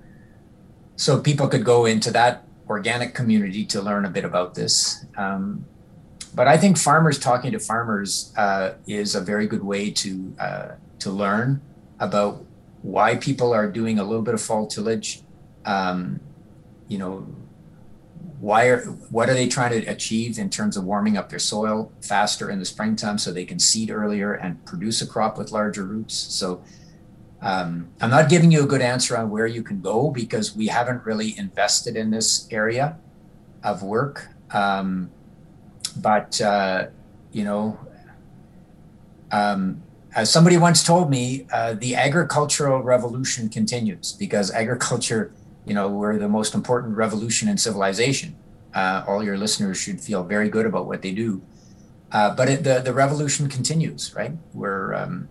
so 0.95 1.22
people 1.22 1.47
could 1.47 1.64
go 1.64 1.86
into 1.86 2.09
that 2.14 2.47
organic 2.68 3.14
community 3.14 3.64
to 3.66 3.80
learn 3.80 4.05
a 4.05 4.09
bit 4.09 4.26
about 4.26 4.55
this. 4.55 5.05
Um, 5.16 5.66
but 6.34 6.47
I 6.47 6.57
think 6.57 6.80
farmers 6.80 7.20
talking 7.20 7.51
to 7.51 7.59
farmers 7.59 8.34
uh, 8.36 8.74
is 8.88 9.14
a 9.14 9.22
very 9.22 9.45
good 9.45 9.64
way 9.64 9.91
to 9.91 10.36
uh, 10.39 10.68
to 10.97 11.12
learn 11.12 11.62
about 11.99 12.43
why 12.82 13.18
people 13.18 13.53
are 13.53 13.70
doing 13.70 13.99
a 13.99 14.03
little 14.03 14.24
bit 14.24 14.34
of 14.34 14.41
fall 14.41 14.66
tillage. 14.66 15.22
Um, 15.64 16.22
you 16.88 16.97
know, 16.97 17.28
why 18.41 18.65
are 18.65 18.81
what 19.11 19.29
are 19.29 19.35
they 19.35 19.47
trying 19.47 19.71
to 19.79 19.87
achieve 19.87 20.39
in 20.39 20.49
terms 20.49 20.75
of 20.75 20.83
warming 20.83 21.15
up 21.15 21.29
their 21.29 21.39
soil 21.39 21.91
faster 22.01 22.49
in 22.49 22.57
the 22.57 22.65
springtime 22.65 23.17
so 23.19 23.31
they 23.31 23.45
can 23.45 23.59
seed 23.59 23.91
earlier 23.91 24.33
and 24.33 24.65
produce 24.65 25.01
a 25.01 25.07
crop 25.07 25.37
with 25.37 25.51
larger 25.51 25.83
roots? 25.83 26.15
So. 26.15 26.63
Um, 27.43 27.89
I'm 27.99 28.11
not 28.11 28.29
giving 28.29 28.51
you 28.51 28.61
a 28.63 28.67
good 28.67 28.81
answer 28.81 29.17
on 29.17 29.31
where 29.31 29.47
you 29.47 29.63
can 29.63 29.81
go 29.81 30.11
because 30.11 30.55
we 30.55 30.67
haven't 30.67 31.03
really 31.05 31.35
invested 31.39 31.95
in 31.95 32.11
this 32.11 32.47
area 32.51 32.99
of 33.63 33.81
work. 33.81 34.27
Um, 34.51 35.09
but 35.97 36.39
uh, 36.39 36.89
you 37.31 37.43
know, 37.43 37.79
um, 39.31 39.81
as 40.13 40.31
somebody 40.31 40.57
once 40.57 40.83
told 40.83 41.09
me, 41.09 41.47
uh, 41.53 41.73
the 41.73 41.95
agricultural 41.95 42.81
revolution 42.81 43.49
continues 43.49 44.11
because 44.11 44.51
agriculture, 44.51 45.33
you 45.66 45.74
know, 45.74 45.88
we're 45.88 46.18
the 46.18 46.30
most 46.30 46.53
important 46.55 46.97
revolution 46.97 47.47
in 47.47 47.57
civilization. 47.57 48.36
Uh, 48.74 49.03
all 49.07 49.24
your 49.24 49.38
listeners 49.38 49.78
should 49.78 49.99
feel 49.99 50.24
very 50.24 50.49
good 50.49 50.66
about 50.66 50.86
what 50.86 51.01
they 51.01 51.12
do. 51.12 51.41
Uh, 52.12 52.34
but 52.36 52.49
it, 52.49 52.64
the 52.64 52.80
the 52.80 52.93
revolution 52.93 53.47
continues, 53.47 54.14
right? 54.16 54.34
We're 54.53 54.93
um, 54.93 55.30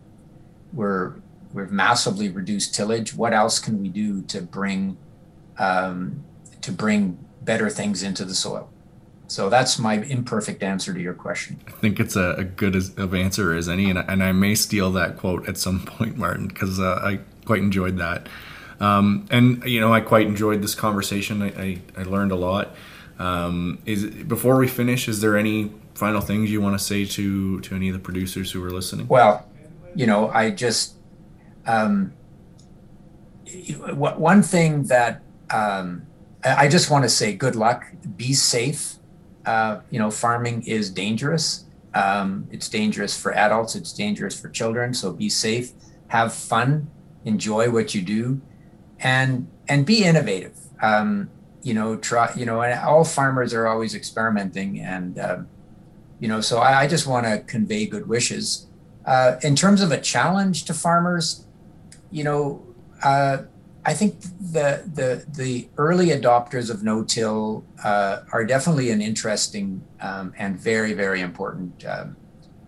we're 0.72 1.14
we've 1.52 1.70
massively 1.70 2.28
reduced 2.28 2.74
tillage. 2.74 3.14
What 3.14 3.32
else 3.32 3.58
can 3.58 3.82
we 3.82 3.88
do 3.88 4.22
to 4.22 4.40
bring 4.40 4.96
um, 5.58 6.24
to 6.62 6.72
bring 6.72 7.18
better 7.42 7.68
things 7.68 8.02
into 8.02 8.24
the 8.24 8.34
soil? 8.34 8.70
So 9.26 9.48
that's 9.48 9.78
my 9.78 9.94
imperfect 9.94 10.62
answer 10.62 10.92
to 10.92 11.00
your 11.00 11.14
question. 11.14 11.60
I 11.68 11.70
think 11.70 12.00
it's 12.00 12.16
a, 12.16 12.34
a 12.38 12.44
good 12.44 12.74
as, 12.74 12.92
of 12.96 13.14
answer 13.14 13.54
as 13.54 13.68
any, 13.68 13.88
and, 13.88 13.98
and 13.98 14.24
I 14.24 14.32
may 14.32 14.56
steal 14.56 14.90
that 14.92 15.18
quote 15.18 15.48
at 15.48 15.56
some 15.56 15.80
point, 15.86 16.16
Martin, 16.16 16.48
because 16.48 16.80
uh, 16.80 17.00
I 17.02 17.20
quite 17.44 17.62
enjoyed 17.62 17.96
that. 17.98 18.28
Um, 18.80 19.26
and 19.30 19.62
you 19.64 19.80
know, 19.80 19.92
I 19.92 20.00
quite 20.00 20.26
enjoyed 20.26 20.62
this 20.62 20.74
conversation. 20.74 21.42
I, 21.42 21.48
I, 21.48 21.82
I 21.98 22.02
learned 22.04 22.32
a 22.32 22.36
lot. 22.36 22.74
Um, 23.18 23.78
is 23.84 24.06
before 24.06 24.56
we 24.56 24.66
finish, 24.66 25.06
is 25.08 25.20
there 25.20 25.36
any 25.36 25.72
final 25.94 26.22
things 26.22 26.50
you 26.50 26.60
want 26.60 26.78
to 26.78 26.84
say 26.84 27.04
to 27.04 27.60
to 27.60 27.74
any 27.74 27.88
of 27.88 27.94
the 27.94 28.00
producers 28.00 28.50
who 28.50 28.64
are 28.64 28.70
listening? 28.70 29.06
Well, 29.08 29.46
you 29.94 30.06
know, 30.06 30.30
I 30.30 30.50
just 30.50 30.94
um, 31.66 32.14
one 33.94 34.42
thing 34.42 34.84
that 34.84 35.22
um, 35.50 36.06
I 36.42 36.68
just 36.68 36.90
want 36.90 37.04
to 37.04 37.10
say, 37.10 37.34
good 37.34 37.56
luck. 37.56 37.84
Be 38.16 38.32
safe 38.32 38.96
uh, 39.46 39.80
you 39.90 39.98
know, 39.98 40.10
farming 40.10 40.62
is 40.66 40.90
dangerous. 40.90 41.64
Um, 41.94 42.46
it's 42.50 42.68
dangerous 42.68 43.20
for 43.20 43.32
adults. 43.32 43.74
It's 43.74 43.92
dangerous 43.92 44.38
for 44.38 44.48
children. 44.48 44.94
So 44.94 45.12
be 45.12 45.28
safe, 45.28 45.72
have 46.08 46.32
fun, 46.32 46.88
enjoy 47.24 47.70
what 47.70 47.94
you 47.94 48.02
do, 48.02 48.40
and 49.02 49.48
and 49.68 49.86
be 49.86 50.04
innovative. 50.04 50.56
Um, 50.82 51.30
you 51.62 51.74
know, 51.74 51.96
try. 51.96 52.32
You 52.36 52.46
know, 52.46 52.62
and 52.62 52.78
all 52.80 53.04
farmers 53.04 53.52
are 53.52 53.66
always 53.66 53.94
experimenting, 53.94 54.80
and 54.80 55.18
um, 55.18 55.48
you 56.18 56.28
know, 56.28 56.40
so 56.40 56.58
I, 56.58 56.82
I 56.82 56.86
just 56.86 57.06
want 57.06 57.26
to 57.26 57.40
convey 57.40 57.86
good 57.86 58.08
wishes. 58.08 58.66
Uh, 59.06 59.36
in 59.42 59.56
terms 59.56 59.80
of 59.80 59.90
a 59.90 60.00
challenge 60.00 60.64
to 60.66 60.74
farmers, 60.74 61.46
you 62.10 62.24
know, 62.24 62.66
uh, 63.02 63.38
I 63.84 63.94
think 63.94 64.20
the 64.20 64.84
the 64.94 65.24
the 65.28 65.68
early 65.78 66.08
adopters 66.08 66.70
of 66.70 66.82
no-till 66.82 67.64
uh, 67.82 68.20
are 68.32 68.44
definitely 68.44 68.90
an 68.90 69.00
interesting 69.00 69.82
um, 70.00 70.34
and 70.38 70.58
very 70.58 70.92
very 70.92 71.20
important 71.20 71.84
um, 71.86 72.16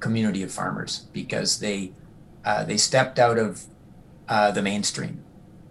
community 0.01 0.43
of 0.43 0.51
farmers 0.51 1.07
because 1.13 1.61
they 1.61 1.93
uh, 2.45 2.65
they 2.65 2.77
stepped 2.77 3.19
out 3.19 3.39
of 3.39 3.65
uh, 4.29 4.51
the 4.51 4.63
mainstream, 4.63 5.22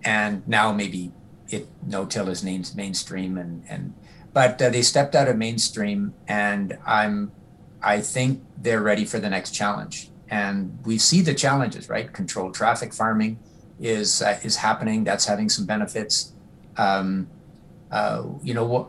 and 0.04 0.48
now 0.48 0.72
maybe 0.72 1.12
it 1.50 1.68
no-till 1.86 2.30
is 2.30 2.44
mainstream 2.44 3.38
and 3.38 3.64
and 3.68 3.94
but 4.34 4.62
uh, 4.62 4.70
they 4.70 4.82
stepped 4.82 5.16
out 5.16 5.28
of 5.28 5.38
mainstream, 5.38 6.14
and 6.28 6.78
I'm 6.86 7.32
I 7.84 8.00
think 8.02 8.44
they're 8.58 8.82
ready 8.82 9.06
for 9.06 9.20
the 9.20 9.30
next 9.30 9.52
challenge, 9.52 10.10
and 10.30 10.78
we 10.86 10.98
see 10.98 11.22
the 11.22 11.34
challenges 11.34 11.90
right 11.90 12.12
controlled 12.12 12.54
traffic 12.54 12.94
farming 12.94 13.40
is 13.80 14.22
uh, 14.22 14.40
is 14.44 14.56
happening. 14.58 15.04
That's 15.04 15.26
having 15.26 15.50
some 15.50 15.66
benefits. 15.66 16.34
Um, 16.78 17.28
uh, 17.92 18.24
you 18.42 18.54
know, 18.54 18.66
what 18.66 18.88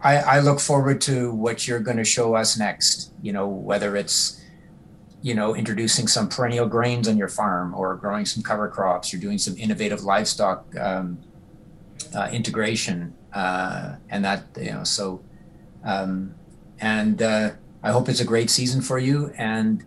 I, 0.00 0.16
I 0.18 0.40
look 0.40 0.60
forward 0.60 1.00
to 1.02 1.32
what 1.32 1.66
you're 1.66 1.80
going 1.80 1.96
to 1.96 2.04
show 2.04 2.34
us 2.34 2.56
next. 2.56 3.12
You 3.20 3.32
know, 3.32 3.48
whether 3.48 3.96
it's 3.96 4.40
you 5.24 5.34
know 5.34 5.56
introducing 5.56 6.06
some 6.06 6.28
perennial 6.28 6.66
grains 6.66 7.08
on 7.08 7.16
your 7.16 7.28
farm 7.28 7.74
or 7.74 7.96
growing 7.96 8.26
some 8.26 8.42
cover 8.42 8.68
crops. 8.68 9.10
You're 9.10 9.22
doing 9.22 9.38
some 9.38 9.56
innovative 9.56 10.04
livestock 10.04 10.66
um, 10.78 11.18
uh, 12.14 12.28
integration, 12.30 13.14
uh, 13.32 13.96
and 14.10 14.22
that 14.22 14.44
you 14.60 14.72
know 14.72 14.84
so. 14.84 15.24
Um, 15.82 16.34
and 16.78 17.22
uh, 17.22 17.52
I 17.82 17.90
hope 17.90 18.10
it's 18.10 18.20
a 18.20 18.24
great 18.24 18.50
season 18.50 18.82
for 18.82 18.98
you 18.98 19.32
and 19.38 19.84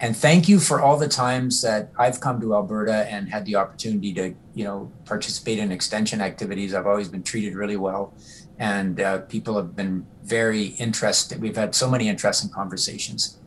and 0.00 0.16
thank 0.16 0.48
you 0.48 0.58
for 0.58 0.80
all 0.80 0.96
the 0.96 1.08
times 1.08 1.62
that 1.62 1.92
I've 1.96 2.20
come 2.20 2.40
to 2.40 2.54
Alberta 2.54 3.06
and 3.12 3.28
had 3.28 3.44
the 3.44 3.56
opportunity 3.56 4.14
to, 4.14 4.34
you 4.54 4.64
know, 4.64 4.90
participate 5.04 5.58
in 5.58 5.70
extension 5.70 6.22
activities. 6.22 6.72
I've 6.72 6.86
always 6.86 7.08
been 7.08 7.22
treated 7.22 7.54
really 7.54 7.76
well, 7.76 8.14
and 8.58 8.98
uh, 8.98 9.18
people 9.18 9.56
have 9.56 9.76
been 9.76 10.06
very 10.22 10.68
interested. 10.78 11.42
We've 11.42 11.54
had 11.54 11.74
so 11.74 11.88
many 11.88 12.08
interesting 12.08 12.48
conversations. 12.48 13.38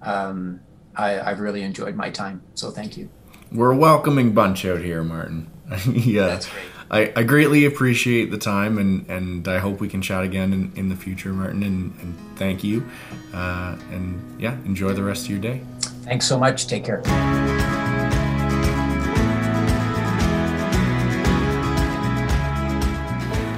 Um, 0.00 0.60
I, 0.98 1.10
have 1.30 1.40
really 1.40 1.62
enjoyed 1.62 1.94
my 1.94 2.10
time, 2.10 2.42
so 2.54 2.70
thank 2.70 2.96
you. 2.96 3.08
We're 3.52 3.70
a 3.70 3.76
welcoming 3.76 4.34
bunch 4.34 4.64
out 4.64 4.80
here, 4.80 5.02
Martin. 5.02 5.50
yeah, 5.92 6.26
that's 6.26 6.48
great. 6.48 6.64
I, 6.90 7.12
I 7.16 7.22
greatly 7.22 7.66
appreciate 7.66 8.30
the 8.30 8.38
time 8.38 8.78
and, 8.78 9.08
and 9.10 9.46
I 9.46 9.58
hope 9.58 9.78
we 9.80 9.88
can 9.88 10.00
chat 10.00 10.24
again 10.24 10.52
in, 10.52 10.72
in 10.74 10.88
the 10.88 10.96
future, 10.96 11.32
Martin. 11.32 11.62
And, 11.62 11.94
and 12.00 12.18
thank 12.36 12.64
you. 12.64 12.88
Uh, 13.32 13.76
and 13.90 14.40
yeah, 14.40 14.54
enjoy 14.64 14.94
the 14.94 15.02
rest 15.02 15.24
of 15.24 15.30
your 15.30 15.38
day. 15.38 15.60
Thanks 15.80 16.26
so 16.26 16.38
much. 16.38 16.66
Take 16.66 16.84
care. 16.84 17.02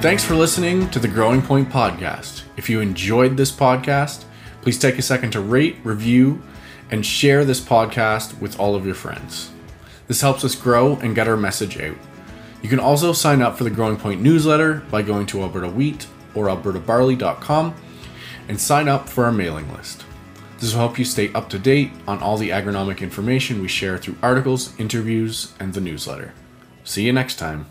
Thanks 0.01 0.25
for 0.25 0.35
listening 0.35 0.89
to 0.89 0.99
the 0.99 1.07
Growing 1.07 1.41
Point 1.41 1.69
Podcast. 1.69 2.43
If 2.57 2.69
you 2.69 2.81
enjoyed 2.81 3.37
this 3.37 3.51
podcast, 3.51 4.25
please 4.61 4.77
take 4.77 4.97
a 4.97 5.01
second 5.01 5.31
to 5.31 5.39
rate, 5.39 5.77
review, 5.83 6.41
and 6.91 7.05
share 7.05 7.45
this 7.45 7.61
podcast 7.61 8.39
with 8.39 8.59
all 8.59 8.75
of 8.75 8.85
your 8.85 8.95
friends. 8.95 9.51
This 10.07 10.21
helps 10.21 10.43
us 10.43 10.55
grow 10.55 10.97
and 10.97 11.15
get 11.15 11.27
our 11.27 11.37
message 11.37 11.79
out. 11.79 11.97
You 12.61 12.69
can 12.69 12.79
also 12.79 13.13
sign 13.13 13.41
up 13.41 13.57
for 13.57 13.63
the 13.63 13.69
Growing 13.69 13.97
Point 13.97 14.21
newsletter 14.21 14.83
by 14.91 15.01
going 15.01 15.25
to 15.27 15.41
Alberta 15.41 15.69
Wheat 15.69 16.05
or 16.35 16.47
albertabarley.com 16.47 17.73
and 18.47 18.59
sign 18.59 18.87
up 18.87 19.09
for 19.09 19.25
our 19.25 19.31
mailing 19.31 19.71
list. 19.73 20.03
This 20.59 20.73
will 20.73 20.81
help 20.81 20.99
you 20.99 21.05
stay 21.05 21.33
up 21.33 21.49
to 21.49 21.57
date 21.57 21.91
on 22.07 22.21
all 22.21 22.37
the 22.37 22.49
agronomic 22.49 22.99
information 22.99 23.61
we 23.61 23.67
share 23.67 23.97
through 23.97 24.17
articles, 24.21 24.79
interviews, 24.79 25.53
and 25.59 25.73
the 25.73 25.81
newsletter. 25.81 26.33
See 26.83 27.03
you 27.03 27.13
next 27.13 27.37
time. 27.37 27.70